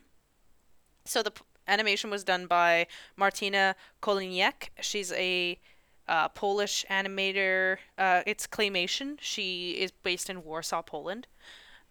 So 1.05 1.23
the 1.23 1.31
p- 1.31 1.43
animation 1.67 2.09
was 2.09 2.23
done 2.23 2.47
by 2.47 2.87
Martina 3.15 3.75
Koliniek. 4.01 4.69
She's 4.81 5.11
a 5.13 5.59
uh, 6.07 6.29
Polish 6.29 6.85
animator. 6.89 7.77
Uh, 7.97 8.23
it's 8.25 8.47
claymation. 8.47 9.17
She 9.19 9.71
is 9.71 9.91
based 9.91 10.29
in 10.29 10.43
Warsaw, 10.43 10.81
Poland, 10.81 11.27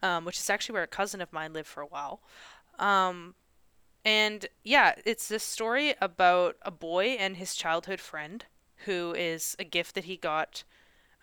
um, 0.02 0.24
which 0.24 0.38
is 0.38 0.50
actually 0.50 0.74
where 0.74 0.82
a 0.82 0.88
cousin 0.88 1.20
of 1.20 1.32
mine 1.32 1.52
lived 1.52 1.68
for 1.68 1.82
a 1.82 1.86
while. 1.86 2.20
Um, 2.78 3.34
and 4.04 4.46
yeah, 4.62 4.94
it's 5.04 5.28
this 5.28 5.42
story 5.42 5.94
about 6.00 6.56
a 6.62 6.70
boy 6.70 7.16
and 7.18 7.36
his 7.36 7.54
childhood 7.54 8.00
friend 8.00 8.44
who 8.84 9.14
is 9.16 9.56
a 9.58 9.64
gift 9.64 9.94
that 9.94 10.04
he 10.04 10.16
got 10.16 10.64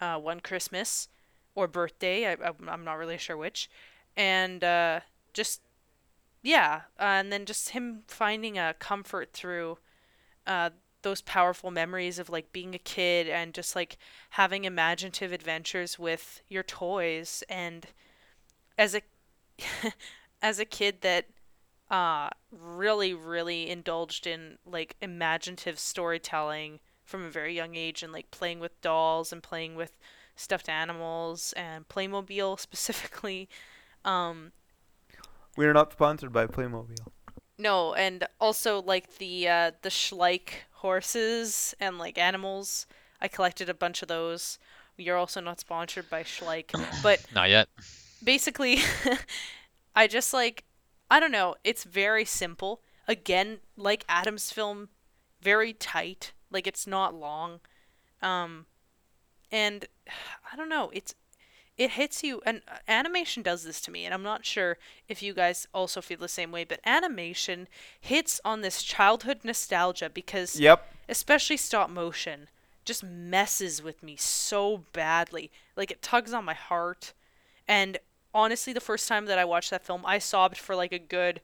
uh, 0.01 0.17
one 0.17 0.39
Christmas 0.39 1.07
or 1.55 1.67
birthday. 1.67 2.27
I, 2.27 2.31
I'm- 2.33 2.69
I'm 2.69 2.83
not 2.83 2.97
really 2.97 3.17
sure 3.17 3.37
which. 3.37 3.69
And 4.15 4.63
uh, 4.63 5.01
just, 5.33 5.61
yeah. 6.41 6.81
Uh, 6.99 7.03
and 7.03 7.31
then 7.31 7.45
just 7.45 7.69
him 7.69 8.03
finding 8.07 8.57
a 8.57 8.75
comfort 8.79 9.33
through 9.33 9.77
uh, 10.47 10.71
those 11.03 11.21
powerful 11.21 11.71
memories 11.71 12.19
of 12.19 12.29
like 12.29 12.53
being 12.53 12.75
a 12.75 12.79
kid 12.79 13.29
and 13.29 13.53
just 13.53 13.75
like 13.75 13.97
having 14.31 14.65
imaginative 14.65 15.31
adventures 15.33 15.99
with 15.99 16.41
your 16.49 16.63
toys 16.63 17.43
and 17.49 17.87
as 18.77 18.95
a 18.95 19.01
as 20.41 20.59
a 20.59 20.65
kid 20.65 21.01
that 21.01 21.25
uh 21.91 22.29
really 22.51 23.13
really 23.13 23.69
indulged 23.69 24.25
in 24.27 24.57
like 24.65 24.95
imaginative 25.01 25.79
storytelling 25.79 26.79
from 27.13 27.25
a 27.25 27.29
very 27.29 27.53
young 27.55 27.75
age 27.75 28.01
and 28.01 28.11
like 28.11 28.31
playing 28.31 28.59
with 28.59 28.81
dolls 28.81 29.31
and 29.31 29.43
playing 29.43 29.75
with 29.75 29.91
stuffed 30.35 30.67
animals 30.67 31.53
and 31.55 31.87
Playmobil 31.87 32.59
specifically 32.67 33.47
um 34.03 34.51
We 35.55 35.67
are 35.67 35.73
not 35.73 35.91
sponsored 35.93 36.33
by 36.33 36.47
Playmobil. 36.47 36.97
no, 37.59 37.93
and 37.93 38.25
also 38.39 38.81
like 38.81 39.17
the 39.19 39.47
uh, 39.47 39.71
the 39.83 39.89
Schleich 39.89 40.49
horses 40.81 41.75
and 41.79 41.99
like 41.99 42.17
animals. 42.17 42.87
I 43.21 43.27
collected 43.27 43.69
a 43.69 43.73
bunch 43.75 44.01
of 44.01 44.07
those. 44.07 44.57
You're 44.97 45.17
also 45.17 45.39
not 45.41 45.59
sponsored 45.59 46.09
by 46.09 46.23
Schleich, 46.23 46.71
but 47.03 47.19
Not 47.35 47.49
yet. 47.49 47.67
basically, 48.23 48.79
I 49.95 50.07
just 50.07 50.33
like 50.33 50.63
I 51.11 51.19
don't 51.19 51.31
know. 51.31 51.55
It's 51.63 51.83
very 51.83 52.25
simple. 52.25 52.81
Again, 53.07 53.59
like 53.77 54.03
Adam's 54.09 54.51
film, 54.51 54.89
very 55.41 55.73
tight. 55.73 56.33
Like 56.53 56.67
it's 56.67 56.87
not 56.87 57.13
long, 57.13 57.59
um, 58.21 58.65
and 59.51 59.85
I 60.53 60.55
don't 60.55 60.69
know. 60.69 60.89
It's 60.93 61.15
it 61.77 61.91
hits 61.91 62.23
you 62.23 62.41
and 62.45 62.61
uh, 62.67 62.77
animation 62.87 63.41
does 63.41 63.63
this 63.63 63.81
to 63.81 63.91
me 63.91 64.05
and 64.05 64.13
i'm 64.13 64.23
not 64.23 64.45
sure 64.45 64.77
if 65.07 65.23
you 65.23 65.33
guys 65.33 65.67
also 65.73 66.01
feel 66.01 66.17
the 66.19 66.27
same 66.27 66.51
way 66.51 66.63
but 66.63 66.79
animation 66.85 67.67
hits 67.99 68.39
on 68.45 68.61
this 68.61 68.83
childhood 68.83 69.39
nostalgia 69.43 70.09
because 70.09 70.59
Yep. 70.59 70.87
especially 71.09 71.57
stop 71.57 71.89
motion 71.89 72.47
just 72.85 73.03
messes 73.03 73.81
with 73.81 74.03
me 74.03 74.15
so 74.15 74.83
badly 74.93 75.49
like 75.75 75.89
it 75.91 76.01
tugs 76.01 76.33
on 76.33 76.45
my 76.45 76.53
heart 76.53 77.13
and 77.67 77.97
honestly 78.33 78.73
the 78.73 78.79
first 78.79 79.07
time 79.07 79.25
that 79.25 79.39
i 79.39 79.45
watched 79.45 79.69
that 79.71 79.85
film 79.85 80.03
i 80.05 80.19
sobbed 80.19 80.57
for 80.57 80.75
like 80.75 80.91
a 80.93 80.99
good 80.99 81.41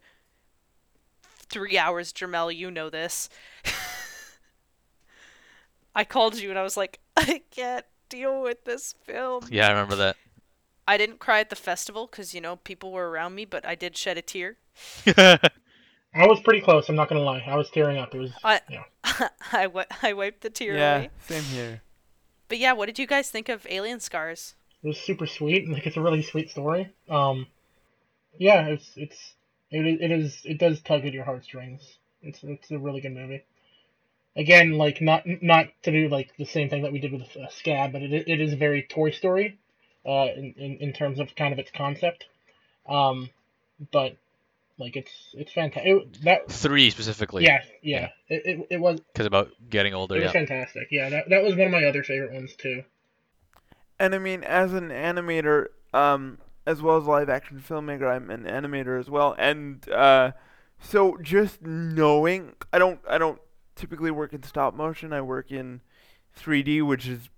three 1.49 1.77
hours 1.77 2.13
jermel 2.13 2.55
you 2.55 2.69
know 2.69 2.89
this 2.89 3.29
i 5.95 6.03
called 6.03 6.37
you 6.39 6.49
and 6.49 6.59
i 6.59 6.63
was 6.63 6.77
like 6.77 6.99
i 7.17 7.41
can't 7.51 7.85
deal 8.09 8.41
with 8.41 8.63
this 8.65 8.95
film 9.03 9.43
Yeah, 9.51 9.67
I 9.67 9.69
remember 9.71 9.95
that. 9.97 10.15
I 10.87 10.97
didn't 10.97 11.19
cry 11.19 11.39
at 11.41 11.51
the 11.51 11.55
festival 11.55 12.07
because 12.07 12.33
you 12.33 12.41
know 12.41 12.55
people 12.55 12.91
were 12.91 13.11
around 13.11 13.35
me, 13.35 13.45
but 13.45 13.63
I 13.67 13.75
did 13.75 13.95
shed 13.95 14.17
a 14.17 14.23
tear. 14.23 14.57
I 15.05 16.25
was 16.25 16.39
pretty 16.39 16.61
close. 16.61 16.89
I'm 16.89 16.95
not 16.95 17.07
gonna 17.09 17.21
lie. 17.21 17.43
I 17.45 17.55
was 17.55 17.69
tearing 17.69 17.99
up. 17.99 18.15
It 18.15 18.17
was. 18.17 18.31
I 18.43 18.61
Yeah. 18.67 18.83
I, 19.51 19.69
I 20.01 20.13
wiped 20.13 20.41
the 20.41 20.49
tear 20.49 20.75
Yeah, 20.75 20.95
away. 20.95 21.09
same 21.27 21.43
here. 21.43 21.81
But 22.47 22.57
yeah, 22.57 22.73
what 22.73 22.87
did 22.87 22.97
you 22.97 23.05
guys 23.05 23.29
think 23.29 23.47
of 23.49 23.67
Alien 23.69 23.99
Scars? 23.99 24.55
It 24.81 24.87
was 24.87 24.97
super 24.99 25.27
sweet. 25.27 25.69
Like 25.69 25.85
it's 25.85 25.97
a 25.97 26.01
really 26.01 26.23
sweet 26.23 26.49
story. 26.49 26.89
Um, 27.07 27.45
yeah, 28.39 28.65
it's 28.65 28.91
it's 28.95 29.33
it 29.69 29.85
is 29.85 30.01
it 30.01 30.11
is 30.11 30.41
it 30.45 30.57
does 30.57 30.81
tug 30.81 31.05
at 31.05 31.13
your 31.13 31.25
heartstrings. 31.25 31.99
It's 32.23 32.39
it's 32.43 32.71
a 32.71 32.79
really 32.79 33.01
good 33.01 33.13
movie. 33.13 33.43
Again, 34.39 34.71
like 34.77 35.01
not 35.01 35.23
not 35.25 35.67
to 35.83 35.91
do 35.91 36.07
like 36.07 36.35
the 36.37 36.45
same 36.45 36.69
thing 36.69 36.83
that 36.83 36.93
we 36.93 36.99
did 36.99 37.11
with 37.11 37.35
uh, 37.35 37.49
Scab, 37.49 37.91
but 37.91 38.01
it 38.01 38.27
it 38.27 38.39
is 38.39 38.53
very 38.53 38.83
Toy 38.83 39.11
Story, 39.11 39.57
uh, 40.05 40.27
in, 40.35 40.53
in 40.57 40.77
in 40.77 40.93
terms 40.93 41.19
of 41.19 41.35
kind 41.35 41.53
of 41.53 41.59
its 41.59 41.71
concept. 41.71 42.25
Um, 42.87 43.29
but 43.91 44.15
like 44.77 44.95
it's 44.95 45.11
it's 45.33 45.51
fantastic. 45.51 46.21
that 46.23 46.49
Three 46.49 46.89
specifically. 46.89 47.43
yeah 47.43 47.61
yeah 47.81 48.09
it, 48.29 48.41
it, 48.45 48.67
it 48.71 48.77
was 48.79 49.01
Because 49.13 49.25
about 49.25 49.51
getting 49.69 49.93
older. 49.93 50.15
it 50.15 50.23
was 50.23 50.27
Yeah. 50.27 50.31
fantastic. 50.31 50.87
Yeah, 50.89 51.09
that 51.09 51.29
that 51.29 51.43
was 51.43 51.55
one 51.55 51.67
of 51.67 51.71
my 51.71 51.83
other 51.83 52.03
favorite 52.03 52.31
ones 52.31 52.55
too. 52.57 52.83
And 53.99 54.15
I 54.15 54.19
mean, 54.19 54.43
as 54.45 54.73
an 54.73 54.89
animator, 54.89 55.67
um, 55.93 56.37
as 56.65 56.81
well 56.81 56.95
as 56.97 57.03
live 57.03 57.29
action 57.29 57.61
filmmaker, 57.67 58.09
I'm 58.09 58.29
an 58.29 58.43
animator 58.45 58.97
as 58.97 59.09
well. 59.09 59.35
And 59.37 59.87
uh, 59.89 60.31
so 60.79 61.17
just 61.21 61.61
knowing, 61.61 62.55
I 62.71 62.79
don't, 62.79 63.01
I 63.09 63.17
don't 63.17 63.41
typically 63.79 64.11
work 64.11 64.33
in 64.33 64.43
stop 64.43 64.73
motion. 64.73 65.13
I 65.13 65.21
work 65.21 65.51
in 65.51 65.81
3D, 66.37 66.85
which 66.85 67.07
is 67.07 67.29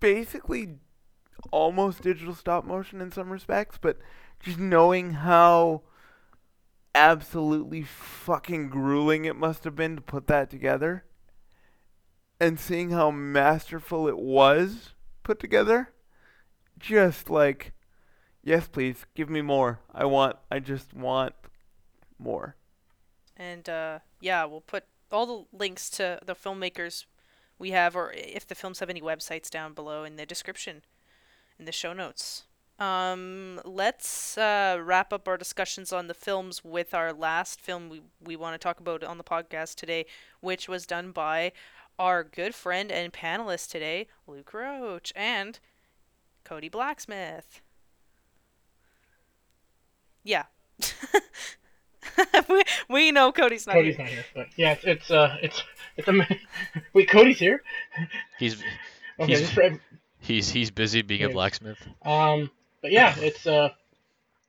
basically 0.00 0.76
almost 1.50 2.02
digital 2.02 2.34
stop 2.34 2.64
motion 2.64 3.00
in 3.00 3.12
some 3.12 3.30
respects. 3.30 3.78
But 3.80 3.98
just 4.40 4.58
knowing 4.58 5.12
how 5.12 5.82
absolutely 6.94 7.82
fucking 7.82 8.68
grueling 8.68 9.24
it 9.24 9.36
must 9.36 9.64
have 9.64 9.74
been 9.74 9.96
to 9.96 10.02
put 10.02 10.26
that 10.28 10.50
together, 10.50 11.04
and 12.40 12.58
seeing 12.58 12.90
how 12.90 13.10
masterful 13.10 14.08
it 14.08 14.18
was 14.18 14.94
put 15.22 15.38
together. 15.38 15.90
Just 16.78 17.30
like, 17.30 17.72
yes, 18.42 18.68
please, 18.68 19.06
give 19.14 19.30
me 19.30 19.42
more. 19.42 19.80
I 19.92 20.04
want, 20.04 20.36
I 20.50 20.58
just 20.58 20.92
want 20.92 21.34
more. 22.18 22.56
And 23.36 23.68
uh, 23.68 24.00
yeah, 24.20 24.44
we'll 24.44 24.60
put 24.60 24.84
all 25.14 25.26
the 25.26 25.56
links 25.56 25.88
to 25.90 26.18
the 26.24 26.34
filmmakers 26.34 27.06
we 27.58 27.70
have, 27.70 27.96
or 27.96 28.12
if 28.12 28.46
the 28.46 28.54
films 28.54 28.80
have 28.80 28.90
any 28.90 29.00
websites 29.00 29.48
down 29.48 29.72
below 29.72 30.04
in 30.04 30.16
the 30.16 30.26
description, 30.26 30.82
in 31.58 31.64
the 31.64 31.72
show 31.72 31.92
notes. 31.92 32.44
Um, 32.78 33.60
let's 33.64 34.36
uh, 34.36 34.80
wrap 34.82 35.12
up 35.12 35.28
our 35.28 35.36
discussions 35.36 35.92
on 35.92 36.08
the 36.08 36.14
films 36.14 36.64
with 36.64 36.92
our 36.92 37.12
last 37.12 37.60
film 37.60 37.88
we, 37.88 38.02
we 38.20 38.34
want 38.34 38.54
to 38.54 38.58
talk 38.58 38.80
about 38.80 39.04
on 39.04 39.16
the 39.16 39.24
podcast 39.24 39.76
today, 39.76 40.06
which 40.40 40.68
was 40.68 40.84
done 40.84 41.12
by 41.12 41.52
our 41.98 42.24
good 42.24 42.52
friend 42.52 42.90
and 42.90 43.12
panelist 43.12 43.70
today, 43.70 44.08
Luke 44.26 44.52
Roach, 44.52 45.12
and 45.14 45.60
Cody 46.42 46.68
Blacksmith. 46.68 47.60
Yeah. 50.24 50.46
we, 52.48 52.62
we 52.88 53.12
know 53.12 53.32
Cody's 53.32 53.66
not 53.66 53.74
Cody's 53.74 53.96
here. 53.96 54.04
not 54.04 54.12
here, 54.12 54.24
but 54.34 54.46
yeah, 54.56 54.72
it's, 54.72 54.84
it's 54.84 55.10
uh, 55.10 55.36
it's 55.42 55.62
it's 55.96 56.08
a. 56.08 56.26
Wait, 56.92 57.08
Cody's 57.08 57.38
here. 57.38 57.62
He's 58.38 58.54
Okay, 59.20 59.26
He's- 59.28 59.40
just 59.42 59.52
for, 59.52 59.78
he's 60.20 60.50
he's 60.50 60.70
busy 60.72 61.02
being 61.02 61.22
a 61.22 61.28
blacksmith. 61.28 61.78
um, 62.02 62.50
but 62.82 62.90
yeah, 62.90 63.14
it's 63.18 63.46
uh, 63.46 63.68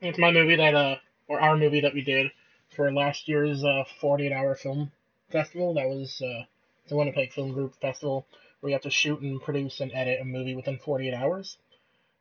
it's 0.01 0.17
my 0.17 0.31
movie 0.31 0.55
that 0.55 0.73
uh, 0.73 0.95
or 1.27 1.39
our 1.39 1.55
movie 1.55 1.81
that 1.81 1.93
we 1.93 2.01
did 2.01 2.31
for 2.75 2.91
last 2.91 3.27
year's 3.27 3.63
uh 3.63 3.83
48 4.01 4.31
hour 4.33 4.55
film 4.55 4.91
festival. 5.31 5.75
That 5.75 5.87
was 5.87 6.19
uh, 6.21 6.45
the 6.89 6.95
Winnipeg 6.95 7.31
Film 7.33 7.53
Group 7.53 7.75
Festival, 7.79 8.25
where 8.59 8.69
you 8.71 8.73
have 8.73 8.81
to 8.83 8.89
shoot 8.89 9.21
and 9.21 9.39
produce 9.41 9.79
and 9.81 9.91
edit 9.93 10.19
a 10.19 10.25
movie 10.25 10.55
within 10.55 10.79
48 10.79 11.13
hours. 11.13 11.57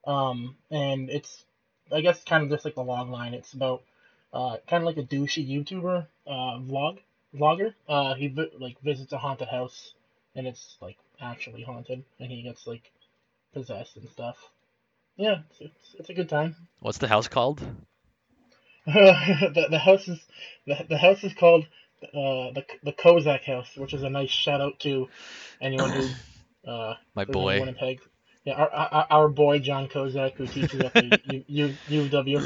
Um, 0.06 0.56
and 0.70 1.08
it's, 1.08 1.44
I 1.90 2.02
guess, 2.02 2.22
kind 2.24 2.44
of 2.44 2.50
just 2.50 2.64
like 2.66 2.74
the 2.74 2.82
log 2.84 3.08
line. 3.08 3.32
It's 3.34 3.54
about 3.54 3.82
uh, 4.34 4.56
kind 4.68 4.82
of 4.82 4.86
like 4.86 4.96
a 4.96 5.04
douchey 5.04 5.48
YouTuber 5.48 6.06
uh, 6.26 6.58
vlog 6.58 6.98
vlogger. 7.34 7.72
Uh, 7.88 8.14
he 8.14 8.28
vi- 8.28 8.50
like 8.58 8.80
visits 8.80 9.12
a 9.12 9.18
haunted 9.18 9.48
house, 9.48 9.94
and 10.34 10.46
it's 10.46 10.76
like 10.82 10.98
actually 11.20 11.62
haunted, 11.62 12.04
and 12.18 12.30
he 12.30 12.42
gets 12.42 12.66
like 12.66 12.90
possessed 13.52 13.96
and 13.96 14.08
stuff. 14.10 14.36
Yeah, 15.16 15.42
it's, 15.50 15.60
it's, 15.60 15.94
it's 16.00 16.10
a 16.10 16.14
good 16.14 16.28
time. 16.28 16.56
What's 16.80 16.98
the 16.98 17.08
house 17.08 17.28
called? 17.28 17.60
the, 18.86 19.66
the 19.70 19.78
house 19.78 20.08
is 20.08 20.20
the, 20.66 20.84
the 20.88 20.98
house 20.98 21.22
is 21.22 21.32
called 21.32 21.64
uh, 22.02 22.50
the 22.52 22.64
the 22.82 22.92
Kozak 22.92 23.44
House, 23.44 23.76
which 23.76 23.94
is 23.94 24.02
a 24.02 24.10
nice 24.10 24.30
shout 24.30 24.60
out 24.60 24.80
to 24.80 25.08
anyone 25.60 25.90
who 25.90 26.08
uh, 26.70 26.94
My 27.14 27.24
boy. 27.24 27.60
Winnipeg. 27.60 28.00
Yeah, 28.44 28.54
our, 28.54 28.70
our, 28.70 29.06
our 29.08 29.28
boy 29.28 29.60
John 29.60 29.88
Kozak, 29.88 30.34
who 30.34 30.46
teaches 30.46 30.80
at 30.80 30.92
the 30.92 31.18
U, 31.24 31.44
U, 31.46 31.74
U 31.88 32.00
of 32.02 32.10
W. 32.10 32.40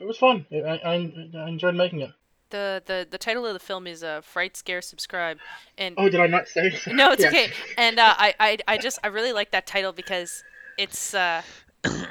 It 0.00 0.04
was 0.06 0.16
fun. 0.18 0.46
I, 0.52 0.56
I, 0.56 1.12
I 1.36 1.48
enjoyed 1.48 1.74
making 1.74 2.00
it. 2.02 2.10
The, 2.50 2.82
the 2.86 3.06
the 3.10 3.18
title 3.18 3.44
of 3.44 3.52
the 3.52 3.58
film 3.58 3.86
is 3.86 4.02
uh, 4.02 4.22
Fright 4.22 4.56
Scare 4.56 4.80
Subscribe, 4.80 5.38
and 5.76 5.94
Oh, 5.98 6.08
did 6.08 6.20
I 6.20 6.26
not 6.26 6.48
say? 6.48 6.72
no, 6.86 7.12
it's 7.12 7.22
Yeah. 7.22 7.28
okay. 7.28 7.50
And 7.76 7.98
uh, 7.98 8.14
I, 8.16 8.34
I 8.40 8.58
I 8.66 8.78
just 8.78 8.98
I 9.04 9.08
really 9.08 9.32
like 9.34 9.50
that 9.50 9.66
title 9.66 9.92
because 9.92 10.42
it's 10.78 11.12
uh 11.12 11.42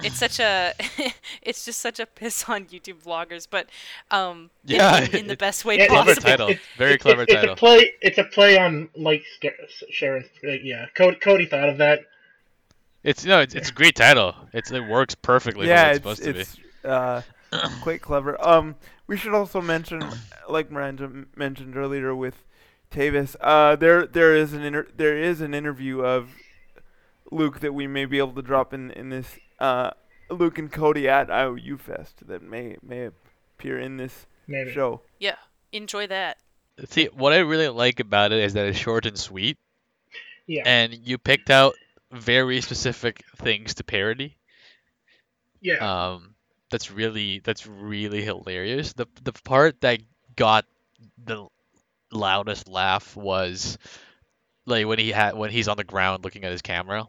it's 0.03 0.17
such 0.17 0.39
a 0.39 0.73
it's 1.41 1.65
just 1.65 1.79
such 1.81 1.99
a 1.99 2.05
piss 2.05 2.47
on 2.47 2.65
YouTube 2.65 3.01
vloggers, 3.03 3.47
but 3.49 3.67
um 4.11 4.51
in- 4.67 4.75
Yeah. 4.75 5.05
in, 5.05 5.15
in 5.15 5.27
the 5.27 5.35
best 5.37 5.65
way 5.65 5.77
Yeah, 5.77 5.85
it- 5.85 5.89
Clever 5.89 6.05
possible. 6.13 6.29
title. 6.29 6.47
it- 6.49 6.59
Very 6.77 6.93
it- 6.93 6.99
clever 7.01 7.23
it's 7.23 7.33
title. 7.33 7.53
a 7.53 7.55
play. 7.55 7.91
It's 8.01 8.17
a 8.19 8.23
play 8.25 8.59
on 8.59 8.89
like 8.95 9.23
Scar- 9.37 9.53
Sharon. 9.89 10.25
Yeah, 10.43 10.85
Cody, 10.95 11.17
Cody 11.17 11.45
thought 11.47 11.69
of 11.69 11.79
that. 11.79 12.01
It's 13.03 13.25
no, 13.25 13.39
it's, 13.41 13.55
it's 13.55 13.69
a 13.69 13.73
great 13.73 13.95
title. 13.95 14.35
It's 14.53 14.69
it 14.71 14.81
works 14.87 15.15
perfectly. 15.15 15.67
yeah, 15.67 15.87
it's 15.93 16.05
it's 16.05 16.19
supposed 16.19 16.37
it's 16.37 16.57
uh, 16.85 17.21
quite 17.81 18.01
clever. 18.01 18.35
Um, 18.45 18.75
we 19.07 19.17
should 19.17 19.33
also 19.33 19.61
mention, 19.61 20.01
like 20.49 20.69
Miranda 20.71 21.25
mentioned 21.35 21.75
earlier 21.77 22.15
with 22.15 22.43
Tavis, 22.91 23.35
uh, 23.41 23.75
there 23.75 24.05
there 24.07 24.35
is 24.35 24.53
an 24.53 24.63
inter- 24.63 24.87
there 24.95 25.17
is 25.17 25.41
an 25.41 25.53
interview 25.53 26.01
of 26.03 26.29
Luke 27.31 27.59
that 27.59 27.73
we 27.73 27.87
may 27.87 28.05
be 28.05 28.17
able 28.17 28.33
to 28.33 28.41
drop 28.41 28.73
in 28.73 28.91
in 28.91 29.09
this 29.09 29.37
uh, 29.59 29.91
Luke 30.29 30.57
and 30.57 30.71
Cody 30.71 31.07
at 31.09 31.29
IOU 31.29 31.77
Fest 31.77 32.27
that 32.27 32.41
may 32.41 32.77
may 32.81 33.09
appear 33.57 33.79
in 33.79 33.97
this 33.97 34.25
Maybe. 34.47 34.71
show. 34.71 35.01
Yeah, 35.19 35.35
enjoy 35.73 36.07
that. 36.07 36.37
See, 36.89 37.05
what 37.07 37.33
I 37.33 37.39
really 37.39 37.67
like 37.69 37.99
about 37.99 38.31
it 38.31 38.39
is 38.43 38.53
that 38.53 38.65
it's 38.67 38.77
short 38.77 39.05
and 39.05 39.17
sweet, 39.17 39.57
Yeah, 40.45 40.61
and 40.65 40.93
you 40.93 41.17
picked 41.17 41.49
out 41.49 41.73
very 42.11 42.61
specific 42.61 43.23
things 43.37 43.73
to 43.73 43.83
parody. 43.83 44.37
yeah, 45.59 45.77
Um, 46.13 46.35
that's 46.69 46.91
really 46.91 47.39
that's 47.39 47.65
really 47.67 48.21
hilarious. 48.23 48.93
The 48.93 49.07
the 49.23 49.33
part 49.33 49.81
that 49.81 49.99
got 50.35 50.65
the 51.23 51.47
loudest 52.11 52.67
laugh 52.67 53.15
was 53.15 53.77
like 54.65 54.85
when 54.85 54.99
he 54.99 55.11
had 55.11 55.35
when 55.35 55.49
he's 55.51 55.67
on 55.67 55.77
the 55.77 55.83
ground 55.83 56.23
looking 56.23 56.43
at 56.43 56.51
his 56.51 56.61
camera. 56.61 57.05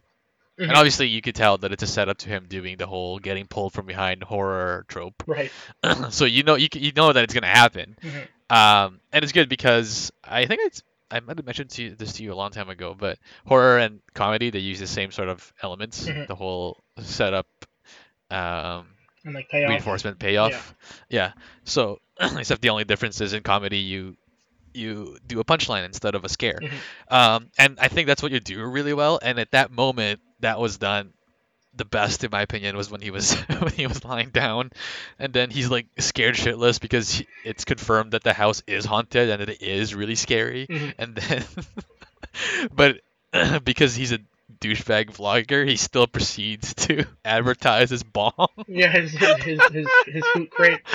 And 0.59 0.73
Mhm. 0.73 0.77
obviously 0.77 1.07
you 1.09 1.23
could 1.23 1.37
tell 1.37 1.59
that 1.59 1.73
it's 1.73 1.85
a 1.85 1.87
setup 1.87 2.19
to 2.19 2.29
him 2.29 2.47
doing 2.49 2.77
the 2.79 2.87
whole 2.87 3.19
getting 3.21 3.47
pulled 3.47 3.73
from 3.73 3.87
behind 3.87 4.23
horror 4.25 4.85
trope. 4.89 5.23
right. 5.27 5.53
so 6.11 6.25
you 6.25 6.43
know 6.43 6.57
you 6.57 6.69
you 6.75 6.93
know 6.97 7.13
that 7.13 7.25
it's 7.25 7.35
gonna 7.35 7.47
happen. 7.47 7.97
Mhm. 8.03 8.29
Um, 8.51 9.01
and 9.13 9.23
it's 9.23 9.33
good 9.33 9.49
because 9.49 10.11
I 10.25 10.47
think 10.47 10.61
it's 10.65 10.83
I 11.11 11.21
might 11.21 11.39
have 11.39 11.47
mentioned 11.47 11.71
to 11.71 11.83
you, 11.85 11.95
this 11.95 12.15
to 12.15 12.23
you 12.25 12.33
a 12.33 12.35
long 12.35 12.51
time 12.51 12.69
ago, 12.69 12.95
but 12.99 13.19
horror 13.47 13.79
and 13.79 14.01
comedy 14.15 14.51
they 14.51 14.59
use 14.59 14.81
the 14.81 14.87
same 14.87 15.11
sort 15.13 15.29
of 15.29 15.53
elements. 15.63 16.07
Mhm. 16.07 16.27
The 16.27 16.35
whole 16.35 16.83
setup, 17.03 17.47
um, 18.31 18.89
And 19.25 19.35
like 19.35 19.49
payoff. 19.49 19.69
reinforcement 19.71 20.19
payoff. 20.19 20.75
Yeah. 21.09 21.33
So 21.65 21.99
except 22.21 22.63
the 22.63 22.71
only 22.71 22.85
difference 22.85 23.21
is 23.21 23.33
in 23.33 23.43
comedy 23.43 23.79
you 23.79 24.17
you 24.75 25.17
do 25.27 25.41
a 25.41 25.45
punchline 25.45 25.85
instead 25.85 26.15
of 26.15 26.25
a 26.25 26.29
scare. 26.29 26.59
Mhm. 26.63 26.73
Um, 27.13 27.51
and 27.59 27.79
I 27.81 27.89
think 27.89 28.07
that's 28.07 28.23
what 28.23 28.33
you 28.33 28.41
do 28.41 28.63
really 28.65 28.93
well. 28.93 29.19
And 29.21 29.39
at 29.39 29.51
that 29.53 29.71
moment, 29.73 30.21
that 30.41 30.61
was 30.61 30.79
done 30.79 31.13
the 31.75 31.85
best 31.85 32.25
in 32.25 32.31
my 32.33 32.43
opinion 32.43 32.77
was 32.77 32.91
when 32.91 33.01
he 33.01 33.11
was 33.11 33.35
when 33.61 33.73
he 33.73 33.87
was 33.87 34.05
lying 34.05 34.31
down, 34.31 34.71
and 35.19 35.33
then 35.33 35.51
he's 35.51 35.71
like 35.71 35.87
scared 35.99 36.35
shitless 36.35 36.81
because 36.81 37.11
he, 37.13 37.27
it's 37.45 37.65
confirmed 37.65 38.13
that 38.13 38.25
the 38.25 38.33
house 38.33 38.63
is 38.67 38.85
haunted 38.85 39.29
and 39.31 39.43
it 39.43 39.63
is 39.63 39.95
really 39.95 40.17
scary. 40.17 40.67
Mhm. 40.67 40.95
And 40.99 41.15
then, 41.17 41.45
but 42.75 43.01
because 43.65 43.95
he's 43.95 44.13
a 44.13 44.19
douchebag 44.61 45.07
vlogger, 45.07 45.67
he 45.67 45.77
still 45.77 46.07
proceeds 46.07 46.75
to 46.75 47.05
advertise 47.25 47.91
his 47.91 48.03
bomb. 48.03 48.33
Yeah, 48.69 48.91
his 48.91 49.13
his 49.13 49.43
his 49.43 49.61
his, 49.73 49.89
his 50.07 50.23
Loot 50.35 50.51
Crate. 50.51 50.81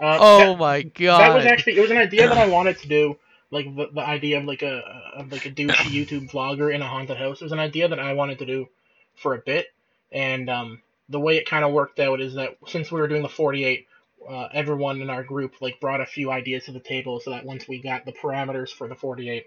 Uh, 0.00 0.16
oh 0.20 0.38
that- 0.38 0.58
my 0.58 0.82
god! 0.82 1.18
That 1.18 1.34
was 1.34 1.44
actually 1.44 1.76
it 1.76 1.80
was 1.80 1.90
an 1.90 1.96
idea 1.96 2.28
that 2.28 2.38
I 2.38 2.46
wanted 2.56 2.78
to 2.78 2.88
do. 2.88 3.18
Like 3.50 3.64
the, 3.74 3.88
the 3.92 4.00
idea 4.00 4.38
of 4.38 4.44
like 4.44 4.62
a 4.62 4.80
of 5.16 5.32
like 5.32 5.44
a 5.46 5.50
douchey 5.50 5.66
YouTube 6.06 6.30
vlogger 6.30 6.72
in 6.72 6.82
a 6.82 6.86
haunted 6.86 7.16
house. 7.16 7.40
It 7.40 7.44
was 7.44 7.52
an 7.52 7.58
idea 7.58 7.88
that 7.88 7.98
I 7.98 8.12
wanted 8.12 8.38
to 8.38 8.46
do 8.46 8.68
for 9.16 9.34
a 9.34 9.38
bit, 9.38 9.66
and 10.12 10.48
um, 10.48 10.82
the 11.08 11.18
way 11.18 11.36
it 11.38 11.48
kind 11.48 11.64
of 11.64 11.72
worked 11.72 11.98
out 11.98 12.20
is 12.20 12.34
that 12.34 12.58
since 12.68 12.92
we 12.92 13.00
were 13.00 13.08
doing 13.08 13.22
the 13.22 13.28
48, 13.28 13.88
uh, 14.28 14.48
everyone 14.52 15.00
in 15.02 15.10
our 15.10 15.24
group 15.24 15.54
like 15.60 15.80
brought 15.80 16.00
a 16.00 16.06
few 16.06 16.30
ideas 16.30 16.66
to 16.66 16.72
the 16.72 16.78
table, 16.80 17.18
so 17.18 17.30
that 17.30 17.44
once 17.44 17.66
we 17.66 17.80
got 17.80 18.04
the 18.04 18.12
parameters 18.12 18.70
for 18.70 18.86
the 18.86 18.94
48 18.94 19.46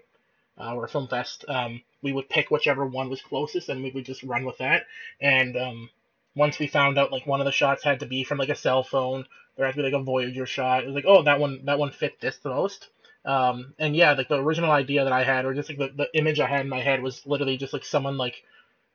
uh, 0.60 0.74
or 0.74 0.86
film 0.86 1.08
fest, 1.08 1.46
um, 1.48 1.80
we 2.02 2.12
would 2.12 2.28
pick 2.28 2.50
whichever 2.50 2.84
one 2.84 3.08
was 3.08 3.22
closest, 3.22 3.68
and 3.68 3.82
we 3.82 3.90
would 3.90 4.04
just 4.04 4.22
run 4.22 4.44
with 4.44 4.58
that. 4.58 4.86
And 5.20 5.56
um, 5.56 5.90
once 6.34 6.58
we 6.58 6.66
found 6.66 6.98
out 6.98 7.12
like 7.12 7.26
one 7.26 7.40
of 7.40 7.46
the 7.46 7.52
shots 7.52 7.84
had 7.84 8.00
to 8.00 8.06
be 8.06 8.24
from 8.24 8.38
like 8.38 8.48
a 8.48 8.56
cell 8.56 8.82
phone, 8.82 9.26
there 9.56 9.66
had 9.66 9.74
to 9.74 9.82
be 9.82 9.90
like 9.90 10.00
a 10.00 10.04
Voyager 10.04 10.46
shot. 10.46 10.82
It 10.82 10.86
was 10.86 10.94
like, 10.94 11.04
oh, 11.06 11.22
that 11.22 11.40
one 11.40 11.64
that 11.66 11.78
one 11.78 11.90
fit 11.90 12.20
this 12.20 12.38
the 12.38 12.50
most. 12.50 12.88
Um, 13.24 13.74
and 13.78 13.94
yeah, 13.94 14.12
like 14.12 14.28
the 14.28 14.42
original 14.42 14.70
idea 14.70 15.04
that 15.04 15.12
I 15.12 15.22
had, 15.22 15.44
or 15.44 15.54
just 15.54 15.68
like 15.68 15.78
the, 15.78 15.90
the 15.96 16.18
image 16.18 16.40
I 16.40 16.48
had 16.48 16.62
in 16.62 16.68
my 16.68 16.80
head, 16.80 17.02
was 17.02 17.24
literally 17.26 17.56
just 17.56 17.72
like 17.72 17.84
someone 17.84 18.16
like 18.16 18.42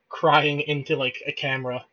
crying 0.08 0.60
into 0.60 0.96
like 0.96 1.22
a 1.26 1.32
camera 1.32 1.84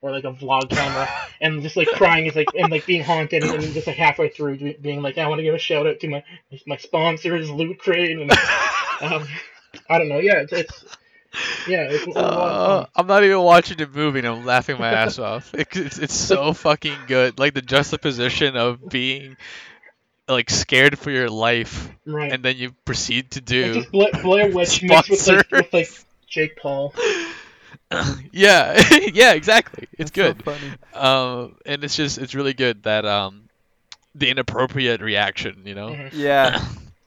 or 0.00 0.10
like 0.10 0.24
a 0.24 0.32
vlog 0.32 0.70
camera, 0.70 1.08
and 1.40 1.62
just 1.62 1.76
like 1.76 1.88
crying 1.88 2.26
is 2.26 2.36
like 2.36 2.48
and 2.58 2.70
like 2.70 2.86
being 2.86 3.02
haunted, 3.02 3.42
and 3.42 3.62
then 3.62 3.72
just 3.72 3.86
like 3.86 3.96
halfway 3.96 4.28
through 4.28 4.74
being 4.80 5.02
like, 5.02 5.18
I 5.18 5.28
want 5.28 5.40
to 5.40 5.42
give 5.42 5.54
a 5.54 5.58
shout 5.58 5.86
out 5.86 6.00
to 6.00 6.08
my 6.08 6.24
my 6.66 6.76
sponsors, 6.76 7.50
Loot 7.50 7.78
Crate, 7.78 8.18
and 8.18 8.30
um, 9.02 9.26
I 9.88 9.98
don't 9.98 10.08
know, 10.08 10.18
yeah, 10.18 10.40
it's, 10.40 10.52
it's 10.52 10.84
yeah, 11.68 11.82
it's, 11.82 12.06
it's 12.06 12.16
a 12.16 12.20
lot 12.20 12.32
of 12.52 12.82
Uh. 12.82 12.86
I'm 12.96 13.06
not 13.06 13.22
even 13.24 13.40
watching 13.40 13.76
the 13.76 13.86
movie 13.86 14.20
and 14.20 14.28
I'm 14.28 14.44
laughing 14.46 14.78
my 14.78 14.90
ass 14.90 15.18
off. 15.18 15.52
It, 15.54 15.68
it's, 15.76 15.98
it's 15.98 16.14
so 16.14 16.52
fucking 16.66 16.96
good. 17.06 17.38
Like 17.38 17.52
the 17.54 17.62
juxtaposition 17.62 18.56
of 18.56 18.88
being 18.88 19.36
like 20.28 20.50
scared 20.50 20.98
for 20.98 21.10
your 21.10 21.28
life 21.30 21.88
right. 22.04 22.32
and 22.32 22.42
then 22.42 22.56
you 22.56 22.72
proceed 22.84 23.30
to 23.32 23.38
it's 23.40 23.46
do 23.46 23.74
just 23.74 23.92
Bla- 23.92 24.10
Blair 24.22 24.50
Witch 24.50 24.82
mixed 24.82 25.10
with 25.10 25.28
like, 25.28 25.50
with 25.52 25.72
like 25.72 25.90
Jake 26.26 26.56
Paul. 26.56 26.92
yeah 28.32 28.82
yeah 29.12 29.32
exactly 29.34 29.86
it's 29.92 30.10
That's 30.10 30.10
good 30.10 30.42
So 30.44 30.52
funny. 30.52 30.72
um 30.94 31.54
and 31.64 31.84
it's 31.84 31.94
just 31.94 32.18
it's 32.18 32.34
really 32.34 32.54
good 32.54 32.82
that 32.82 33.04
um 33.04 33.42
the 34.16 34.28
inappropriate 34.30 35.00
reaction 35.00 35.62
you 35.64 35.74
know 35.76 35.90
Mhm. 35.90 36.10
Yeah. 36.12 36.64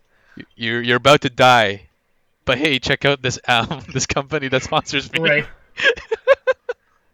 You're 0.55 0.81
you're 0.81 0.97
about 0.97 1.21
to 1.21 1.29
die 1.29 1.88
but 2.49 2.57
hey 2.57 2.79
check 2.79 3.05
out 3.05 3.21
this 3.21 3.37
um 3.47 3.83
this 3.93 4.07
company 4.07 4.47
that 4.47 4.63
sponsors 4.63 5.11
me 5.13 5.19
Right. 5.19 5.45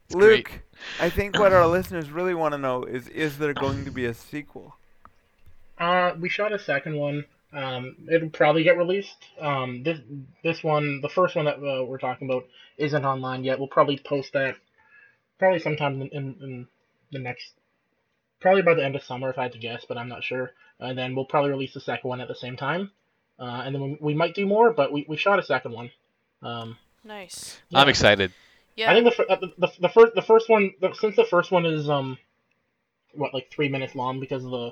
It's 0.08 0.14
great. 0.16 0.48
Luke, 0.48 0.62
I 1.00 1.10
think 1.10 1.38
what 1.40 1.52
our 1.52 1.66
listeners 1.66 2.10
really 2.12 2.36
want 2.36 2.54
to 2.54 2.60
know 2.60 2.84
is 2.84 3.08
is 3.10 3.40
there 3.40 3.54
going 3.54 3.86
to 3.86 3.92
be 3.92 4.06
a 4.06 4.14
sequel? 4.14 4.76
Uh, 5.80 6.12
we 6.20 6.30
shot 6.30 6.54
a 6.54 6.60
second 6.60 6.96
one. 6.96 7.26
Um, 7.52 7.96
it'll 8.10 8.30
probably 8.30 8.64
get 8.64 8.78
released. 8.78 9.18
Um, 9.42 9.82
this 9.82 10.00
this 10.44 10.64
one, 10.64 11.02
the 11.02 11.10
first 11.10 11.36
one 11.36 11.46
that 11.46 11.58
uh, 11.58 11.84
we're 11.84 11.98
talking 11.98 12.30
about, 12.30 12.46
isn't 12.78 13.04
online 13.04 13.44
yet. 13.44 13.58
We'll 13.58 13.68
probably 13.68 13.98
post 13.98 14.34
that 14.34 14.58
probably 15.40 15.60
sometime 15.60 16.04
in, 16.04 16.10
in, 16.10 16.36
in 16.40 16.68
the 17.12 17.20
next, 17.20 17.52
probably 18.40 18.62
by 18.62 18.76
the 18.76 18.86
end 18.86 18.96
of 18.96 19.04
summer 19.04 19.32
if 19.32 19.40
I 19.40 19.44
had 19.44 19.54
to 19.54 19.60
guess, 19.60 19.86
but 19.88 19.98
I'm 19.98 20.10
not 20.10 20.24
sure. 20.24 20.52
And 20.80 20.96
then 20.96 21.16
we'll 21.16 21.26
probably 21.26 21.50
release 21.50 21.74
the 21.74 21.82
second 21.82 22.08
one 22.08 22.22
at 22.22 22.28
the 22.28 22.36
same 22.36 22.58
time. 22.58 22.92
Uh, 23.40 23.64
and 23.66 23.76
then 23.76 23.82
we, 23.82 23.98
we 24.00 24.14
might 24.14 24.34
do 24.36 24.46
more, 24.46 24.72
but 24.72 24.92
we, 24.92 25.06
we 25.10 25.18
shot 25.18 25.40
a 25.40 25.44
second 25.44 25.72
one. 25.74 25.92
Um, 26.42 26.78
Nice. 27.04 27.60
i'm 27.74 27.88
excited 27.88 28.32
Yeah. 28.76 28.92
I 28.92 28.96
think 28.96 29.16
the, 29.16 29.26
uh, 29.28 29.40
the, 29.40 29.54
the 29.60 29.72
the 29.82 29.90
first 29.90 30.16
the 30.16 30.22
first 30.24 30.50
one 30.50 30.74
the, 30.82 30.94
since 30.94 31.16
the 31.16 31.24
first 31.26 31.52
one 31.52 31.66
is 31.66 31.88
um 31.88 32.18
what 33.14 33.32
like 33.34 33.52
three 33.52 33.70
minutes 33.70 33.94
long 33.96 34.20
because 34.20 34.44
of 34.44 34.52
the 34.52 34.72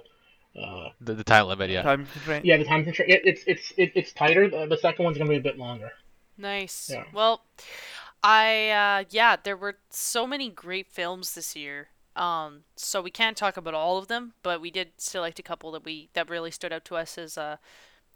uh 0.60 0.90
the, 1.00 1.14
the 1.14 1.24
time 1.24 1.46
limit 1.48 1.70
yeah 1.70 1.84
Time 1.84 2.06
constraint. 2.12 2.46
Yeah, 2.46 2.58
the 2.58 2.66
time 2.66 2.84
constraint. 2.84 3.12
It, 3.12 3.22
it's 3.24 3.44
it's 3.46 3.74
it, 3.78 3.92
it's 3.96 4.12
tighter. 4.14 4.50
The, 4.50 4.66
the 4.66 4.78
second 4.78 5.06
one's 5.06 5.18
gonna 5.18 5.30
be 5.30 5.38
a 5.38 5.42
bit 5.42 5.58
longer. 5.58 5.92
Nice. 6.38 6.90
Yeah. 6.92 7.04
Well, 7.14 7.46
I 8.24 8.70
uh 8.70 9.04
yeah, 9.12 9.36
there 9.42 9.58
were 9.58 9.78
so 9.90 10.26
many 10.26 10.50
great 10.50 10.88
films 10.92 11.36
this 11.36 11.56
year. 11.56 11.90
Um 12.16 12.64
so 12.76 13.00
we 13.02 13.12
can't 13.12 13.38
talk 13.38 13.58
about 13.58 13.74
all 13.76 13.98
of 14.00 14.08
them, 14.08 14.34
but 14.42 14.60
we 14.60 14.72
did 14.72 14.90
select 14.98 15.38
a 15.40 15.44
couple 15.44 15.72
that 15.74 15.86
we 15.86 16.10
that 16.14 16.30
really 16.30 16.52
stood 16.52 16.74
out 16.74 16.86
to 16.86 16.96
us 16.96 17.18
as 17.18 17.38
uh 17.38 17.58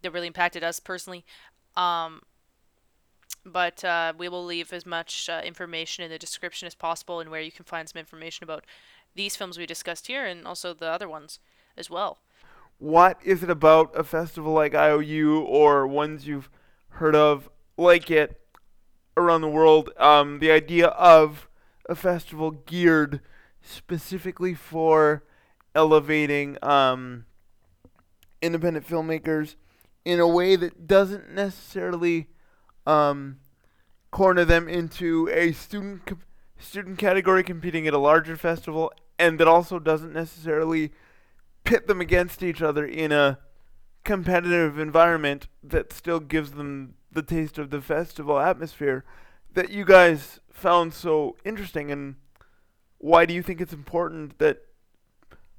that 0.02 0.12
really 0.12 0.28
impacted 0.28 0.64
us 0.64 0.80
personally. 0.80 1.26
Um 1.76 2.22
but 3.46 3.84
uh, 3.84 4.14
we 4.18 4.28
will 4.30 4.44
leave 4.44 4.74
as 4.74 4.86
much 4.86 5.30
uh, 5.30 5.42
information 5.44 6.04
in 6.04 6.12
the 6.12 6.20
description 6.20 6.66
as 6.66 6.76
possible 6.76 7.20
and 7.20 7.30
where 7.30 7.42
you 7.42 7.52
can 7.52 7.66
find 7.66 7.88
some 7.88 8.00
information 8.00 8.44
about 8.44 8.66
these 9.16 9.36
films 9.36 9.58
we 9.58 9.66
discussed 9.66 10.08
here 10.08 10.26
and 10.26 10.46
also 10.46 10.74
the 10.74 10.90
other 10.90 11.08
ones 11.08 11.40
as 11.78 11.90
well. 11.90 12.20
What 12.80 13.20
is 13.24 13.44
it 13.44 13.50
about 13.50 13.98
a 13.98 14.04
festival 14.04 14.54
like 14.54 14.76
IOU 14.76 15.42
or 15.42 15.88
ones 15.88 16.28
you've 16.28 16.50
heard 16.90 17.16
of 17.16 17.50
like 17.76 18.12
it 18.12 18.40
around 19.16 19.42
the 19.42 19.50
world? 19.50 19.90
Um, 19.98 20.40
the 20.40 20.52
idea 20.52 20.88
of 20.88 21.48
a 21.90 21.96
festival 21.96 22.52
geared 22.52 23.22
specifically 23.62 24.54
for 24.54 25.24
elevating 25.74 26.58
um, 26.62 27.26
independent 28.42 28.88
filmmakers 28.88 29.56
in 30.08 30.22
a 30.22 30.28
way 30.28 30.56
that 30.56 30.88
doesn't 30.88 31.34
necessarily 31.34 32.30
um, 32.86 33.40
corner 34.10 34.46
them 34.46 34.70
into 34.70 35.28
a 35.34 35.52
student 35.52 36.02
student 36.58 36.98
category 36.98 37.44
competing 37.44 37.86
at 37.86 37.94
a 37.94 37.98
larger 37.98 38.38
festival, 38.38 38.90
and 39.20 39.38
that 39.38 39.50
also 39.50 39.80
doesn't 39.80 40.14
necessarily 40.14 40.94
pit 41.66 41.88
them 41.88 42.00
against 42.00 42.42
each 42.42 42.62
other 42.62 42.86
in 42.86 43.12
a 43.12 43.38
competitive 44.06 44.80
environment 44.80 45.50
that 45.62 45.92
still 45.92 46.22
gives 46.22 46.52
them 46.52 46.94
the 47.12 47.22
taste 47.22 47.58
of 47.58 47.70
the 47.70 47.82
festival 47.82 48.40
atmosphere 48.40 49.04
that 49.54 49.72
you 49.72 49.84
guys 49.84 50.40
found 50.50 50.94
so 50.94 51.36
interesting. 51.44 51.92
And 51.92 52.16
why 52.98 53.26
do 53.26 53.34
you 53.34 53.44
think 53.44 53.60
it's 53.60 53.74
important 53.74 54.40
that 54.40 54.60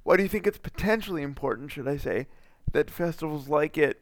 why 0.01 0.17
do 0.17 0.23
you 0.23 0.29
think 0.29 0.47
it's 0.47 0.57
potentially 0.57 1.21
important 1.21 1.69
should 1.69 1.87
I 1.87 1.97
say 1.97 2.25
that 2.71 2.89
festivals 2.89 3.47
like 3.47 3.77
it 3.77 4.01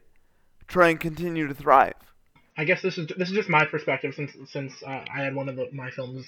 try 0.68 0.88
and 0.88 1.00
continue 1.00 1.48
to 1.48 1.54
thrive 1.54 1.94
I 2.58 2.64
guess 2.64 2.82
this 2.82 2.98
is 2.98 3.06
this 3.16 3.28
is 3.28 3.36
just 3.36 3.48
my 3.48 3.64
perspective 3.64 4.14
since 4.14 4.36
since 4.50 4.82
uh, 4.82 5.04
I 5.08 5.22
had 5.22 5.34
one 5.34 5.48
of 5.48 5.54
the, 5.54 5.68
my 5.72 5.90
films 5.92 6.26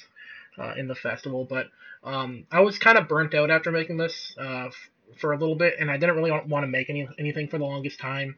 uh, 0.57 0.74
in 0.76 0.86
the 0.86 0.95
festival, 0.95 1.45
but 1.45 1.66
um, 2.05 2.47
I 2.53 2.61
was 2.61 2.78
kind 2.78 2.97
of 2.97 3.09
burnt 3.09 3.34
out 3.34 3.51
after 3.51 3.72
making 3.72 3.97
this 3.97 4.36
uh, 4.41 4.66
f- 4.66 4.91
for 5.18 5.32
a 5.32 5.36
little 5.36 5.57
bit, 5.57 5.74
and 5.80 5.91
I 5.91 5.97
didn't 5.97 6.14
really 6.14 6.30
want 6.30 6.62
to 6.62 6.68
make 6.68 6.88
any 6.88 7.09
anything 7.18 7.49
for 7.49 7.59
the 7.59 7.64
longest 7.64 7.99
time. 7.99 8.36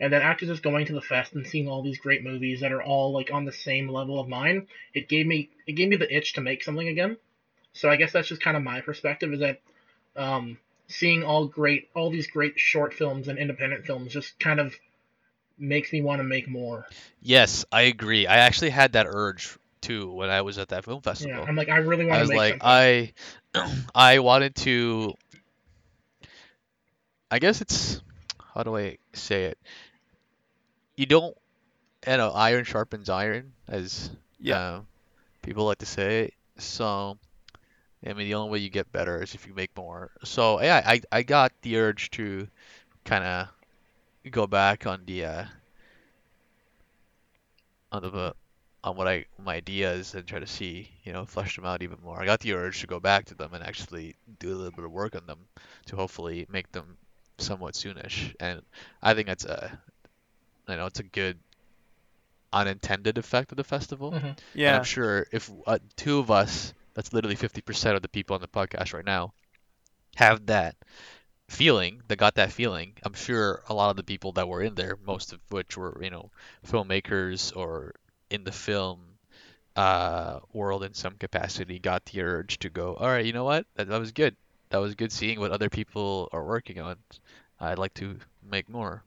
And 0.00 0.10
then 0.12 0.22
after 0.22 0.46
just 0.46 0.62
going 0.62 0.86
to 0.86 0.94
the 0.94 1.02
fest 1.02 1.34
and 1.34 1.46
seeing 1.46 1.68
all 1.68 1.82
these 1.82 1.98
great 1.98 2.24
movies 2.24 2.60
that 2.60 2.72
are 2.72 2.82
all 2.82 3.12
like 3.12 3.30
on 3.30 3.44
the 3.44 3.52
same 3.52 3.88
level 3.88 4.18
of 4.18 4.28
mine, 4.28 4.66
it 4.94 5.06
gave 5.06 5.26
me 5.26 5.50
it 5.66 5.72
gave 5.72 5.90
me 5.90 5.96
the 5.96 6.14
itch 6.14 6.32
to 6.34 6.40
make 6.40 6.64
something 6.64 6.88
again. 6.88 7.18
So 7.74 7.90
I 7.90 7.96
guess 7.96 8.12
that's 8.12 8.28
just 8.28 8.42
kind 8.42 8.56
of 8.56 8.62
my 8.62 8.80
perspective 8.80 9.34
is 9.34 9.40
that 9.40 9.60
um, 10.16 10.56
seeing 10.88 11.22
all 11.22 11.46
great 11.48 11.90
all 11.94 12.10
these 12.10 12.28
great 12.28 12.58
short 12.58 12.94
films 12.94 13.28
and 13.28 13.38
independent 13.38 13.84
films 13.84 14.14
just 14.14 14.38
kind 14.40 14.58
of 14.58 14.74
makes 15.58 15.92
me 15.92 16.02
want 16.02 16.18
to 16.20 16.24
make 16.24 16.48
more. 16.48 16.86
Yes, 17.22 17.64
I 17.72 17.82
agree. 17.82 18.26
I 18.26 18.38
actually 18.38 18.70
had 18.70 18.92
that 18.92 19.06
urge 19.08 19.58
too 19.80 20.10
when 20.12 20.30
I 20.30 20.42
was 20.42 20.58
at 20.58 20.68
that 20.68 20.84
film 20.84 21.02
festival. 21.02 21.42
Yeah, 21.42 21.48
I'm 21.48 21.56
like 21.56 21.68
I 21.68 21.78
really 21.78 22.04
want 22.06 22.16
I 22.16 22.16
to 22.18 22.20
was 22.22 22.28
make 22.30 22.36
like, 22.36 22.52
something. 22.62 22.68
I, 22.68 23.12
I 23.94 24.18
wanted 24.20 24.54
to. 24.56 25.14
I 27.30 27.38
guess 27.38 27.60
it's 27.60 28.00
how 28.54 28.62
do 28.62 28.76
I 28.76 28.98
say 29.14 29.44
it? 29.44 29.58
You 30.96 31.06
don't, 31.06 31.36
you 32.06 32.16
know, 32.16 32.30
iron 32.32 32.64
sharpens 32.64 33.08
iron, 33.08 33.52
as 33.68 34.10
Yeah. 34.38 34.56
uh, 34.56 34.80
people 35.42 35.64
like 35.66 35.78
to 35.78 35.86
say. 35.86 36.32
So, 36.58 37.18
I 38.06 38.12
mean, 38.14 38.28
the 38.28 38.34
only 38.34 38.50
way 38.50 38.58
you 38.60 38.70
get 38.70 38.90
better 38.92 39.22
is 39.22 39.34
if 39.34 39.46
you 39.46 39.54
make 39.54 39.76
more. 39.76 40.10
So, 40.24 40.60
yeah, 40.62 40.82
I 40.84 41.00
I 41.12 41.22
got 41.22 41.52
the 41.62 41.78
urge 41.78 42.10
to 42.12 42.48
kind 43.04 43.24
of 43.24 43.48
go 44.30 44.46
back 44.46 44.86
on 44.86 45.04
the 45.06 45.24
uh, 45.24 45.44
on 47.92 48.02
the 48.02 48.34
on 48.84 48.96
what 48.96 49.08
I 49.08 49.24
my 49.38 49.56
ideas 49.56 50.14
and 50.14 50.26
try 50.26 50.38
to 50.38 50.46
see, 50.46 50.90
you 51.04 51.12
know, 51.12 51.24
flesh 51.24 51.56
them 51.56 51.64
out 51.64 51.82
even 51.82 51.98
more. 52.02 52.20
I 52.20 52.24
got 52.26 52.40
the 52.40 52.52
urge 52.54 52.80
to 52.80 52.86
go 52.86 53.00
back 53.00 53.26
to 53.26 53.34
them 53.34 53.52
and 53.54 53.62
actually 53.64 54.16
do 54.38 54.48
a 54.52 54.56
little 54.56 54.70
bit 54.72 54.84
of 54.84 54.92
work 54.92 55.14
on 55.16 55.26
them 55.26 55.38
to 55.86 55.96
hopefully 55.96 56.46
make 56.50 56.70
them 56.72 56.96
somewhat 57.38 57.74
soonish. 57.74 58.34
And 58.40 58.62
I 59.02 59.14
think 59.14 59.26
that's 59.26 59.44
a, 59.44 59.78
you 60.68 60.76
know, 60.76 60.86
it's 60.86 61.00
a 61.00 61.04
good 61.04 61.38
unintended 62.52 63.18
effect 63.18 63.52
of 63.52 63.56
the 63.56 63.64
festival. 63.64 64.16
Mhm. 64.16 64.36
And 64.64 64.74
Yeah. 64.74 64.76
I'm 64.76 64.82
sure 64.84 65.26
if 65.32 65.50
uh, 65.66 65.78
two 65.96 66.18
of 66.18 66.30
us, 66.30 66.72
that's 66.94 67.12
literally 67.12 67.36
50% 67.36 67.96
of 67.96 68.02
the 68.02 68.08
people 68.08 68.34
on 68.34 68.40
the 68.40 68.48
podcast 68.48 68.92
right 68.94 69.04
now, 69.04 69.32
have 70.16 70.46
that 70.46 70.76
feeling, 71.48 72.02
that 72.08 72.16
got 72.16 72.34
that 72.34 72.52
feeling, 72.52 72.92
I'm 73.04 73.14
sure 73.14 73.62
a 73.68 73.74
lot 73.74 73.90
of 73.90 73.96
the 73.96 74.02
people 74.02 74.32
that 74.32 74.48
were 74.48 74.62
in 74.62 74.74
there, 74.74 74.98
most 75.06 75.32
of 75.32 75.40
which 75.50 75.76
were, 75.76 75.98
you 76.02 76.10
know, 76.10 76.30
filmmakers 76.66 77.56
or 77.56 77.94
in 78.30 78.44
the 78.44 78.52
film 78.52 79.00
uh, 79.76 80.40
world 80.52 80.82
in 80.82 80.94
some 80.94 81.14
capacity, 81.14 81.78
got 81.78 82.04
the 82.06 82.22
urge 82.22 82.58
to 82.58 82.70
go, 82.70 82.94
all 82.94 83.08
right, 83.08 83.24
you 83.24 83.32
know 83.32 83.44
what? 83.44 83.66
That, 83.76 83.88
that 83.88 84.00
was 84.00 84.12
good. 84.12 84.34
That 84.70 84.78
was 84.78 84.94
good 84.96 85.12
seeing 85.12 85.38
what 85.38 85.52
other 85.52 85.68
people 85.70 86.28
are 86.32 86.44
working 86.44 86.80
on. 86.80 86.96
I'd 87.60 87.78
like 87.78 87.94
to 87.94 88.18
make 88.50 88.68
more 88.68 89.04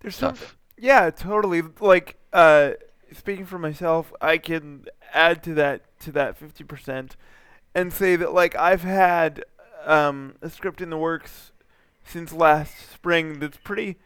There's 0.00 0.16
some 0.16 0.34
stuff. 0.34 0.56
Yeah, 0.76 1.10
totally. 1.10 1.62
Like, 1.80 2.16
uh, 2.32 2.72
speaking 3.12 3.46
for 3.46 3.58
myself, 3.58 4.12
I 4.20 4.38
can 4.38 4.86
add 5.14 5.42
to 5.44 5.54
that 5.54 5.82
to 6.00 6.12
that 6.12 6.36
fifty 6.36 6.64
percent, 6.64 7.16
and 7.74 7.92
say 7.92 8.16
that 8.16 8.34
like 8.34 8.54
I've 8.56 8.82
had 8.82 9.44
um, 9.88 10.34
a 10.42 10.50
script 10.50 10.80
in 10.80 10.90
the 10.90 10.98
works 10.98 11.50
since 12.04 12.32
last 12.32 12.90
spring 12.92 13.40
that's 13.40 13.56
pretty 13.56 13.96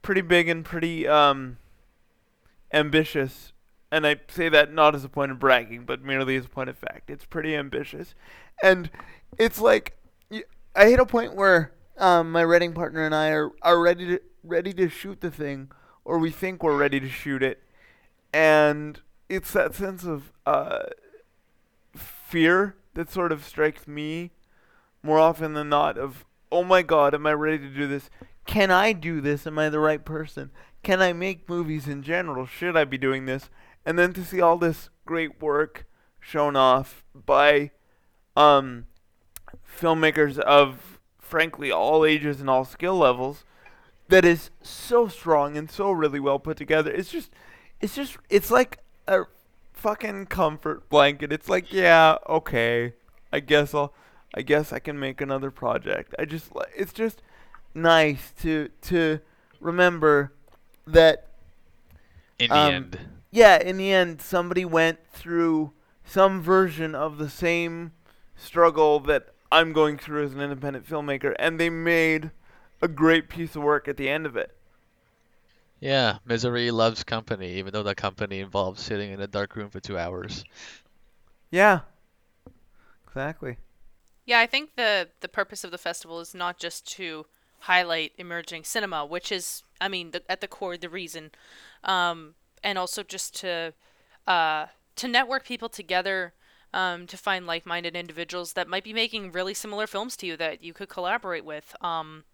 pretty 0.00 0.20
big 0.20 0.48
and 0.48 0.64
pretty 0.64 1.06
um, 1.06 1.58
ambitious. 2.72 3.52
And 3.90 4.06
I 4.06 4.16
say 4.28 4.48
that 4.48 4.72
not 4.72 4.94
as 4.94 5.04
a 5.04 5.08
point 5.08 5.32
of 5.32 5.38
bragging, 5.38 5.84
but 5.84 6.02
merely 6.02 6.36
as 6.36 6.46
a 6.46 6.48
point 6.48 6.70
of 6.70 6.78
fact. 6.78 7.10
It's 7.10 7.26
pretty 7.26 7.54
ambitious, 7.54 8.14
and 8.62 8.88
it's 9.36 9.60
like 9.60 9.98
I 10.74 10.86
hit 10.86 11.00
a 11.00 11.04
point 11.04 11.34
where 11.34 11.72
um, 11.98 12.32
my 12.32 12.42
writing 12.42 12.72
partner 12.72 13.04
and 13.04 13.14
I 13.14 13.30
are, 13.30 13.50
are 13.60 13.78
ready 13.78 14.06
to 14.06 14.20
ready 14.42 14.72
to 14.74 14.88
shoot 14.88 15.20
the 15.20 15.30
thing, 15.30 15.70
or 16.04 16.18
we 16.18 16.30
think 16.30 16.62
we're 16.62 16.76
ready 16.78 17.00
to 17.00 17.08
shoot 17.08 17.42
it, 17.42 17.62
and 18.32 19.00
it's 19.28 19.52
that 19.52 19.74
sense 19.74 20.04
of 20.04 20.32
uh, 20.46 20.84
fear 21.94 22.76
that 22.94 23.10
sort 23.10 23.32
of 23.32 23.44
strikes 23.44 23.86
me 23.86 24.30
more 25.02 25.18
often 25.18 25.54
than 25.54 25.68
not. 25.68 25.98
Of 25.98 26.24
oh 26.50 26.64
my 26.64 26.82
god, 26.82 27.14
am 27.14 27.26
I 27.26 27.32
ready 27.32 27.58
to 27.58 27.68
do 27.68 27.86
this? 27.86 28.10
Can 28.46 28.70
I 28.70 28.92
do 28.92 29.20
this? 29.20 29.46
Am 29.46 29.58
I 29.58 29.68
the 29.68 29.80
right 29.80 30.04
person? 30.04 30.50
Can 30.82 31.00
I 31.00 31.12
make 31.12 31.48
movies 31.48 31.86
in 31.86 32.02
general? 32.02 32.46
Should 32.46 32.76
I 32.76 32.84
be 32.84 32.98
doing 32.98 33.26
this? 33.26 33.50
And 33.86 33.98
then 33.98 34.12
to 34.14 34.24
see 34.24 34.40
all 34.40 34.58
this 34.58 34.90
great 35.04 35.40
work 35.40 35.86
shown 36.20 36.56
off 36.56 37.04
by 37.14 37.70
um, 38.36 38.86
filmmakers 39.78 40.38
of 40.38 40.98
frankly 41.18 41.70
all 41.70 42.04
ages 42.04 42.40
and 42.40 42.50
all 42.50 42.64
skill 42.64 42.96
levels 42.96 43.44
that 44.08 44.24
is 44.24 44.50
so 44.60 45.08
strong 45.08 45.56
and 45.56 45.70
so 45.70 45.90
really 45.90 46.20
well 46.20 46.38
put 46.38 46.56
together. 46.56 46.90
It's 46.90 47.10
just 47.10 47.30
it's 47.80 47.94
just 47.94 48.18
it's 48.28 48.50
like 48.50 48.78
a 49.08 49.22
fucking 49.72 50.26
comfort 50.26 50.88
blanket. 50.88 51.32
It's 51.32 51.48
like, 51.48 51.72
yeah, 51.72 52.16
okay. 52.28 52.94
I 53.32 53.40
guess 53.40 53.74
I'll 53.74 53.94
I 54.34 54.42
guess 54.42 54.72
I 54.72 54.78
can 54.78 54.98
make 54.98 55.20
another 55.20 55.50
project. 55.50 56.14
I 56.18 56.24
just 56.24 56.50
it's 56.76 56.92
just 56.92 57.22
nice 57.74 58.32
to 58.42 58.70
to 58.82 59.20
remember 59.60 60.32
that 60.86 61.28
In 62.38 62.52
the 62.52 62.58
um, 62.58 62.72
end. 62.72 62.98
yeah, 63.30 63.58
in 63.60 63.76
the 63.76 63.92
end, 63.92 64.20
somebody 64.20 64.64
went 64.64 64.98
through 65.12 65.72
some 66.04 66.42
version 66.42 66.94
of 66.94 67.18
the 67.18 67.30
same 67.30 67.92
struggle 68.36 69.00
that 69.00 69.28
I'm 69.50 69.72
going 69.72 69.98
through 69.98 70.24
as 70.24 70.34
an 70.34 70.40
independent 70.40 70.86
filmmaker, 70.88 71.34
and 71.38 71.58
they 71.58 71.70
made 71.70 72.30
a 72.80 72.88
great 72.88 73.28
piece 73.28 73.54
of 73.56 73.62
work 73.62 73.88
at 73.88 73.96
the 73.96 74.08
end 74.08 74.26
of 74.26 74.36
it. 74.36 74.54
Yeah, 75.80 76.18
misery 76.24 76.70
loves 76.70 77.04
company, 77.04 77.56
even 77.56 77.74
though 77.74 77.82
that 77.82 77.98
company 77.98 78.40
involves 78.40 78.80
sitting 78.82 79.12
in 79.12 79.20
a 79.20 79.26
dark 79.26 79.54
room 79.54 79.68
for 79.68 79.80
two 79.80 79.98
hours. 79.98 80.46
Yeah, 81.50 81.80
exactly. 83.06 83.56
Yeah, 84.24 84.38
I 84.40 84.46
think 84.46 84.76
the 84.76 85.08
the 85.20 85.28
purpose 85.28 85.64
of 85.64 85.70
the 85.70 85.78
festival 85.78 86.20
is 86.20 86.34
not 86.34 86.58
just 86.58 86.86
to 86.96 87.26
highlight 87.60 88.12
emerging 88.18 88.64
cinema, 88.64 89.06
which 89.06 89.30
is, 89.30 89.62
I 89.80 89.88
mean, 89.88 90.10
the, 90.10 90.22
at 90.28 90.40
the 90.40 90.48
core 90.48 90.76
the 90.76 90.88
reason, 90.88 91.30
um, 91.84 92.34
and 92.62 92.78
also 92.78 93.02
just 93.02 93.34
to 93.40 93.74
uh, 94.26 94.66
to 94.96 95.08
network 95.08 95.44
people 95.44 95.68
together, 95.68 96.34
um, 96.72 97.06
to 97.08 97.16
find 97.16 97.46
like-minded 97.46 97.96
individuals 97.96 98.52
that 98.54 98.68
might 98.68 98.84
be 98.84 98.92
making 98.92 99.32
really 99.32 99.54
similar 99.54 99.86
films 99.86 100.16
to 100.18 100.26
you 100.26 100.36
that 100.36 100.62
you 100.62 100.72
could 100.72 100.88
collaborate 100.88 101.44
with, 101.44 101.74
um, 101.80 102.24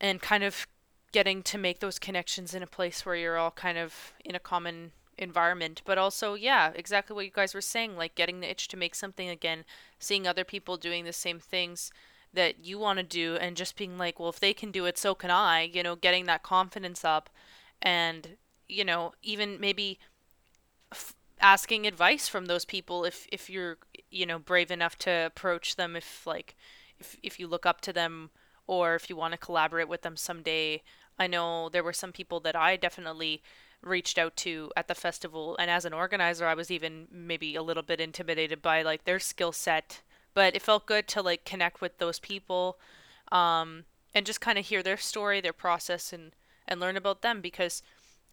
and 0.00 0.20
kind 0.22 0.44
of 0.44 0.66
getting 1.10 1.42
to 1.42 1.58
make 1.58 1.80
those 1.80 1.98
connections 1.98 2.54
in 2.54 2.62
a 2.62 2.66
place 2.66 3.04
where 3.04 3.16
you're 3.16 3.38
all 3.38 3.50
kind 3.50 3.78
of 3.78 4.12
in 4.24 4.34
a 4.34 4.40
common 4.40 4.92
environment 5.18 5.82
but 5.84 5.98
also 5.98 6.34
yeah 6.34 6.72
exactly 6.74 7.14
what 7.14 7.24
you 7.24 7.30
guys 7.30 7.54
were 7.54 7.60
saying 7.60 7.96
like 7.96 8.14
getting 8.14 8.40
the 8.40 8.50
itch 8.50 8.68
to 8.68 8.76
make 8.76 8.94
something 8.94 9.28
again 9.28 9.64
seeing 9.98 10.26
other 10.26 10.44
people 10.44 10.76
doing 10.76 11.04
the 11.04 11.12
same 11.12 11.38
things 11.38 11.90
that 12.32 12.64
you 12.64 12.78
want 12.78 12.98
to 12.98 13.02
do 13.02 13.36
and 13.40 13.56
just 13.56 13.76
being 13.76 13.98
like 13.98 14.20
well 14.20 14.28
if 14.28 14.40
they 14.40 14.52
can 14.52 14.70
do 14.70 14.84
it 14.84 14.98
so 14.98 15.14
can 15.14 15.30
i 15.30 15.62
you 15.62 15.82
know 15.82 15.96
getting 15.96 16.26
that 16.26 16.42
confidence 16.42 17.04
up 17.04 17.30
and 17.80 18.36
you 18.68 18.84
know 18.84 19.12
even 19.22 19.58
maybe 19.58 19.98
f- 20.92 21.14
asking 21.40 21.86
advice 21.86 22.28
from 22.28 22.46
those 22.46 22.64
people 22.64 23.04
if 23.04 23.26
if 23.32 23.48
you're 23.48 23.78
you 24.10 24.26
know 24.26 24.38
brave 24.38 24.70
enough 24.70 24.96
to 24.96 25.10
approach 25.10 25.76
them 25.76 25.96
if 25.96 26.26
like 26.26 26.54
if 26.98 27.16
if 27.22 27.40
you 27.40 27.46
look 27.46 27.64
up 27.64 27.80
to 27.80 27.92
them 27.92 28.30
or 28.68 28.94
if 28.94 29.10
you 29.10 29.16
want 29.16 29.32
to 29.32 29.38
collaborate 29.38 29.88
with 29.88 30.02
them 30.02 30.16
someday. 30.16 30.82
I 31.18 31.26
know 31.26 31.68
there 31.68 31.82
were 31.82 31.92
some 31.92 32.12
people 32.12 32.38
that 32.40 32.54
i 32.54 32.76
definitely 32.76 33.42
reached 33.82 34.18
out 34.18 34.36
to 34.36 34.70
at 34.76 34.88
the 34.88 34.94
festival 34.94 35.56
and 35.58 35.70
as 35.70 35.84
an 35.84 35.92
organizer 35.92 36.46
i 36.46 36.54
was 36.54 36.70
even 36.70 37.06
maybe 37.10 37.54
a 37.54 37.62
little 37.62 37.82
bit 37.82 38.00
intimidated 38.00 38.60
by 38.60 38.82
like 38.82 39.04
their 39.04 39.20
skill 39.20 39.52
set 39.52 40.02
but 40.34 40.54
it 40.54 40.62
felt 40.62 40.86
good 40.86 41.06
to 41.06 41.22
like 41.22 41.44
connect 41.44 41.80
with 41.80 41.98
those 41.98 42.18
people 42.18 42.78
um, 43.30 43.84
and 44.14 44.26
just 44.26 44.40
kind 44.40 44.58
of 44.58 44.66
hear 44.66 44.82
their 44.82 44.96
story 44.96 45.40
their 45.40 45.52
process 45.52 46.12
and 46.12 46.32
and 46.66 46.80
learn 46.80 46.96
about 46.96 47.22
them 47.22 47.40
because 47.40 47.82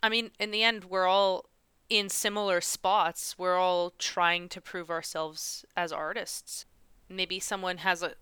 i 0.01 0.09
mean 0.09 0.31
in 0.39 0.51
the 0.51 0.63
end 0.63 0.85
we're 0.85 1.07
all 1.07 1.45
in 1.89 2.09
similar 2.09 2.61
spots. 2.61 3.37
We're 3.37 3.57
all 3.57 3.93
trying 3.97 4.49
to 4.49 4.61
prove 4.61 4.89
ourselves 4.89 5.65
as 5.75 5.91
artists. 5.91 6.65
Maybe 7.09 7.39
someone 7.39 7.77
has 7.77 8.01
a 8.01 8.13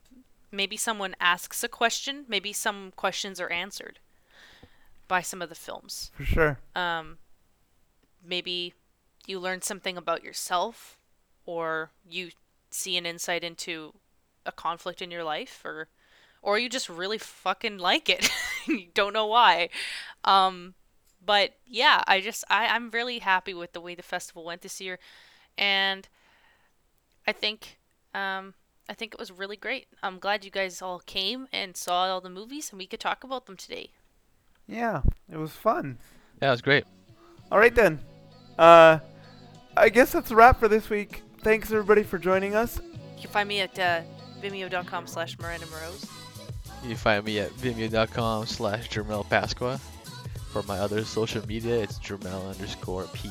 maybe 0.52 0.78
someone 0.78 1.16
asks 1.20 1.64
a 1.64 1.68
question 1.68 2.26
maybe 2.28 2.54
some 2.54 2.92
questions 2.96 3.42
are 3.42 3.50
answered 3.50 3.98
by 5.14 5.22
some 5.22 5.44
of 5.44 5.50
the 5.50 5.64
films. 5.68 6.10
For 6.18 6.26
sure. 6.26 6.60
um, 6.76 7.20
maybe 8.26 8.74
you 9.28 9.40
learn 9.40 9.62
something 9.62 9.96
about 9.96 10.24
yourself 10.24 10.98
or 11.46 11.92
you 12.04 12.32
see 12.72 12.98
an 12.98 13.06
insight 13.06 13.44
into 13.44 13.94
a 14.44 14.52
conflict 14.52 15.04
in 15.04 15.12
your 15.12 15.24
life 15.24 15.62
or 15.64 15.88
or 16.42 16.58
you 16.58 16.68
just 16.68 16.90
really 16.90 17.20
fucking 17.20 17.78
like 17.78 18.10
it. 18.10 18.28
You 18.68 18.88
don't 18.96 19.14
know 19.14 19.28
why. 19.28 19.70
Um 20.24 20.74
but 21.26 21.52
yeah 21.68 22.02
i 22.08 22.20
just 22.20 22.44
I, 22.50 22.66
i'm 22.74 22.90
really 22.90 23.20
happy 23.20 23.54
with 23.54 23.72
the 23.74 23.80
way 23.86 23.94
the 23.96 24.02
festival 24.16 24.44
went 24.44 24.62
this 24.64 24.82
year. 24.82 24.98
And 25.60 26.08
i 27.28 27.32
think 27.32 27.78
um 28.16 28.56
i 28.90 28.94
think 28.96 29.14
it 29.14 29.20
was 29.20 29.32
really 29.32 29.58
great. 29.58 29.86
I'm 30.02 30.18
glad 30.18 30.44
you 30.44 30.50
guys 30.52 30.82
all 30.82 31.02
came 31.06 31.48
and 31.54 31.78
saw 31.78 31.98
all 32.06 32.22
the 32.22 32.38
movies 32.40 32.72
and 32.72 32.80
we 32.80 32.88
could 32.88 33.00
talk 33.00 33.24
about 33.24 33.46
them 33.46 33.58
today 33.58 33.92
Yeah, 34.68 35.02
it 35.32 35.38
was 35.38 35.52
fun. 35.52 35.98
Yeah, 36.42 36.50
it 36.50 36.52
was 36.52 36.62
great. 36.62 36.86
All 37.52 37.60
right 37.60 37.74
then. 37.74 38.00
Uh, 38.58 39.00
I 39.76 39.90
guess 39.90 40.12
that's 40.12 40.32
a 40.32 40.36
wrap 40.36 40.60
for 40.60 40.68
this 40.68 40.90
week. 40.90 41.24
Thanks 41.42 41.72
everybody 41.72 42.04
for 42.04 42.18
joining 42.18 42.56
us. 42.56 42.80
you 43.16 43.22
can 43.24 43.30
find 43.32 43.50
me 43.50 43.60
at 43.62 43.78
uh, 43.80 44.02
vimeo.com 44.42 45.08
slash 45.08 45.38
miranda 45.40 45.66
Morose. 45.68 46.06
You 46.84 46.90
can 46.90 46.98
find 46.98 47.26
me 47.26 47.40
at 47.40 47.52
vimeo.com 47.52 48.46
slash 48.46 48.90
Jermel 48.90 49.26
Pasqua. 49.28 49.80
For 50.52 50.64
my 50.64 50.78
other 50.78 51.04
social 51.04 51.46
media, 51.48 51.82
it's 51.82 51.98
Jermel 52.00 52.50
underscore 52.54 53.06
P. 53.14 53.30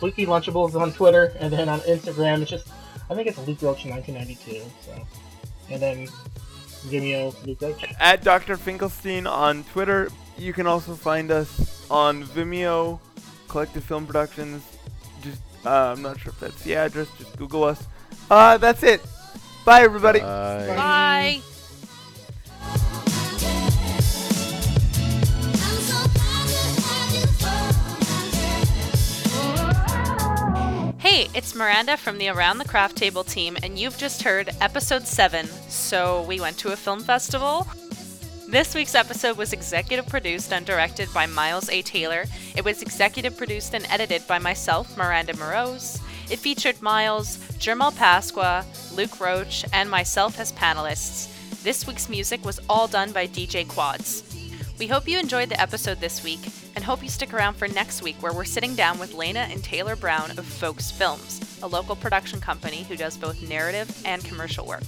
Leaky 0.00 0.26
Lunchables 0.26 0.74
on 0.80 0.92
Twitter, 0.92 1.32
and 1.38 1.52
then 1.52 1.68
on 1.68 1.80
Instagram, 1.80 2.40
it's 2.42 2.50
just 2.50 2.68
I 3.10 3.14
think 3.14 3.28
it's 3.28 3.38
Luke 3.38 3.60
Roach 3.62 3.84
1992. 3.84 4.62
So, 4.84 5.06
and 5.70 5.82
then 5.82 6.08
Vimeo 6.88 7.34
Luke 7.46 7.78
At 7.98 8.22
Dr. 8.22 8.56
Finkelstein 8.56 9.26
on 9.26 9.64
Twitter. 9.64 10.08
You 10.36 10.52
can 10.52 10.66
also 10.66 10.94
find 10.94 11.30
us 11.30 11.88
on 11.90 12.24
Vimeo, 12.24 13.00
Collective 13.48 13.84
Film 13.84 14.06
Productions. 14.06 14.62
Just 15.22 15.42
uh, 15.64 15.94
I'm 15.96 16.02
not 16.02 16.20
sure 16.20 16.32
if 16.32 16.40
that's 16.40 16.62
the 16.62 16.74
address. 16.74 17.08
Just 17.18 17.36
Google 17.36 17.64
us. 17.64 17.86
Uh, 18.30 18.58
that's 18.58 18.82
it. 18.82 19.00
Bye, 19.64 19.82
everybody. 19.82 20.20
Bye. 20.20 20.66
Bye. 20.68 20.93
It's 31.34 31.54
Miranda 31.54 31.96
from 31.96 32.18
the 32.18 32.28
Around 32.28 32.58
the 32.58 32.64
Craft 32.64 32.96
Table 32.96 33.24
team, 33.24 33.56
and 33.64 33.76
you've 33.76 33.98
just 33.98 34.22
heard 34.22 34.50
episode 34.60 35.04
7. 35.04 35.46
So, 35.68 36.22
we 36.22 36.40
went 36.40 36.56
to 36.58 36.72
a 36.72 36.76
film 36.76 37.00
festival? 37.00 37.66
This 38.48 38.72
week's 38.72 38.94
episode 38.94 39.36
was 39.36 39.52
executive 39.52 40.06
produced 40.06 40.52
and 40.52 40.64
directed 40.64 41.12
by 41.12 41.26
Miles 41.26 41.68
A. 41.70 41.82
Taylor. 41.82 42.26
It 42.56 42.64
was 42.64 42.82
executive 42.82 43.36
produced 43.36 43.74
and 43.74 43.84
edited 43.90 44.24
by 44.28 44.38
myself, 44.38 44.96
Miranda 44.96 45.36
Morose. 45.36 45.98
It 46.30 46.38
featured 46.38 46.80
Miles, 46.80 47.38
Jermel 47.58 47.92
Pasqua, 47.94 48.64
Luke 48.96 49.18
Roach, 49.18 49.64
and 49.72 49.90
myself 49.90 50.38
as 50.38 50.52
panelists. 50.52 51.30
This 51.64 51.84
week's 51.84 52.08
music 52.08 52.44
was 52.44 52.60
all 52.68 52.86
done 52.86 53.10
by 53.10 53.26
DJ 53.26 53.68
Quads. 53.68 54.33
We 54.76 54.88
hope 54.88 55.06
you 55.06 55.20
enjoyed 55.20 55.50
the 55.50 55.60
episode 55.60 56.00
this 56.00 56.24
week 56.24 56.40
and 56.74 56.84
hope 56.84 57.00
you 57.02 57.08
stick 57.08 57.32
around 57.32 57.54
for 57.54 57.68
next 57.68 58.02
week 58.02 58.16
where 58.20 58.32
we're 58.32 58.44
sitting 58.44 58.74
down 58.74 58.98
with 58.98 59.14
Lena 59.14 59.46
and 59.50 59.62
Taylor 59.62 59.94
Brown 59.94 60.32
of 60.32 60.44
Folks 60.44 60.90
Films, 60.90 61.60
a 61.62 61.68
local 61.68 61.94
production 61.94 62.40
company 62.40 62.82
who 62.82 62.96
does 62.96 63.16
both 63.16 63.48
narrative 63.48 64.02
and 64.04 64.24
commercial 64.24 64.66
work. 64.66 64.82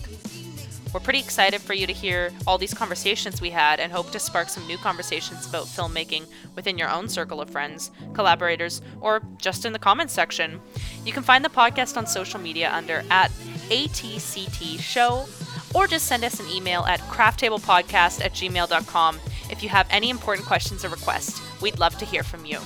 We're 0.93 0.99
pretty 1.01 1.21
excited 1.21 1.61
for 1.61 1.73
you 1.73 1.87
to 1.87 1.93
hear 1.93 2.33
all 2.49 2.59
these 2.59 2.75
conversations 2.75 3.41
we 3.41 3.51
had 3.51 3.79
and 3.79 3.93
hope 3.93 4.11
to 4.11 4.19
spark 4.19 4.49
some 4.49 4.67
new 4.67 4.77
conversations 4.79 5.49
about 5.49 5.67
filmmaking 5.67 6.25
within 6.57 6.79
your 6.79 6.91
own 6.91 7.09
circle 7.09 7.41
of 7.41 7.51
friends, 7.51 7.93
collaborators, 8.13 8.83
or 9.01 9.23
just 9.37 9.65
in 9.65 9.73
the 9.73 9.79
comments 9.79 10.13
section. 10.13 10.61
You 11.05 11.13
can 11.13 11.23
find 11.23 11.45
the 11.45 11.49
podcast 11.49 11.97
on 11.97 12.09
social 12.09 12.41
media 12.41 12.73
under 12.73 13.05
at 13.11 13.31
ATCT 13.69 14.81
Show 14.81 15.27
or 15.75 15.87
just 15.87 16.07
send 16.07 16.25
us 16.25 16.41
an 16.41 16.49
email 16.49 16.83
at 16.87 17.01
crafttablepodcast 17.01 18.25
at 18.25 18.33
gmail.com 18.33 19.21
if 19.51 19.63
you 19.63 19.69
have 19.69 19.87
any 19.91 20.11
important 20.11 20.47
questions 20.47 20.85
or 20.85 20.89
requests. 20.89 21.41
We'd 21.61 21.79
love 21.79 21.97
to 21.99 22.05
hear 22.05 22.23
from 22.23 22.45
you. 22.45 22.59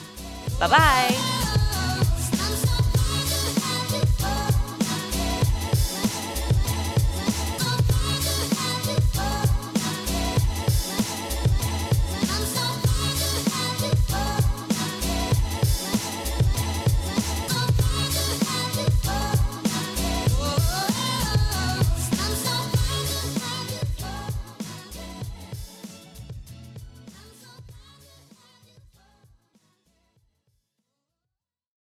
Bye 0.58 0.68
bye! 0.68 1.66